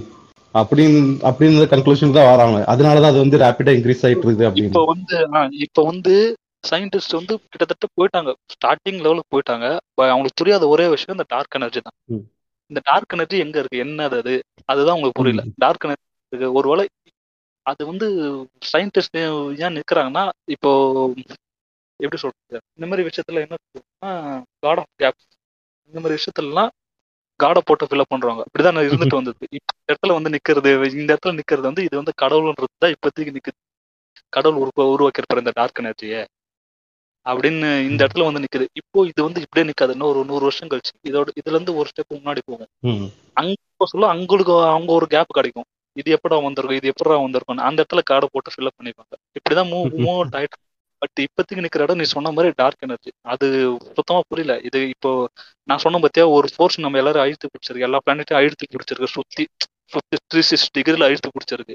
[0.54, 2.58] அப்படின்னு அப்படின்னு கன்க்ளூஷன் தான் வராங்க.
[2.72, 6.14] அதனாலதான் அது வந்து ரேபிடா இன்க்ரீஸ் ஆயிட்டு இருக்குது இப்போ அப்படின்னு வந்து ஆ, இப்போ வந்து
[6.64, 8.30] சயின்டிஸ்ட் வந்து கிட்டத்தட்ட போயிட்டாங்க.
[8.54, 9.66] ஸ்டார்டிங் லெவலுக்கு போயிட்டாங்க.
[10.06, 11.96] அவங்களுக்கு புரியாத ஒரே விஷயம் இந்த டார்க் எனர்ஜி தான்.
[12.70, 13.82] இந்த டார்க் எனர்ஜி எங்க இருக்கு?
[13.84, 14.34] என்னது அது?
[14.68, 15.42] அதுதான் உங்களுக்கு புரியல.
[15.58, 16.06] டார்க் எனர்ஜி
[16.58, 16.84] ஒருவேளை
[17.66, 18.06] அது வந்து
[18.68, 19.18] சயின்டிஸ்ட்
[19.60, 20.70] ஏன் நிக்கிறாங்கன்னா இப்போ
[22.00, 22.58] எப்படி சொல்றது?
[22.76, 24.10] இந்த மாதிரி விஷயத்துல என்ன சொல்றதுன்னா
[24.62, 25.18] காட் ஆஃப் கேப்
[25.94, 26.70] இந்த மாதிரி விஷயத்துலலாம்
[27.40, 29.36] காடை போட்டு ஃபில்அப் பண்றாங்க இப்படிதான் இருந்துட்டு வந்தது.
[29.50, 33.58] இப்ப இந்த இடத்துல வந்து நிக்கிறது இந்த இடத்துல நிக்கிறது வந்து இது வந்து கடவுள்ன்றது தான் இப்போதைக்கு நிக்குது.
[34.32, 36.20] கடவுள் உருவ உருவாக்கியிருப்பாரு இந்த டார்க் எனர்ஜியை
[37.28, 38.66] அப்படின்னு இந்த இடத்துல வந்து நிக்குது.
[38.80, 39.92] இப்போ இது வந்து இப்படியே நிக்காது.
[39.94, 40.92] இன்னும் ஒரு நூறு வருஷம் கழிச்சு.
[41.08, 42.70] இதோட இதுல இருந்து ஒரு ஸ்டெப் முன்னாடி போகும்.
[43.40, 43.54] அங்க
[43.92, 45.68] சொல்ல அவங்களுக்கு அவங்க ஒரு கேப் கிடைக்கும்.
[45.96, 46.78] இது எப்படா வந்திருக்கும்?
[46.80, 50.58] இது எப்படா வந்திருக்கும் அந்த இடத்துல காடை போட்டு ஃபில்அப் பண்ணிப்பாங்க இப்படிதான் மூவ் மூவ் அவுட் ஆயிட்டு
[51.02, 53.46] பட் இப்போதைக்கு நிக்கிற இடம் நீ சொன்ன மாதிரி டார்க் எனர்ஜி அது
[53.96, 54.54] சுத்தமா புரியல.
[54.68, 55.10] இது இப்போ
[55.68, 57.86] நான் சொன்ன பத்தியா ஒரு ஃபோர்ஸ் நம்ம எல்லாரும் அழுத்தி பிடிச்சிருக்கு.
[57.88, 59.10] எல்லா பிளானட்டையும் அழுத்தி பிடிச்சிருக்கு.
[59.16, 59.44] சுத்தி
[59.92, 61.74] சுத்தி த்ரீ சிக்ஸ் டிகிரில அழுத்தி பிடிச்சிருக்கு.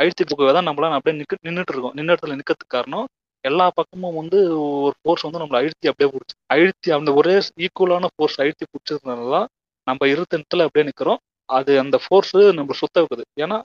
[0.00, 1.96] அழுத்தி போகவே தான் நம்மளால அப்படியே நிக்க நின்றுட்டு இருக்கோம்.
[1.98, 3.06] நின்ன இடத்துல நிக்கிறதுக்கு காரணம்
[3.44, 4.38] எல்லா பக்கமும் வந்து
[4.84, 7.34] ஒரு ஃபோர்ஸ் வந்து நம்மளை அழுத்தி அப்படியே பிடிச்சி அழுத்தி அந்த ஒரே
[7.64, 9.48] ஈக்குவலான ஃபோர்ஸ் அழுத்தி பிடிச்சதுனால தான்
[9.86, 13.24] நம்ம இருத்தனத்தில் இடத்துல அப்படியே நிற்கிறோம் அது அந்த ஃபோர்ஸு நம்ம சுத்த வைக்குது.
[13.44, 13.56] ஏன்னா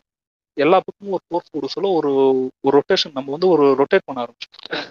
[0.57, 2.11] எல்லா பக்கமும் ஒரு ஃபோர்ஸ் கொடுக்க சொல்ல ஒரு
[2.65, 4.87] ஒரு ரொட்டேஷன் நம்ம வந்து ஒரு ரொட்டேட் பண்ண ஆரம்பிச்சோம்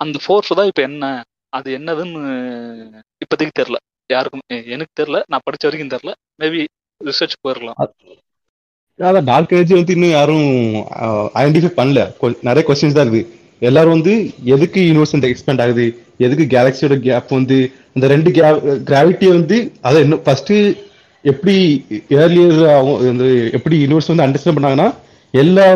[0.00, 1.04] அந்த ஃபோர்ஸ் தான் இப்போ என்ன
[1.58, 2.20] அது என்னதுன்னு
[3.22, 3.78] இப்போதைக்கு தெரில
[4.10, 6.12] யாருக்கும் எனக்கு தெரில நான் படித்த வரைக்கும் தெரில
[6.42, 6.60] மேபி
[7.00, 7.78] ரிசர்ச் போயிருக்கலாம்.
[9.00, 10.46] அதான் டார்க் எனர்ஜி வந்து இன்னும் யாரும்
[11.40, 12.00] ஐடென்டிஃபை பண்ணல.
[12.48, 13.24] நிறைய கொஸ்டின்ஸ் தான் இருக்கு
[13.62, 14.14] எல்லாரும் வந்து
[14.54, 15.86] எதுக்கு யூனிவர்ஸ் இந்த எக்ஸ்பேண்ட் ஆகுது?
[16.26, 17.58] எதுக்கு கேலக்சியோட கேப் வந்து
[17.96, 18.30] இந்த ரெண்டு
[18.90, 19.56] கிராவிட்டியை வந்து
[19.88, 20.52] அதை இன்னும் ஃபர்ஸ்ட்
[21.24, 21.56] எப்படி
[22.22, 22.58] ஏர்லியர்
[23.10, 23.28] வந்து
[23.58, 24.88] எப்படி யூனிவர்ஸ் வந்து அண்டர்ஸ்டாண்ட் பண்ணாங்கன்னா
[25.34, 25.66] எல்லா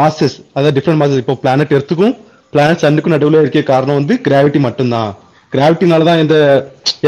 [0.00, 2.14] மாசஸ் அதாவது டிஃப்ரெண்ட் மாசஸ் இப்போ பிளானட் எர்த்துக்கும்
[2.52, 5.10] பிளானட் சன்னுக்கும் நடுவில் இருக்க காரணம் வந்து கிராவிட்டி மட்டும்தான்.
[5.52, 6.36] கிராவிட்டினால தான் இந்த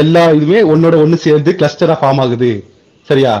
[0.01, 2.51] எல்லா இதுவுமே ஒன்னோட ஒன்று சேர்ந்து கிளஸ்டராக ஃபார்ம் ஆகுது.
[3.09, 3.33] சரியா?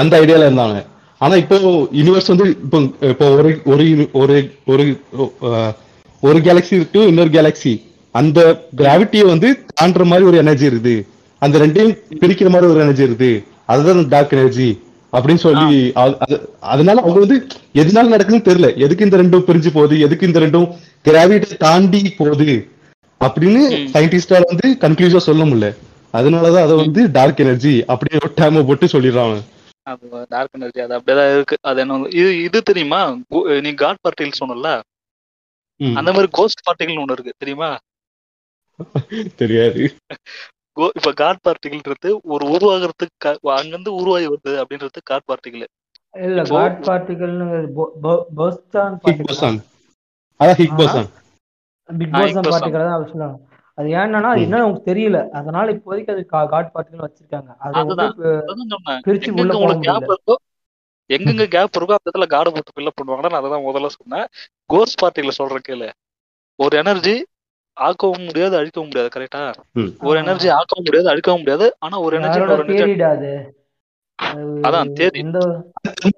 [0.00, 0.78] அந்த ஐடியால இருந்தாங்க.
[1.20, 1.56] ஆனால் இப்போ
[1.98, 2.78] யூனிவர்ஸ் வந்து இப்போ
[3.12, 3.86] இப்போ ஒரு ஒரு
[4.22, 4.36] ஒரு
[4.72, 4.84] ஒரு
[6.20, 11.02] ஒரு கேலக்ஸி டு இன்னொரு கேலக்ஸி அந்த கிராவிட்டியை வந்து தாண்டுற மாதிரி ஒரு எனர்ஜி இருக்குது.
[11.38, 13.44] அந்த ரெண்டையும் பிரிக்கிற மாதிரி ஒரு எனர்ஜி இருக்குது.
[13.66, 14.78] அதுதான் டார்க் எனர்ஜி
[15.12, 18.76] அப்படின்னு சொல்லி அது- அது- அதனால அவங்க வந்து எதனால நடக்குதுன்னு தெரியல.
[18.76, 20.00] எதுக்கு இந்த ரெண்டும் பிரிஞ்சு போகுது?
[20.00, 22.68] எதுக்கு இந்த ரெண்டும் கிராவிட்டி தாண்டி போகுது?
[23.24, 25.76] அப்படின்னு சயின்டிஸ்டால வந்து கன்க்ளூசிவா சொல்ல முடியல.
[26.12, 29.40] அதனாலதான் அதை வந்து டார்க் எனர்ஜி அப்படியே ஒரு டேம போட்டு சொல்லிடுறாங்க.
[30.28, 31.56] டார்க் எனர்ஜி அது அப்படியேதான் இருக்கு.
[31.60, 33.18] அது என்ன இது இது தெரியுமா?
[33.62, 34.80] நீ காட் பார்ட்டிகள் சொன்னல
[35.80, 37.68] அந்த மாதிரி கோஸ்ட் பார்ட்டிகள் ஒன்று இருக்கு தெரியுமா?
[39.36, 39.82] தெரியாது.
[40.76, 45.64] கோ- இப்ப காட் பார்ட்டிகள்ன்றது ஒரு உருவாகிறதுக்கு அங்கிருந்து உருவாகி வருது அப்படின்றது காட் பார்ட்டிகள்
[46.18, 47.48] இல்ல காட் பார்ட்டிகல்னு
[48.36, 49.60] போஸ்டான் பார்ட்டிகல்
[50.40, 50.76] அதான் Higgs.
[50.76, 51.08] Boson
[51.88, 53.38] big boson particle தான் சொல்லுவாங்க
[53.78, 54.44] அது ஏன்னா அது ம்.
[54.44, 55.18] என்னன்னு உங்களுக்கு தெரியல.
[55.30, 57.50] அதனால இப்போதைக்கு அது காட் பார்ட்டிகல் வச்சிருக்காங்க.
[57.58, 57.82] அதை
[59.04, 60.08] பிரிச்சு உள்ள போக முடியல.
[60.08, 60.36] இருக்கோ
[61.10, 64.26] எங்கெங்க கேப் இருக்கோ அந்த இடத்துல காடை போட்டு ஃபில்அப் பண்ணுவாங்கன்னா நான் அதான் முதல்ல சொன்னேன்.
[64.70, 65.88] கோஸ்ட் பார்ட்டிகளை சொல்றேன் கேளு.
[66.58, 67.14] ஒரு எனர்ஜி
[67.76, 69.42] ஆக்கவும் முடியாது அழிக்கவும் முடியாது கரெக்டா.
[70.08, 72.40] ஒரு எனர்ஜி ஆக்கவும் முடியாது அழிக்கவும் முடியாது ஆனா ஒரு எனர்ஜி
[74.66, 74.88] அதான்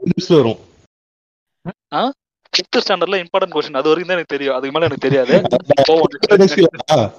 [0.08, 0.60] நியூஸ்ல வரும்.
[2.52, 4.54] ஃபிஃப்த் ஸ்டாண்டர்ட்ல இம்பார்ட்டன்ட் கொஸ்டின் அது வரைக்கும் தான் எனக்கு தெரியும்.
[4.56, 5.34] அதுக்கு மேல எனக்கு தெரியாது.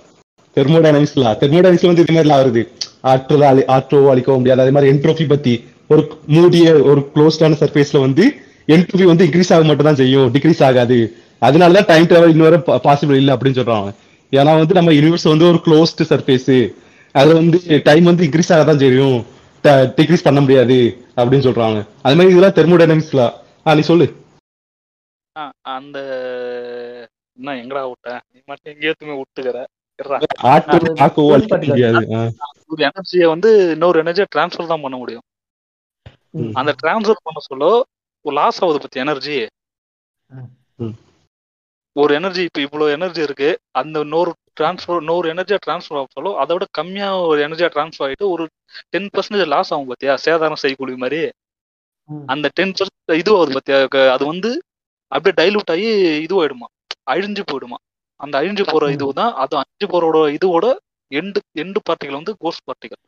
[0.57, 2.61] தெர்மோடைனமிக்ஸ்ல தெர்மோடைனமிக்ஸ்ல வந்து இது மாதிரி வருது.
[3.09, 4.61] ஆற்றல் அழி ஆற்றோ அழிக்கவும் முடியாது.
[4.63, 5.53] அதே மாதிரி என்ட்ரோபி பத்தி
[5.91, 6.03] ஒரு
[6.35, 8.25] மூடிய ஒரு க்ளோஸ்டான சர்ஃபேஸ்ல வந்து
[8.67, 10.31] என்ட்ரோபி வந்து இன்க்ரீஸ் ஆக மட்டும் தான் செய்யும்.
[10.33, 10.97] டிக்ரீஸ் ஆகாது.
[11.41, 13.89] அதனாலதான் டைம் டிராவல் இன்னொரு பாசிபிள் இல்லை அப்படின்னு சொல்றாங்க.
[14.31, 16.57] ஏன்னா வந்து நம்ம யூனிவர்ஸ் வந்து ஒரு க்ளோஸ்டு சர்ஃபேஸ்
[17.15, 19.17] அது வந்து டைம் வந்து இன்க்ரீஸ் ஆக தான் செய்யும்
[19.97, 20.77] டிக்ரீஸ் பண்ண முடியாது
[21.17, 21.79] அப்படின்னு சொல்றாங்க.
[22.01, 23.23] அது மாதிரி இதெல்லாம் தெர்மோடைனமிக்ஸ்ல
[23.65, 24.07] ஆ நீ சொல்லு.
[25.75, 25.97] அந்த
[27.37, 29.57] என்ன எங்கடா விட்டேன் நீ மட்டும் விட்டுக்கிற.
[31.67, 32.01] முடியாது.
[32.15, 32.21] ஆ.
[32.67, 35.25] ஒரு எனர்ஜியை வந்து இன்னொரு எனர்ஜியை ட்ரான்ஸ்ஃபர் தான் பண்ண முடியும்.
[36.53, 37.65] அந்த ட்ரான்ஸ்ஃபர் பண்ண சொல்ல
[38.25, 39.35] லாஸ் ஆகுது பத்தி எனர்ஜி.
[41.95, 46.65] ஒரு எனர்ஜி இப்போ இவ்வளோ எனர்ஜி இருக்கு அந்த நூறு டிரான்ஸ்ஃபர் நூறு எனர்ஜியா டிரான்ஸ்ஃபர் ஆகணும் அதை விட
[46.71, 48.43] கம்மியா ஒரு எனர்ஜியா டிரான்ஸ்ஃபர் ஆகிட்டு ஒரு
[48.89, 51.19] டென் பர்சன்டேஜ் லாஸ் ஆகும் பார்த்தியா சேதாரம் செய்யக்கூடிய மாதிரி.
[52.27, 54.51] அந்த டென் பர்சன்ட் இது ஆகுது பார்த்தியா க- அது வந்து
[55.11, 55.87] அப்படியே டைலூட் ஆகி
[56.25, 56.67] இதுவாயிடுமா?
[57.11, 57.77] அழிஞ்சு போயிடுமா?
[58.19, 58.83] அந்த அழிஞ்சு போற.
[58.97, 60.65] இதுதான் அது அழிஞ்சு போறோட இதுவோட
[61.11, 63.01] எண்டு எண்டு பார்ட்டிகள் வந்து கோஸ்ட் பார்ட்டிகள்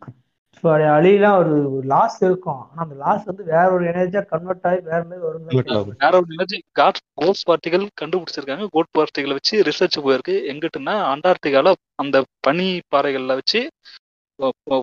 [0.96, 1.56] அழியெல்லாம் ஒரு
[1.92, 2.60] லாஸ் இருக்கும்.
[2.68, 5.96] ஆனா அந்த லாஸ் வந்து வேற ஒரு எனர்ஜியா கன்வெர்ட் ஆகி வேற மாதிரி வரும்.
[6.04, 8.66] வேற ஒரு எனர்ஜி காட் கோஸ்ட் பார்ட்டிகள் கண்டுபிடிச்சிருக்காங்க.
[8.76, 10.36] கோட் பார்ட்டிகளை வச்சு ரிசர்ச் போயிருக்கு.
[10.54, 13.62] எங்கிட்டுன்னா அண்டார்டிகால அந்த பனி பாறைகள்ல வச்சு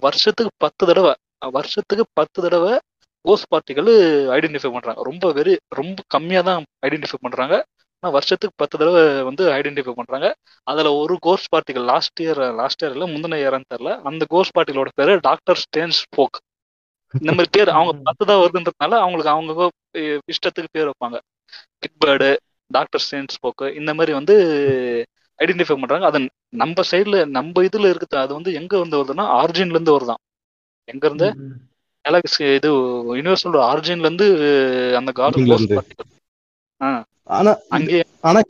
[0.06, 1.12] வருஷத்துக்கு பத்து தடவை
[1.56, 2.72] வருஷத்துக்கு பத்து தடவை
[3.24, 3.90] கோஸ்ட் பார்ட்டிகள்
[4.36, 5.02] ஐடென்டிஃபை பண்றாங்க.
[5.08, 7.56] ரொம்ப வெரி ரொம்ப கம்மியா தான் ஐடென்டிஃபை பண்றாங்க.
[8.02, 10.28] வருஷத்துக்கு பத்து தடவை வந்து ஐடென்டிஃபை பண்றாங்க.
[10.66, 13.92] அதுல ஒரு ghost particles last year last இயர்ல முந்தின இயர்னு தெரியல.
[14.10, 16.38] அந்த கோஸ்ட் பார்ட்டிகளோட பேரு டாக்டர் ஸ்டேன்ஸ் போக்
[17.14, 19.52] இந்த மாதிரி பேர் அவங்க பத்து தான் வருதுன்றதுனால அவங்களுக்கு அவங்க
[20.32, 21.18] இஷ்டத்துக்கு பேர் வைப்பாங்க.
[21.82, 22.28] பிக் பேர்டு
[22.70, 24.34] டாக்டர் ஸ்டேன்ஸ் போக்கு இந்த மாதிரி வந்து
[25.38, 26.06] ஐடென்டிஃபை பண்றாங்க.
[26.10, 26.18] அது
[26.54, 28.16] நம்ம சைடுல நம்ம இதுல இருக்குது.
[28.24, 30.22] அது வந்து எங்க வந்து வருதுன்னா ஆரிஜின்ல இருந்து வருதான்
[30.88, 31.28] எங்க இருந்து?
[32.58, 32.68] இது
[33.12, 34.26] யூனிவர்சல் ஆரிஜின்ல இருந்து
[34.98, 35.10] அந்த
[35.42, 35.66] இருந்து.
[37.30, 37.50] ஆனா
[38.24, 38.40] ஆனா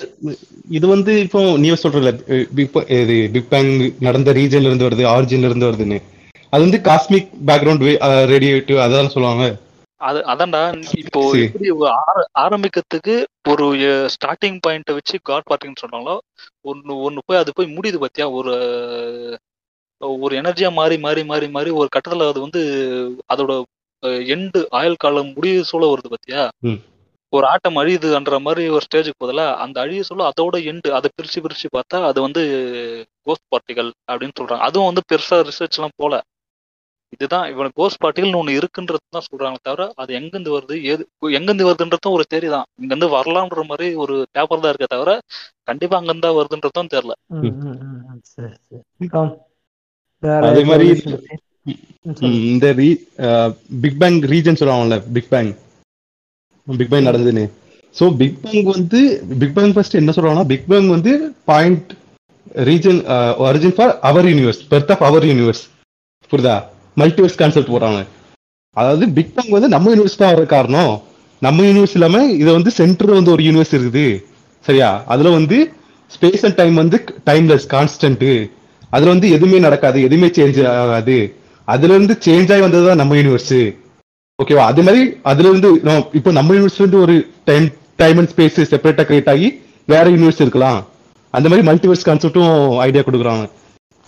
[0.76, 2.10] இது வந்து இப்போ நீ சொல்றல
[2.58, 3.72] பிக் இது பிக் பேங்
[4.06, 5.98] நடந்த ரீஜன்ல இருந்து வருது ஆரிஜின்ல இருந்து வருதுன்னு
[6.52, 7.84] அது வந்து காஸ்மிக் பேக்ரவுண்ட்
[8.32, 9.44] ரேடியேட்டிவ் அதான் சொல்லுவாங்க
[10.00, 10.60] அது அதான்டா
[11.00, 11.20] இப்போ.
[11.40, 11.66] எப்படி
[12.42, 13.14] ஆரம்பிக்கிறதுக்கு
[13.50, 13.64] ஒரு
[14.14, 16.14] ஸ்டார்டிங் பாயிண்ட்டை வச்சு காட் பார்ட்டின்னு சொன்னாங்களோ
[16.64, 18.54] ஒன்னு ஒன்னு போய் அது போய் முடியுது பாத்தியா ஒரு
[20.20, 22.62] ஒரு எனர்ஜியா மாறி மாறி மாறி மாறி ஒரு கட்டத்துல அது வந்து
[23.32, 23.52] அதோட
[24.30, 26.42] எண்டு ஆயுள் காலம் முடிய சொல்ல வருது பாத்தியா.
[27.32, 31.66] ஒரு ஆட்டம் அழியுதுன்ற மாதிரி ஒரு ஸ்டேஜுக்கு பதிலா அந்த அழிய சொல்ல அதோட எண்டு அதை பிரிச்சு பிரிச்சு
[31.76, 32.42] பார்த்தா அது வந்து
[33.26, 34.64] கோஸ்ட் பார்ட்டிகள் அப்படின்னு சொல்றாங்க.
[34.68, 36.14] அதுவும் வந்து பெருசா ரிசர்ச் எல்லாம் போல.
[37.14, 41.02] இதுதான் இவனுக்கு கோஸ்ட் பார்ட்டிகள்னு ஒண்ணு இருக்குன்றது தான் சொல்றாங்க தவிர அது எங்கிருந்து வருது ஏது
[41.38, 45.12] எங்கிருந்து வருதுன்றதும் ஒரு தேரி தான் இங்க இருந்து வரலாம்ன்ற மாதிரி ஒரு பேப்பர் தான் இருக்கே தவிர
[45.70, 46.92] கண்டிப்பா அங்கிருந்து தான் வருதுன்றதும்
[50.22, 50.88] வேற அதே மாதிரி
[52.50, 52.88] இந்த ரீ
[53.82, 55.50] பிக் பேங் ரீஜன் சொல்லுவாங்கல்ல பிக் பேங்
[56.66, 57.44] பிக் பேங் நடந்ததுன்னு.
[57.96, 59.00] ஸோ பிக் பேங் வந்து
[59.40, 61.12] பிக் பேங் ஃபர்ஸ்ட் என்ன சொல்றாங்கன்னா பிக் பேங் வந்து
[61.50, 61.90] point
[62.68, 63.00] region
[63.46, 65.62] origin for our universe birth of our universe
[66.32, 66.56] புரியுதா?
[67.00, 68.00] மல்டிவர்ஸ் கான்செப்ட் போடுறாங்க.
[68.76, 70.92] அதாவது பிக் பேங் வந்து நம்ம யூனிவர்ஸ் தான் வர காரணம்.
[71.42, 74.06] நம்ம யூனிவர்ஸ் இல்லாம இதை வந்து சென்டர் வந்து ஒரு யூனிவர்ஸ் இருக்குது.
[74.64, 74.88] சரியா?
[75.12, 75.58] அதுல வந்து
[76.14, 76.98] ஸ்பேஸ் அண்ட் டைம் வந்து
[77.28, 78.26] டைம்லெஸ் கான்ஸ்டன்ட்
[78.94, 81.18] அதுல வந்து எதுவுமே நடக்காது எதுவுமே சேஞ்ச் ஆகாது.
[81.68, 83.54] அதுல இருந்து சேஞ்ச் ஆகி வந்தது தான் நம்ம யூனிவர்ஸ்
[84.42, 84.64] ஓகேவா?
[84.72, 85.70] அது மாதிரி அதுல இருந்து
[86.18, 87.14] இப்போ நம்ம யூனிவர்ஸ்ல இருந்து ஒரு
[87.48, 87.66] டைம்
[88.02, 89.48] டைம் அண்ட் ஸ்பேஸ் செப்பரேட்டா கிரியேட் ஆகி
[89.92, 90.78] வேற யூனிவர்ஸ் இருக்கலாம்.
[91.36, 92.54] அந்த மாதிரி மல்டிவர்ஸ் கான்செப்டும்
[92.86, 93.44] ஐடியா கொடுக்குறாங்க.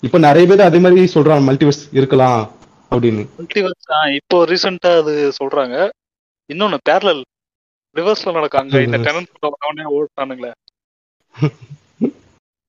[0.03, 2.41] இப்போ நிறைய பேர் அதே மாதிரி சொல்றாங்க மல்டிவர்ஸ் இருக்கலாம்
[2.93, 3.23] அப்படின்னு.
[3.41, 3.85] மல்டிவர்ஸ்
[4.19, 5.75] இப்போ ரீசெண்டா அது சொல்றாங்க.
[6.49, 7.21] இன்னொன்னு பேரலல்
[7.95, 8.99] ரிவர்ஸ்ல நடக்காங்க இந்த.
[9.07, 10.51] டெனன்ட் அவனே ஓட்டானுங்களே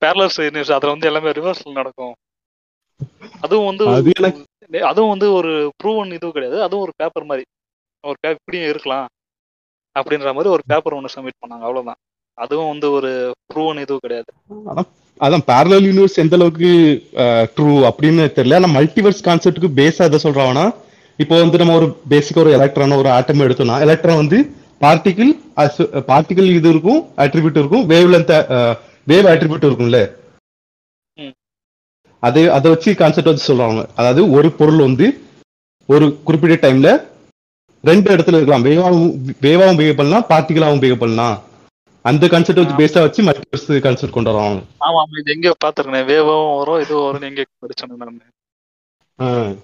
[0.03, 2.15] பேரலல்ஸ் நியூஸ் அதுல வந்து எல்லாமே ரிவர்ஸ்ல நடக்கும்.
[3.45, 3.85] அதுவும் வந்து
[4.91, 6.63] அதுவும் வந்து ஒரு ப்ரூவன் இதுவும் கிடையாது.
[6.63, 7.45] அதுவும் ஒரு பேப்பர் மாதிரி.
[8.05, 9.07] ஒரு பேப்பர் இப்படியும் இருக்கலாம்
[9.97, 11.67] அப்படின்ற மாதிரி ஒரு பேப்பர் ஒன்று சப்மிட் பண்ணாங்க.
[11.69, 12.01] அவ்வளவுதான்.
[12.39, 13.11] அதுவும் வந்து ஒரு
[13.55, 14.31] ப்ரூவன் இதுவும் கிடையாது.
[15.21, 16.71] அதான் parallel யூனிவர்ஸ் எந்த அளவுக்கு
[17.57, 18.59] ட்ரூ அப்படின்னு தெரியல.
[18.61, 20.65] ஆனா மல்டிவர்ஸ் கான்செப்ட்டுக்கு பேஸா எதை சொல்றாங்கன்னா
[21.17, 24.39] இப்போ வந்து நம்ம ஒரு பேசிக்கா ஒரு எலக்ட்ரான் ஒரு ஆட்டம் எடுத்தோம்னா எலக்ட்ரான் வந்து
[24.85, 25.31] பார்ட்டிகிள்
[26.11, 28.35] பார்ட்டிகிள் இது இருக்கும் அட்ரிபியூட் இருக்கும் வேவ் லென்த்
[29.11, 30.01] வேவ் அட்ரிபியூட் இருக்கும்ல.
[32.27, 33.81] அது அதை வச்சு கான்செப்ட் வச்சு சொல்றாங்க.
[33.99, 35.07] அதாவது ஒரு பொருள் வந்து
[35.89, 36.91] ஒரு குறிப்பிட்ட டைம்ல
[37.85, 38.67] ரெண்டு இடத்துல இருக்கலாம்.
[38.69, 39.09] வேவாவும்
[39.47, 41.37] வேவாவும் பிஹேவ் பண்ணலாம் பார்ட்டிகளாவும் பிஹேவ் பண்ணலாம்.
[42.05, 45.15] அந்த கான்செப்ட் வச்சு பேஸா வச்சு மல்டிவர்ஸ் கான்செப்ட் கொண்டு வராங்க ஆமா ஆமா.
[45.21, 49.55] இது எங்கேயோ பாத்துருக்கேன் வேவும் வரும் இதுவும் வரும்னு எங்க படிச்சேன் நான்.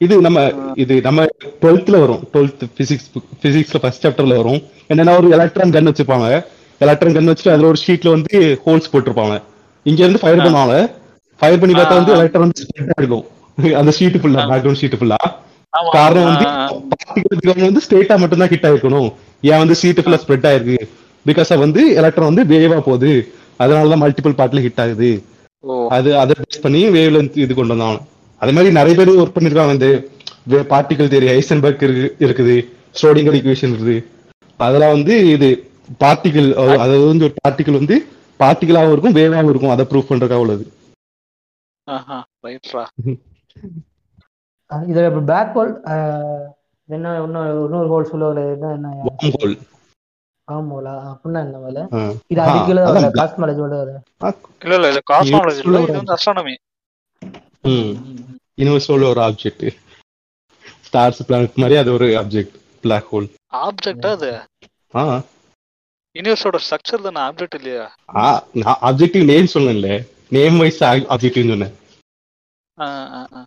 [0.00, 0.38] இது நம்ம
[0.82, 1.20] இது நம்ம
[1.62, 2.22] டுவெல்த்ல வரும்.
[2.32, 3.08] டுவெல்த் பிசிக்ஸ்
[3.42, 4.60] பிசிக்ஸ்ல ஃபர்ஸ்ட் சாப்டர்ல வரும்.
[4.92, 6.28] என்னன்னா ஒரு எலக்ட்ரான் கன் வச்சிருப்பாங்க
[6.80, 8.34] எலக்ட்ரான் கன் வச்சுட்டு அதுல ஒரு ஷீட்ல வந்து
[8.64, 9.34] ஹோல்ஸ் போட்டிருப்பாங்க.
[9.86, 10.44] இங்க இருந்து ஃபயர்.
[10.46, 10.76] பண்ணுவாங்க.
[11.40, 12.12] ஃபயர் பண்ணி பார்த்தா வந்து.
[12.16, 12.64] எலக்ட்ரான் வந்து
[12.94, 13.24] ஆயிருக்கும்
[13.80, 14.42] அந்த ஷீட் ஃபுல்லா.
[14.52, 15.18] பேக்ரவுண்ட் ஷீட் ஃபுல்லா
[15.96, 16.46] காரணம் வந்து.
[16.92, 19.08] பார்ட்டிகல் வந்து ஸ்ட்ரெயிட்டா மட்டும் தான் ஹிட் ஆயிருக்கணும்.
[19.50, 20.78] ஏன் வந்து ஷீட் ஃபுல்லா ஸ்ப்ரெட் ஆயிருக்கு?
[21.26, 23.12] பிகாஸ் வந்து எலக்ட்ரான் வந்து வேவா போகுது.
[23.62, 25.10] அதனால தான் மல்டிபிள் பார்ட்ல ஹிட் ஆகுது.
[25.96, 28.00] அது அதை பேஸ் பண்ணி வேவ் லென்த் இது கொண்டு வந்தாங்க
[28.42, 31.84] அதே மாதிரி நிறைய பேர் ஒர்க் பண்ணிருக்காங்க இந்த பார்ட்டிகல் தேரி ஐசன்பர்க்
[32.26, 32.56] இருக்குது.
[32.96, 33.96] ஸ்ட்ரோடிங்கர் ஈக்குவேஷன் இருக்குது.
[34.66, 35.48] அதெல்லாம் வந்து இது
[36.02, 36.48] பார்ட்டிகல்
[36.82, 37.96] அதாவது வந்து ஒரு பார்ட்டிகல் வந்து
[38.42, 39.74] பார்ட்டிகலாவும் இருக்கும் வேவாவும் இருக்கும்.
[39.74, 40.64] அதை ப்ரூவ் பண்றதுக்காக உள்ளது.
[44.88, 45.72] இதுல பேக் ஹோல்
[46.88, 48.42] என்ன இன்னொரு இன்னொரு ஹோல் சொல்லுவாங்க
[48.74, 48.88] என்ன
[49.36, 49.54] ஹோல்
[50.48, 51.82] ஆமோலா அப்படின்னா என்ன வேலை?
[52.30, 53.92] இது அதுக்குள்ள அதான் வர காஸ்மாலஜியோட வர
[54.64, 56.54] இல்ல இல்ல இது காஸ்மாலஜி இல்ல இது வந்து அஸ்ட்ரானமி
[58.58, 59.64] யூனிவர்ஸோட ஒரு ஆப்ஜெக்ட்
[60.86, 63.28] ஸ்டார்ஸ் பிளானட் மாதிரி அது ஒரு ஆப்ஜெக்ட் பிளாக் ஹோல்
[63.62, 64.30] ஆப்ஜெக்டா அது?
[64.94, 65.04] ஆ.
[66.16, 67.84] யூனிவர்ஸோட ஸ்ட்ரக்சர் தானே ஆப்ஜெக்ட் இல்லையா?
[68.16, 68.26] ஆ,
[68.60, 69.88] நான் ஆப்ஜெக்டிவ் நேம் சொல்லல
[70.34, 70.80] நேம் வைஸ்
[71.10, 71.74] ஆப்ஜெக்டிவ் சொன்னேன்
[72.78, 73.42] ஆ, ஆ, ஆ.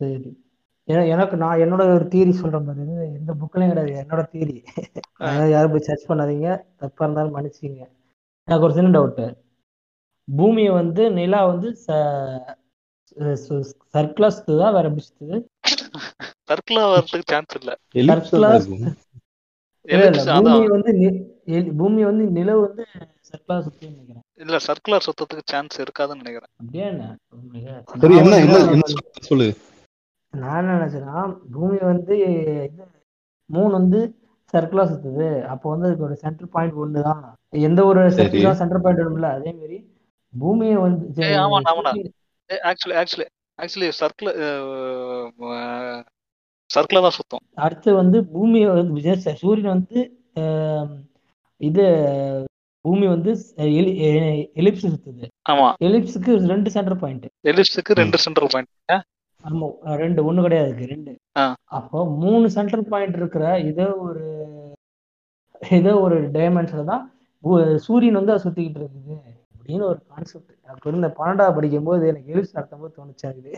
[0.00, 0.30] சரி
[1.08, 3.92] எனக்கு நான் என்னோட ஒரு தியரி சொல்றேன் பாரு இது எந்த புக்லயும் கிடையாது.
[4.02, 4.56] என்னோட தியரி
[5.20, 6.48] அதாவது யாரும் போய் சர்ச் பண்ணாதீங்க.
[6.80, 7.82] தப்பா இருந்தாலும் மன்னிச்சிங்க
[8.48, 9.26] எனக்கு ஒரு சின்ன டவுட்டு
[10.28, 11.68] பூமியை வந்து நிலா வந்து
[13.88, 15.36] சர்க்குலா சுத்துதா வேற எப்படி சுத்துது
[16.48, 17.70] சர்க்கிளா வர்றதுக்கு சான்ஸ் இல்ல.
[20.52, 20.92] பூமி வந்து
[21.76, 22.84] பூமி வந்து நிலவு வந்து
[23.30, 24.22] சர்க்குலா சுத்துன்னு நினைக்கிறேன்.
[24.34, 26.52] இல்ல சர்க்குலர் சுத்தத்துக்கு சான்ஸ் இருக்காதுன்னு நினைக்கிறேன்.
[26.56, 27.16] அப்படியே என்ன?
[29.28, 29.56] சொல்லு-
[30.30, 32.84] நான் நினைச்சேன்னா பூமி வந்து இது
[33.46, 34.14] மூணு வந்து
[34.52, 35.42] சர்க்குலா சுத்துது.
[35.44, 38.44] அப்போ வந்து அதுக்கு ஒரு சென்டர் பாயிண்ட் ஒன்று தான் எந்த ஒரு சரி.
[38.44, 39.78] சர்க்கிள் சென்டர் பாயிண்ட் வரும்ல அதே மாதிரி
[40.38, 43.26] பூமியை வந்து ஆக்சுவலி ஆக்சுவலி
[43.62, 44.30] ஆக்சுவலி சர்க்கிள்
[46.70, 47.40] சர்க்கிளா தான் சுத்தம்.
[47.54, 49.98] அடுத்து வந்து பூமி வந்து சூரியன் வந்து
[51.60, 51.84] இது
[52.84, 53.30] பூமி வந்து
[54.58, 55.66] எலிப்ஸ் சுத்துது ஆமா.
[55.86, 58.70] எலிப்ஸுக்கு ரெண்டு சென்டர் பாயிண்ட் எலிப்ஸுக்கு ரெண்டு சென்ட்ரல் பாயிண்ட்
[59.44, 59.66] ஆமா
[60.00, 61.12] ரெண்டு ஒண்ணு கிடையாது ரெண்டு.
[61.76, 64.24] அப்போ மூணு சென்ட்ரல் பாயிண்ட் இருக்கிற இதோ ஒரு
[65.72, 67.04] ஏதோ ஒரு டைமென்ஷன்ல தான்
[67.84, 69.14] சூரியன் வந்து அதை சுத்திக்கிட்டு இருக்குது
[69.54, 73.52] அப்படின்னு ஒரு கான்செப்ட் அப்ப இருந்த பன்னெண்டாவது படிக்கும் போது எனக்கு எலிப்ஸ் நடத்தும் போது தோணுச்சா இது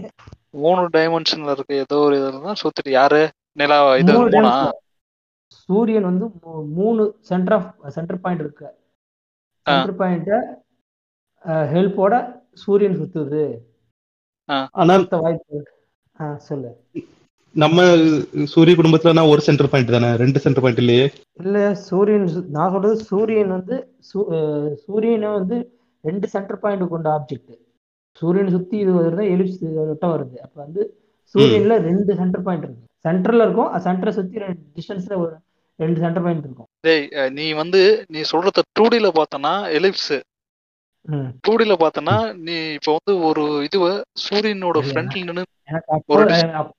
[0.59, 3.23] மூணு டைமென்ஷன்ல இருக்க ஏதோ ஒரு இதுல தான் சுத்திட்டு யாரு?
[3.57, 4.13] நிலா இது.
[5.67, 8.67] சூரியன் வந்து மூ- மூணு சென்டர் ஆஃப் சென்டர் பாயிண்ட் இருக்கு.
[9.65, 10.41] சென்டர் பாயிண்ட
[11.75, 12.15] ஹெல்ப்போட
[12.53, 13.45] சூரியன் சுத்துது.
[14.73, 15.67] ஆனா சுத்த வாய்ப்பு
[16.37, 16.71] சொல்லு.
[17.55, 17.83] நம்ம
[18.45, 20.15] சூரிய குடும்பத்துல நான் ஒரு சென்டர் பாயிண்ட் தானே?
[20.17, 21.11] ரெண்டு சென்டர் பாயிண்ட் இல்லையே?
[21.33, 23.95] இல்ல சூரியன் நான் சொல்றது சூரியன் வந்து
[24.75, 25.59] சூரியனை வந்து
[26.03, 27.55] ரெண்டு சென்டர் பாயிண்ட் கொண்ட ஆப்ஜெக்ட்
[28.17, 30.37] சூரியன் சுத்தி இது வருது எலிப்ஸ் வட்டம் வருது.
[30.39, 30.83] அப்ப வந்து
[31.35, 32.85] சூரியன்ல ரெண்டு சென்டர் பாயிண்ட் இருக்கு.
[33.09, 35.37] சென்டர்ல இருக்கும் சென்டரை சுத்தி ரெண்டு டிஸ்டன்ஸ்ல ஒரு
[35.83, 36.69] ரெண்டு சென்டர் பாயிண்ட் இருக்கும்.
[36.87, 37.07] டேய்
[37.37, 40.13] நீ வந்து நீ சொல்றத டூடில பார்த்தனா எலிப்ஸ்
[41.09, 41.29] ம்.
[41.47, 43.87] டூடில பார்த்தனா நீ இப்ப வந்து ஒரு இதுவ
[44.25, 44.81] சூரியனோட.
[44.89, 45.45] ஃப்ரண்ட்ல நின்னு
[45.95, 46.17] அப்போ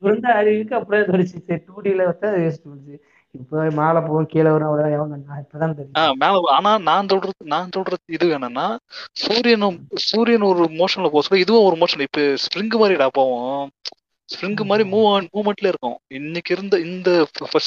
[0.04, 2.96] இருந்த அறிவுக்கு அப்படியே தோணுச்சு சரி டூ டில வச்சா வேஸ்ட் பண்ணுச்சு.
[3.36, 8.16] இப்போ மேல போகும் கீழே வரும் அவ்வளவுதான் எவன் இப்பதான் தெரியும் மேல ஆனா நான் சொல்றது நான் சொல்றது
[8.16, 8.66] இது என்னன்னா
[9.22, 13.64] சூரியனும் சூரியன் ஒரு மோஷன்ல போக சொல்ல இதுவும் ஒரு மோஷன் இப்ப ஸ்ப்ரிங் மாதிரிடா போவோம்.
[14.30, 15.06] ஸ்ப்ரிங் மாதிரி மூவ்
[15.36, 15.98] மூவ்மெண்ட்ல இருக்கும்.
[16.18, 17.10] இன்னைக்கு இருந்த இந்த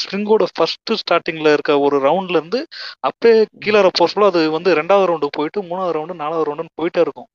[0.00, 2.60] ஸ்ப்ரிங்கோட ஃபர்ஸ்ட் ஸ்டார்டிங்ல இருக்க ஒரு ரவுண்ட்ல இருந்து
[3.08, 7.28] அப்படியே கீழே சொல்ல அது வந்து ரெண்டாவது ரவுண்டு போயிட்டு மூணாவது ரவுண்டு நாலாவது ரவுண்டுன்னு போயிட்டே இருக்கும்.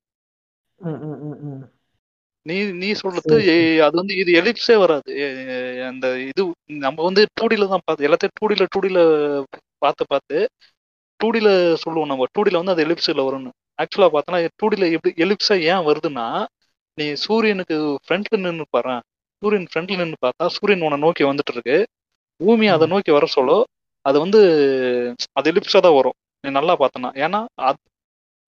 [2.46, 3.34] நீ நீ சொல்றது
[3.86, 5.10] அது வந்து இது எலிப்ஸே வராது.
[5.90, 6.42] அந்த இது
[6.84, 8.98] நம்ம வந்து டூடில தான் பார்த்து எல்லாத்தையும் டூடில டூடில
[9.84, 10.38] பார்த்து பார்த்து
[11.20, 11.48] டூடில
[11.84, 12.28] சொல்லுவோம் நம்ம.
[12.36, 13.50] டூடில வந்து அது எலிப்ஸ்ல வரும்னு.
[13.82, 16.26] ஆக்சுவலா பார்த்தோன்னா டூடில எப்படி எலிப்ஸா ஏன் வருதுன்னா
[16.98, 18.96] நீ சூரியனுக்கு ஃப்ரண்ட்ல நின்று பாரு
[19.42, 21.76] சூரியன் ஃப்ரண்ட்ல நின்று பார்த்தா சூரியன் உன்னை நோக்கி வந்துட்டு இருக்கு.
[22.40, 23.52] பூமி அதை நோக்கி வர சொல்ல
[24.06, 24.40] அது வந்து
[25.38, 26.16] அது எலிப்ஸா தான் வரும்.
[26.44, 27.10] நீ நல்லா பார்த்தனா.
[27.24, 27.40] ஏன்னா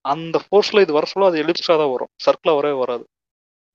[0.04, 2.10] அந்த ஃபோர்ஸ்ல இது வர சொல்ல அது எலிப்ஸா தான் வரும்.
[2.24, 3.04] சர்க்கிளா வரவே வராது.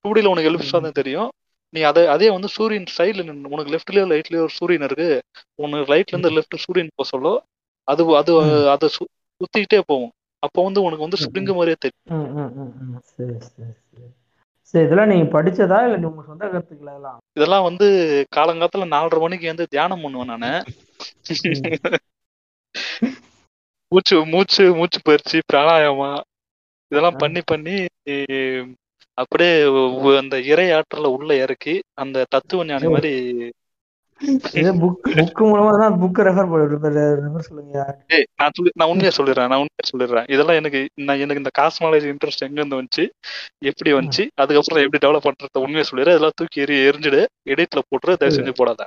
[0.06, 1.30] டூடில உனக்கு எலிப்ஸா தான் தெரியும்.
[1.74, 5.10] நீ அதை அதே வந்து சூரியன் சைடுல நின்று உனக்கு லெஃப்ட்லயோ ரைட்லயோ ஒரு சூரியன் இருக்கு.
[5.64, 7.32] உனக்கு ரைட்ல இருந்து லெஃப்ட் சூரியன் போக சொல்ல
[7.88, 8.34] அது அது
[8.76, 10.14] அதை சுத்திக்கிட்டே போகும்.
[10.44, 12.06] அப்போ வந்து உனக்கு வந்து ஸ்ப்ரிங் மாதிரியே தெரியும்.
[14.70, 17.88] சரி இதெல்லாம் நீங்க படிச்சதா இல்ல உங்க சொந்த கருத்துக்கள் இதெல்லாம் இதெல்லாம் வந்து
[18.36, 20.52] காலங்காலத்துல நாலரை மணிக்கு வந்து தியானம் பண்ணுவேன் நானு.
[23.92, 26.10] மூச்சு மூச்சு மூச்சு பயிற்சி பிராணாயாமா
[26.92, 27.76] இதெல்லாம் பண்ணி பண்ணி
[29.18, 29.54] அப்படியே
[30.18, 33.14] அந்த இறை ஆற்றல உள்ள இறக்கி அந்த தத்துவ ஞானி மாதிரி
[34.82, 36.50] புக் புக் மூலமா தான் புக் ரெஃபர்
[37.48, 37.78] சொல்லுங்க.
[38.40, 40.28] நான் சொல்லி நான் உண்மையா சொல்லிடுறேன் நான் உண்மையா சொல்லிடுறேன்.
[40.34, 43.06] இதெல்லாம் எனக்கு நான் எனக்கு இந்த காஸ்மாலஜி இன்ட்ரெஸ்ட் எங்க இருந்து வந்துச்சு
[43.72, 47.22] எப்படி வந்துச்சு அதுக்கப்புறம் எப்படி டெவலப் பண்றத உண்மையா சொல்லிடுறேன் இதெல்லாம் தூக்கி எறி எரிஞ்சிடு
[47.54, 48.82] எடிட்ல போட்டுரு தயவு செஞ்சு போடாத.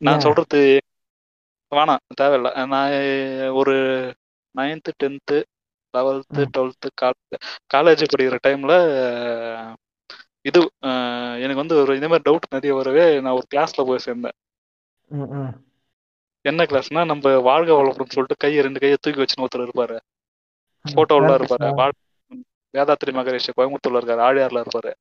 [0.00, 0.24] நான்?
[0.26, 0.60] சொல்றது
[1.72, 2.50] வேணாம் தேவையில்ல.
[2.72, 2.92] நான்
[3.60, 3.74] ஒரு
[4.54, 5.38] ninth tenth
[5.94, 6.42] eleventh.
[6.54, 6.88] Twelfth
[7.74, 8.74] college படிக்கிற டைம்ல
[10.44, 10.60] இது
[11.42, 14.36] எனக்கு வந்து ஒரு இந்த மாதிரி டவுட் நிறைய வரவே நான் ஒரு கிளாஸ்ல போய் சேர்ந்தேன்.
[16.44, 19.96] என்ன கிளாஸ்னா நம்ம வாழ்க வளமுடன் சொல்லிட்டு கையை ரெண்டு கையை தூக்கி வச்சுன்னு ஒருத்தர் இருப்பாரு.
[20.84, 21.94] போட்டோல இருப்பாரு.
[22.74, 24.22] வேதாத்திரி மகரிஷி கோயம்புத்தூர்ல இருக்காரு.
[24.28, 24.92] ஆழியார்ல இருப்பாரு.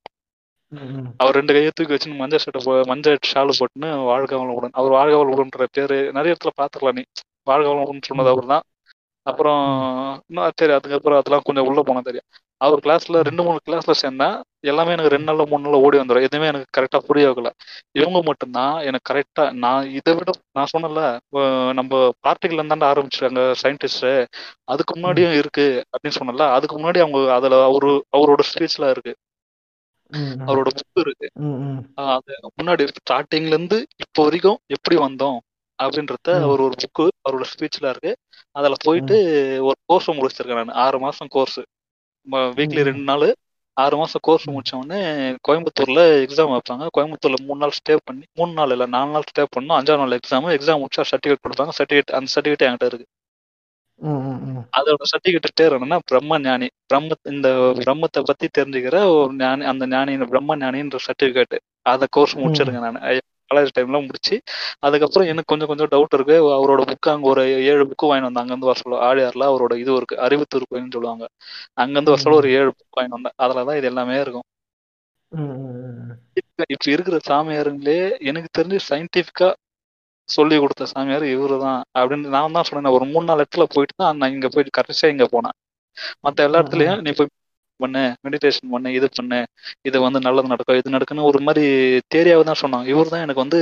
[1.17, 4.73] அவர் ரெண்டு கையை தூக்கி வச்சுன்னு மஞ்சள் ஷர்ட் போ மஞ்சள் ஷாலு போட்டுன்னு வாழ்க வளமுடன்.
[4.79, 7.03] அவர் வாழ்க வளமுடன்ற பேரு நிறைய இடத்துல பாத்துக்கலாம் நீ.
[7.49, 8.65] வாழ்க வளமுடன் சொன்னது அவர் தான்
[9.27, 9.61] அப்புறம்
[10.29, 12.27] இன்னும் சரி அதுக்கப்புறம் அதெல்லாம் கொஞ்சம் உள்ள போனா தெரியும்.
[12.61, 14.35] அவர் கிளாஸ்ல ரெண்டு மூணு கிளாஸ்ல சேர்ந்தேன்.
[14.63, 17.49] எல்லாமே எனக்கு ரெண்டு நாள்ல மூணு நாள்ல ஓடி வந்துடும் எதுவுமே எனக்கு கரெக்டா புரிய வைக்கல.
[17.99, 21.01] இவங்க மட்டும்தான் எனக்கு கரெக்டா நான் இதை விட நான் சொன்னல
[21.79, 21.91] நம்ம
[22.25, 24.09] பார்ட்டிகள்ல இருந்தாண்ட ஆரம்பிச்சிருக்காங்க சயின்டிஸ்ட்
[24.65, 29.13] அதுக்கு முன்னாடியும் இருக்கு அப்படின்னு சொன்னல அதுக்கு முன்னாடி அவங்க அதுல அவரு அவரோட ஸ்பீச்ல இருக்கு.
[30.47, 31.27] அவரோட புக் இருக்கு.
[32.59, 35.37] முன்னாடி ஸ்டார்டிங்ல இருந்து இப்போ வரைக்கும் எப்படி வந்தோம்?
[35.83, 36.29] அப்படின்றத.
[36.45, 38.11] அவர் ஒரு புக்கு அவரோட ஸ்பீச்ல இருக்கு.
[38.55, 39.15] அதுல போயிட்டு
[39.69, 40.77] ஒரு கோர்ஸ் முடிச்சிருக்கேன் நான்.
[40.85, 41.59] ஆறு மாசம் கோர்ஸ்
[42.57, 42.81] வீக்லி.
[42.89, 43.27] ரெண்டு நாள்.
[43.77, 44.45] ஆறு மாசம் கோர்ஸ்.
[44.53, 44.99] முடிச்ச உடனே
[45.47, 46.85] கோயம்புத்தூர்ல எக்ஸாம் வைப்பாங்க.
[46.97, 49.77] கோயம்புத்தூர்ல மூணு நாள் ஸ்டே பண்ணி மூணு நாள் இல்ல நாலு நாள் ஸ்டே பண்ணணும்.
[49.79, 51.73] அஞ்சாம் நாள் எக்ஸாம் எக்ஸாம் முடிச்சா சர்டிஃபிகேட் கொடுப்பாங்க.
[51.79, 53.07] சர்டிஃபிகேட் அந்த சர்டிஃபிகேட் என்கிட்ட இருக்கு.
[54.79, 56.67] அதோட சர்டிஃபிகேட் பேர் என்னன்னா பிரம்ம ஞானி.
[56.89, 57.47] பிரம்ம இந்த
[57.83, 61.57] பிரம்மத்தை பத்தி தெரிஞ்சுக்கிற ஒரு ஞானி அந்த ஞானி பிரம்ம ஞானின்ற சர்டிஃபிகேட்
[61.93, 63.01] அந்த கோர்ஸ் முடிச்சிருக்கேன் நான்.
[63.49, 64.35] காலேஜ் டைம்ல முடிச்சு
[64.87, 66.37] அதுக்கப்புறம் எனக்கு கொஞ்சம் கொஞ்சம் டவுட் இருக்கு.
[66.57, 67.41] அவரோட புக்கு அங்க ஒரு
[67.71, 71.25] ஏழு புக்கு வாங்கி வந்தேன் அங்கிருந்து வர சொல்ல ஆழியார்ல அவரோட இது இருக்கு அறிவுத்தூர் கோயில்னு சொல்லுவாங்க.
[71.83, 73.37] அங்கிருந்து வர சொல்ல ஒரு ஏழு புக் வாங்கி வந்தேன்.
[73.43, 74.47] அதுலதான் இது எல்லாமே இருக்கும்.
[76.73, 77.97] இப்ப இருக்கிற சாமியாருங்களே
[78.29, 79.49] எனக்கு தெரிஞ்சு சயின்டிபிக்கா
[80.29, 82.95] சொல்லி கொடுத்த சாமியார் இவரு தான் அப்படின்னு நான் தான் சொன்னேன்.
[82.97, 85.55] ஒரு மூணு நாலு இடத்துல போயிட்டு தான் நான் இங்க போயிட்டு கடைசியா இங்க போனேன்.
[86.25, 87.31] மத்த எல்லா இடத்துலயும் நீ போய்
[87.83, 89.39] பண்ணு மெடிடேஷன் பண்ணு இது பண்ணு
[89.89, 91.65] இது வந்து நல்லது நடக்கும் இது நடக்குன்னு ஒரு மாதிரி
[92.15, 92.87] தேரியாவை தான் சொன்னாங்க.
[92.93, 93.59] இவர் தான் எனக்கு வந்து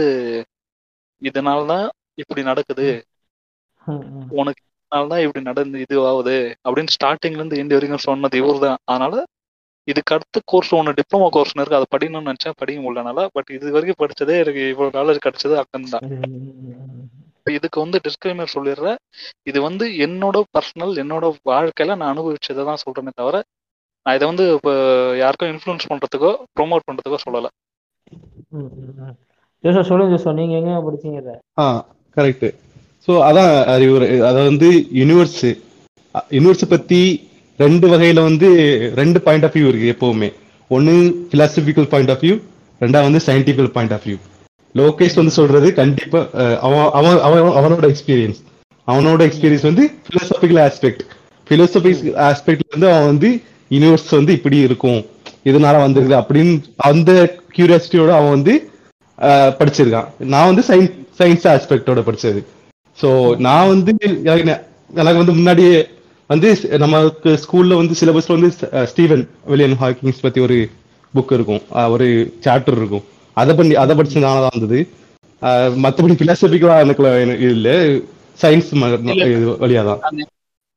[1.21, 1.85] இதனாலதான்
[2.21, 2.87] இப்படி நடக்குது.
[4.41, 8.79] உனக்கு இதனாலதான் இப்படி நடந்து இது ஆகுது அப்படின்னு ஸ்டார்டிங்ல இருந்து எண்ட் வரைக்கும் சொன்னது இவர் தான்.
[8.91, 9.23] அதனால
[9.87, 14.01] இதுக்கு அடுத்த கோர்ஸ் ஒன்று டிப்ளமோ கோர்ஸ் இருக்கு அதை படிக்கணும்னு நினைச்சேன் படிக்க முடியலனால பட் இது வரைக்கும்
[14.03, 16.05] படிச்சதே எனக்கு இவ்வளவு நாலேஜ் கிடைச்சது அக்கன் தான்.
[17.57, 18.99] இதுக்கு வந்து டிஸ்கிளைமர் சொல்லிடுறேன்.
[19.49, 23.43] இது வந்து என்னோட பர்சனல் என்னோட வாழ்க்கையில நான் அனுபவிச்சதை தான் சொல்றேனே தவிர
[24.05, 24.71] நான் இதை வந்து இப்போ
[25.21, 27.47] யாருக்கும் இன்ஃப்ளூயன்ஸ் பண்றதுக்கோ ப்ரோமோட் பண்றதுக்கோ சொல்லல.
[29.63, 31.65] ஜோசா சொல்லுங்க ஜோசா நீங்க எங்க படிச்சீங்க ஆ
[32.17, 32.47] கரெக்ட்
[33.07, 34.07] ஸோ அதான் அறிவுரை.
[34.29, 34.67] அதை வந்து
[34.99, 35.39] யூனிவர்ஸ்
[36.35, 36.99] யூனிவர்ஸை பத்தி
[37.59, 38.47] ரெண்டு வகையில வந்து
[39.01, 40.29] ரெண்டு பாயிண்ட் ஆஃப் வியூ இருக்கு எப்பவுமே.
[40.71, 40.93] ஒன்னு
[41.31, 42.35] பிலாசபிக்கல் பாயிண்ட் ஆஃப் வியூ
[42.81, 44.17] ரெண்டாவது வந்து scientifical point of view
[44.75, 46.21] Lokesh வந்து சொல்றது கண்டிப்பா
[46.67, 46.87] அவன்
[47.27, 48.39] அவன் அவனோட எக்ஸ்பீரியன்ஸ்
[48.87, 51.03] அவனோட எக்ஸ்பீரியன்ஸ் வந்து பிலோசபிக்கல் ஆஸ்பெக்ட்
[51.47, 53.29] பிலோசபிக்கல் ஆஸ்பெக்ட்ல வந்து அவன் வந்து
[53.71, 55.01] யூனிவர்ஸ் வந்து இப்படி இருக்கும்.
[55.49, 56.53] இதனால வந்திருக்குது அப்படின்னு
[56.85, 57.11] அந்த
[57.55, 58.53] கியூரியாசிட்டியோட அவன் வந்து
[59.59, 60.07] படிச்சிருக்கான்.
[60.33, 62.39] நான் வந்து சயின்ஸ் சயின்ஸ் ஆஸ்பெக்டோட படிச்சது.
[62.97, 63.09] ஸோ
[63.45, 63.91] நான் வந்து
[65.01, 65.75] எனக்கு வந்து முன்னாடியே
[66.29, 66.49] வந்து
[66.83, 68.49] நமக்கு ஸ்கூல்ல வந்து சிலபஸ்ல வந்து
[68.91, 70.57] ஸ்டீவன் வில்லியன் ஹாக்கிங்ஸ் பத்தி ஒரு
[71.13, 71.61] புக் இருக்கும்.
[71.93, 72.07] ஒரு
[72.45, 73.05] சாப்டர் இருக்கும்.
[73.37, 74.79] அதை பண்ணி அதை படிச்சதுனால தான் வந்தது.
[75.41, 77.69] அஹ், மத்தபடி பிலாசபிக்கலா எனக்கு எனக்கு இல்ல.
[78.39, 78.71] சயின்ஸ்
[79.61, 80.01] வழியா தான்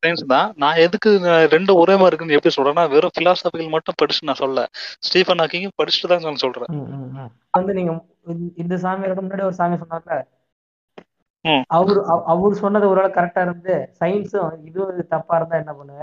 [0.03, 0.53] சயின்ஸ் தான்.
[0.57, 1.11] நான் எதுக்கு
[1.51, 4.67] ரெண்டு ஒரே மாதிரி இருக்குன்னு எப்படி சொல்றேன்னா வெறும் பிலாசபிக்கல் மட்டும் படிச்சு நான் சொல்ல
[5.01, 6.71] ஸ்டீஃபன் ஹாக்கிங் படிச்சுட்டு தான் நான் சொல்றேன்.
[7.51, 7.93] வந்து நீங்க
[8.57, 10.17] இந்த- சாமியாரோட முன்னாடி ஒரு சாமி சொன்னார்ல.
[11.69, 16.01] அவரு அவ- அவரு சொன்னது ஒருவேளை கரெக்டா இருந்து சயின்ஸும் இது தப்பா இருந்தா என்ன பண்ணுவ?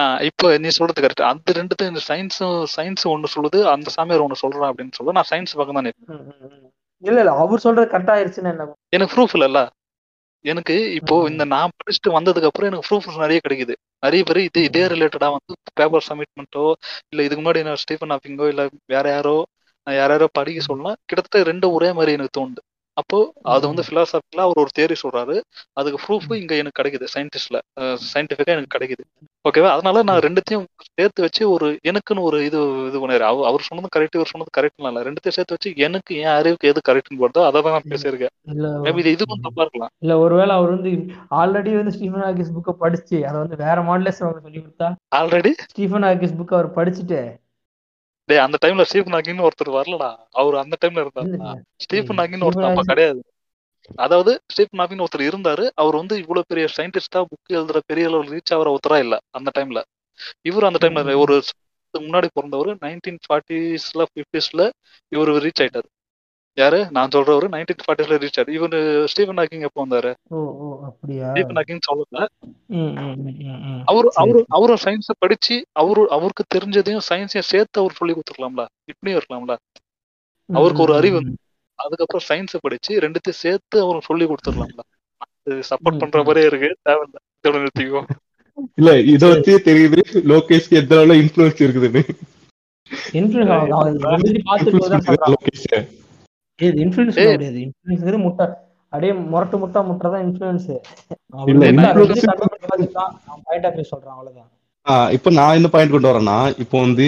[0.00, 4.40] ஆஹ் இப்போ நீ சொல்றது கரெக்ட் அந்த ரெண்டுத்தையும் இந்த சயின்ஸும் சயின்ஸ் ஒண்ணு சொல்லுது அந்த சாமியார் ஒண்ணு
[4.42, 5.92] சொல்றான் அப்படின்னு சொல்ல நான் சயின்ஸ் பக்கம் தான்.
[7.04, 8.66] இல்ல இல்ல அவர் சொல்றது கரெக்டா ஆயிருச்சுன்னு என்ன?
[8.88, 9.60] எனக்கு ப்ரூஃப் இல்லல்ல.
[10.44, 11.16] எனக்கு இப்போ.
[11.30, 13.74] இந்த நான் படிச்சுட்டு வந்ததுக்கு அப்புறம் எனக்கு ப்ரூஃப் நிறைய கிடைக்குது.
[14.02, 16.64] நிறைய பேர் இது இதே ரிலேட்டடா வந்து பேப்பர் சப்மிட் பண்ணிட்டோ
[17.10, 19.36] இல்ல இதுக்கு முன்னாடி நான் ஸ்டீஃபன் ஹாக்கிங்கோ இல்ல வேற யாரோ
[19.86, 22.60] யார் யாரோ படிக்க சொல்லலாம் கிட்டத்தட்ட ரெண்டு ஒரே மாதிரி எனக்கு தோணுது.
[23.00, 23.18] அப்போ
[23.54, 25.36] அது வந்து பிலாசபிக்கலா அவர் ஒரு தேரி சொல்றாரு.
[25.78, 27.58] அதுக்கு ப்ரூஃப் இங்க எனக்கு கிடைக்குது சயின்டிஸ்ட்ல
[28.10, 29.04] சயின்டிபிக்கா எனக்கு கிடைக்குது.
[29.44, 33.92] ஓகேவா அதனால நான் ரெண்டுத்தையும் சேர்த்து வச்சு ஒரு எனக்குன்னு ஒரு இது இது பண்ணாரு அவர் அவர் சொன்னது
[33.94, 35.02] கரெக்ட் இவர் சொன்னது கரெக்ட் இல்ல.
[35.08, 38.34] ரெண்டுத்தையும் சேர்த்து வச்சு எனக்கு என் அறிவுக்கு எது கரெக்ட்னு போடுதோ அதை தான் நான் பேசியிருக்கேன்.
[38.84, 40.92] மேபி இது இதுக்கும் தப்பா இருக்கலாம் இல்ல ஒருவேளை அவர் வந்து
[41.40, 44.88] ஆல்ரெடி வந்து ஸ்டீஃபன் ஹாக்கிஸ் புக்கை படிச்சு அதை வந்து வேற அவங்க சொல்லி கொடுத்தா
[45.18, 47.20] ஆல்ரெடி ஸ்டீஃபன் ஹாக்கிஸ் புக் அவர் படிச்சுட்டு
[48.30, 50.10] டேய் அந்த டைம்ல ஸ்டீஃபன் ஹாக்கின்னு ஒருத்தர் வரலடா.
[50.40, 51.50] அவர் அந்த டைம்ல இருந்தாருடா.
[51.84, 53.20] ஸ்டீஃபன் ஸ்டீஃபன் ஒருத்தர் அப்ப ஹாக்கிங் கிடையாது.
[53.98, 55.64] அதாவது ஸ்டீஃபன் ஹாக்கின்னு ஒருத்தர் இருந்தாரு.
[55.74, 59.80] அவர் வந்து இவ்வளவு பெரிய சயின்டிஸ்டா புக் எழுதுற பெரிய லெவல் ரீச் ஆகிற ஒருத்தரா இல்ல அந்த டைம்ல
[60.48, 61.14] இவர் அந்த டைம்ல.
[61.24, 61.36] ஒரு
[61.94, 64.62] முன்னாடி பிறந்தவர் நைன்டீன் ஃபார்ட்டிஸ்ல பிப்டிஸ்ல
[65.12, 65.88] இவர் ரீச் ஆயிட்டாரு.
[66.56, 66.86] யாரு?
[66.90, 67.46] நான் சொல்றவரு?
[67.54, 70.10] நைன்டீன் ஃபார்ட்டிஸ்ல ரீச் ஆயிரு இவரு ஸ்டீஃபன் ஹாக்கிங் எப்போ வந்தாரு?
[71.30, 72.26] ஸ்டீஃபன் ஹாக்கிங் சொல்லல.
[73.84, 78.64] அவரு அவரு அவரும் சயின்ஸை படிச்சு அவரு அவருக்கு தெரிஞ்சதையும் சயின்ஸையும் சேர்த்து அவர் சொல்லி கொடுத்துருக்கலாம்ல.
[78.84, 79.54] இப்படியும் இருக்கலாம்ல.
[80.48, 81.20] அவருக்கு ஒரு அறிவு.
[81.78, 84.82] அதுக்கப்புறம் சயின்ஸை படிச்சு ரெண்டுத்தையும் சேர்த்து அவருக்கு சொல்லி கொடுத்துடலாம்ல
[85.70, 86.22] சப்போர்ட் பண்ற.
[86.22, 86.70] மாதிரியே இருக்கு.
[86.88, 87.18] தேவையில்ல.
[87.44, 88.00] நிறுத்திக்கோ
[88.76, 90.00] இல்ல இத வச்சே தெரியுது.
[90.30, 92.02] லோகேஷ்க்கு எந்த அளவுல இன்ஃபுளுன்ஸ் இருக்குதுன்னு.
[96.66, 98.46] இது தான் சொல்ல டேய் முடியாது முட்டை.
[98.92, 100.26] அப்படியே முரட்டு முட்டா முட்டை பண்ணி
[103.48, 104.48] பாயிண்ட் ஆஃப் வியூ சொல்றான் அவ்வளவுதான்.
[105.16, 107.06] இப்போ நான் என்ன பாயிண்ட் கொண்டு வரேன்னா இப்போ வந்து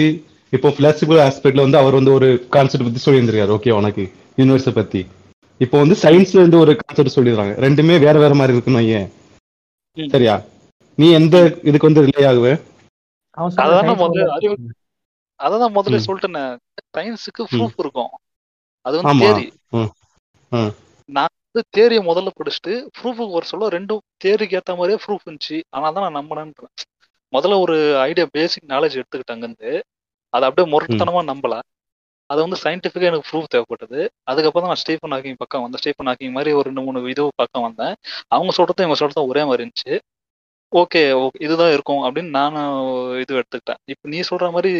[0.53, 3.55] இப்போ பிலாசபிள் ஆஸ்பெக்ட்ல வந்து அவர் வந்து ஒரு கான்செப்ட் பத்தி சொல்லியிருந்திருக்காரு.
[3.57, 4.03] ஓகே உனக்கு.
[4.39, 5.01] யூனிவர்ஸை பத்தி.
[5.61, 9.09] இப்போ வந்து சயின்ஸ்ல இருந்து ஒரு கான்செப்ட் சொல்லிடுறாங்க ரெண்டுமே வேற வேற மாதிரி இருக்குன்னு ஏன்.
[9.97, 10.35] சரியா?
[10.97, 11.37] நீ எந்த
[11.69, 12.47] இதுக்கு வந்து ரிலே ஆகுவ?
[15.39, 16.43] அதான் முதல்ல சொல்லிட்டேனே.
[16.97, 18.11] சயின்ஸுக்கு ப்ரூஃப் இருக்கும்.
[18.85, 19.45] அது வந்து தேரி.
[21.09, 25.57] நான் வந்து தேரியை முதல்ல படிச்சுட்டு ப்ரூஃபுக்கு ஒரு சொல்ல ரெண்டும் தேரிக்கு ஏத்த மாதிரியே ப்ரூஃப் இருந்துச்சு.
[25.75, 26.73] ஆனா தான் நான் நம்பினேன்றேன்
[27.33, 27.75] முதல்ல ஒரு
[28.07, 29.71] ஐடியா பேசிக் நாலேஜ் எடுத்துக்கிட்டாங்க இருந்து
[30.33, 31.55] அதை அப்படியே முரட்டுத்தனமா நம்பல
[32.29, 33.99] அது வந்து சயின்டிஃபிக்காக எனக்கு ப்ரூஃப் தேவைப்பட்டது.
[34.31, 35.81] அதுக்கப்புறம் தான் நான் ஸ்டீஃபன் ஹாக்கிங் பக்கம் வந்தேன்.
[35.81, 37.93] ஸ்டீஃபன் ஹாக்கிங் மாதிரி ஒரு ரெண்டு மூணு இது பக்கம் வந்தேன்.
[38.35, 39.93] அவங்க சொல்றதும் இவங்க சொல்றதும் ஒரே மாதிரி இருந்துச்சு.
[40.73, 41.01] ஓகே
[41.45, 42.75] இதுதான் இருக்கும் அப்படின்னு நானும்
[43.23, 43.79] இது எடுத்துக்கிட்டேன்.
[43.93, 44.71] இப்போ நீ சொல்ற மாதிரி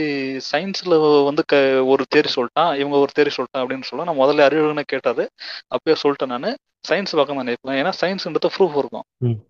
[0.51, 0.95] சயின்ஸ்ல
[1.29, 1.55] வந்து க
[1.93, 5.23] ஒரு தேரி சொல்லிட்டான் இவங்க ஒரு தேரி சொல்லிட்டான் அப்படின்னு சொல்ல நான் முதல்ல அறிவுன்னு கேட்டது
[5.75, 6.47] அப்பயே சொல்லிட்டேன் நான்.
[6.89, 9.05] சயின்ஸ் பக்கம் தான் நினைப்பேன் ஏன்னா சயின்ஸ்ன்றது ப்ரூஃப் இருக்கும்.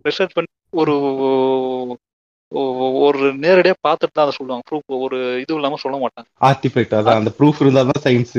[0.07, 0.95] ரிசர்ச் பண்ணி ஒரு
[3.05, 4.63] ஒரு நேரடியா பார்த்துட்டு தான் அதை சொல்லுவாங்க.
[4.69, 6.27] ப்ரூஃப் ஒரு இது இல்லாம சொல்ல மாட்டாங்க.
[6.49, 8.35] ஆர்டிஃபெக்ட் அதான் அந்த ப்ரூஃப் இருந்தா தான் சயின்ஸ்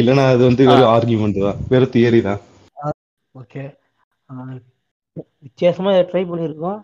[0.00, 1.60] இல்லைன்னா அது வந்து வெறும் ஆர்கியூமெண்ட் தான்.
[1.72, 2.42] வெறும் தியரி தான்.
[3.34, 3.62] ஓகே
[5.46, 6.80] வித்தியாசமா ட்ரை பண்ணியிருக்கோம்.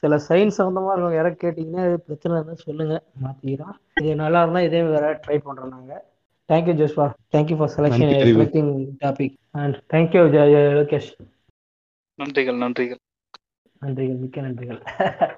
[0.00, 2.94] சில சயின்ஸ் சம்மந்தமா இருக்கும் யாராவது கேட்டிங்கன்னா இது பிரச்சனை இருந்தால் சொல்லுங்க.
[3.22, 3.76] மாத்திக்கிறோம்.
[4.00, 5.92] இது நல்லா இருந்தா இதே வேற ட்ரை பண்றோம் நாங்க.
[6.48, 8.12] Thank you Joshua thank you for selection.
[8.24, 8.72] Selecting
[9.04, 10.22] topic and thank you
[10.78, 11.10] Lokesh
[12.18, 13.00] நன்றிகள் நன்றிகள்.
[13.80, 14.80] நன்றிகள் மிக்க நன்றிகள்.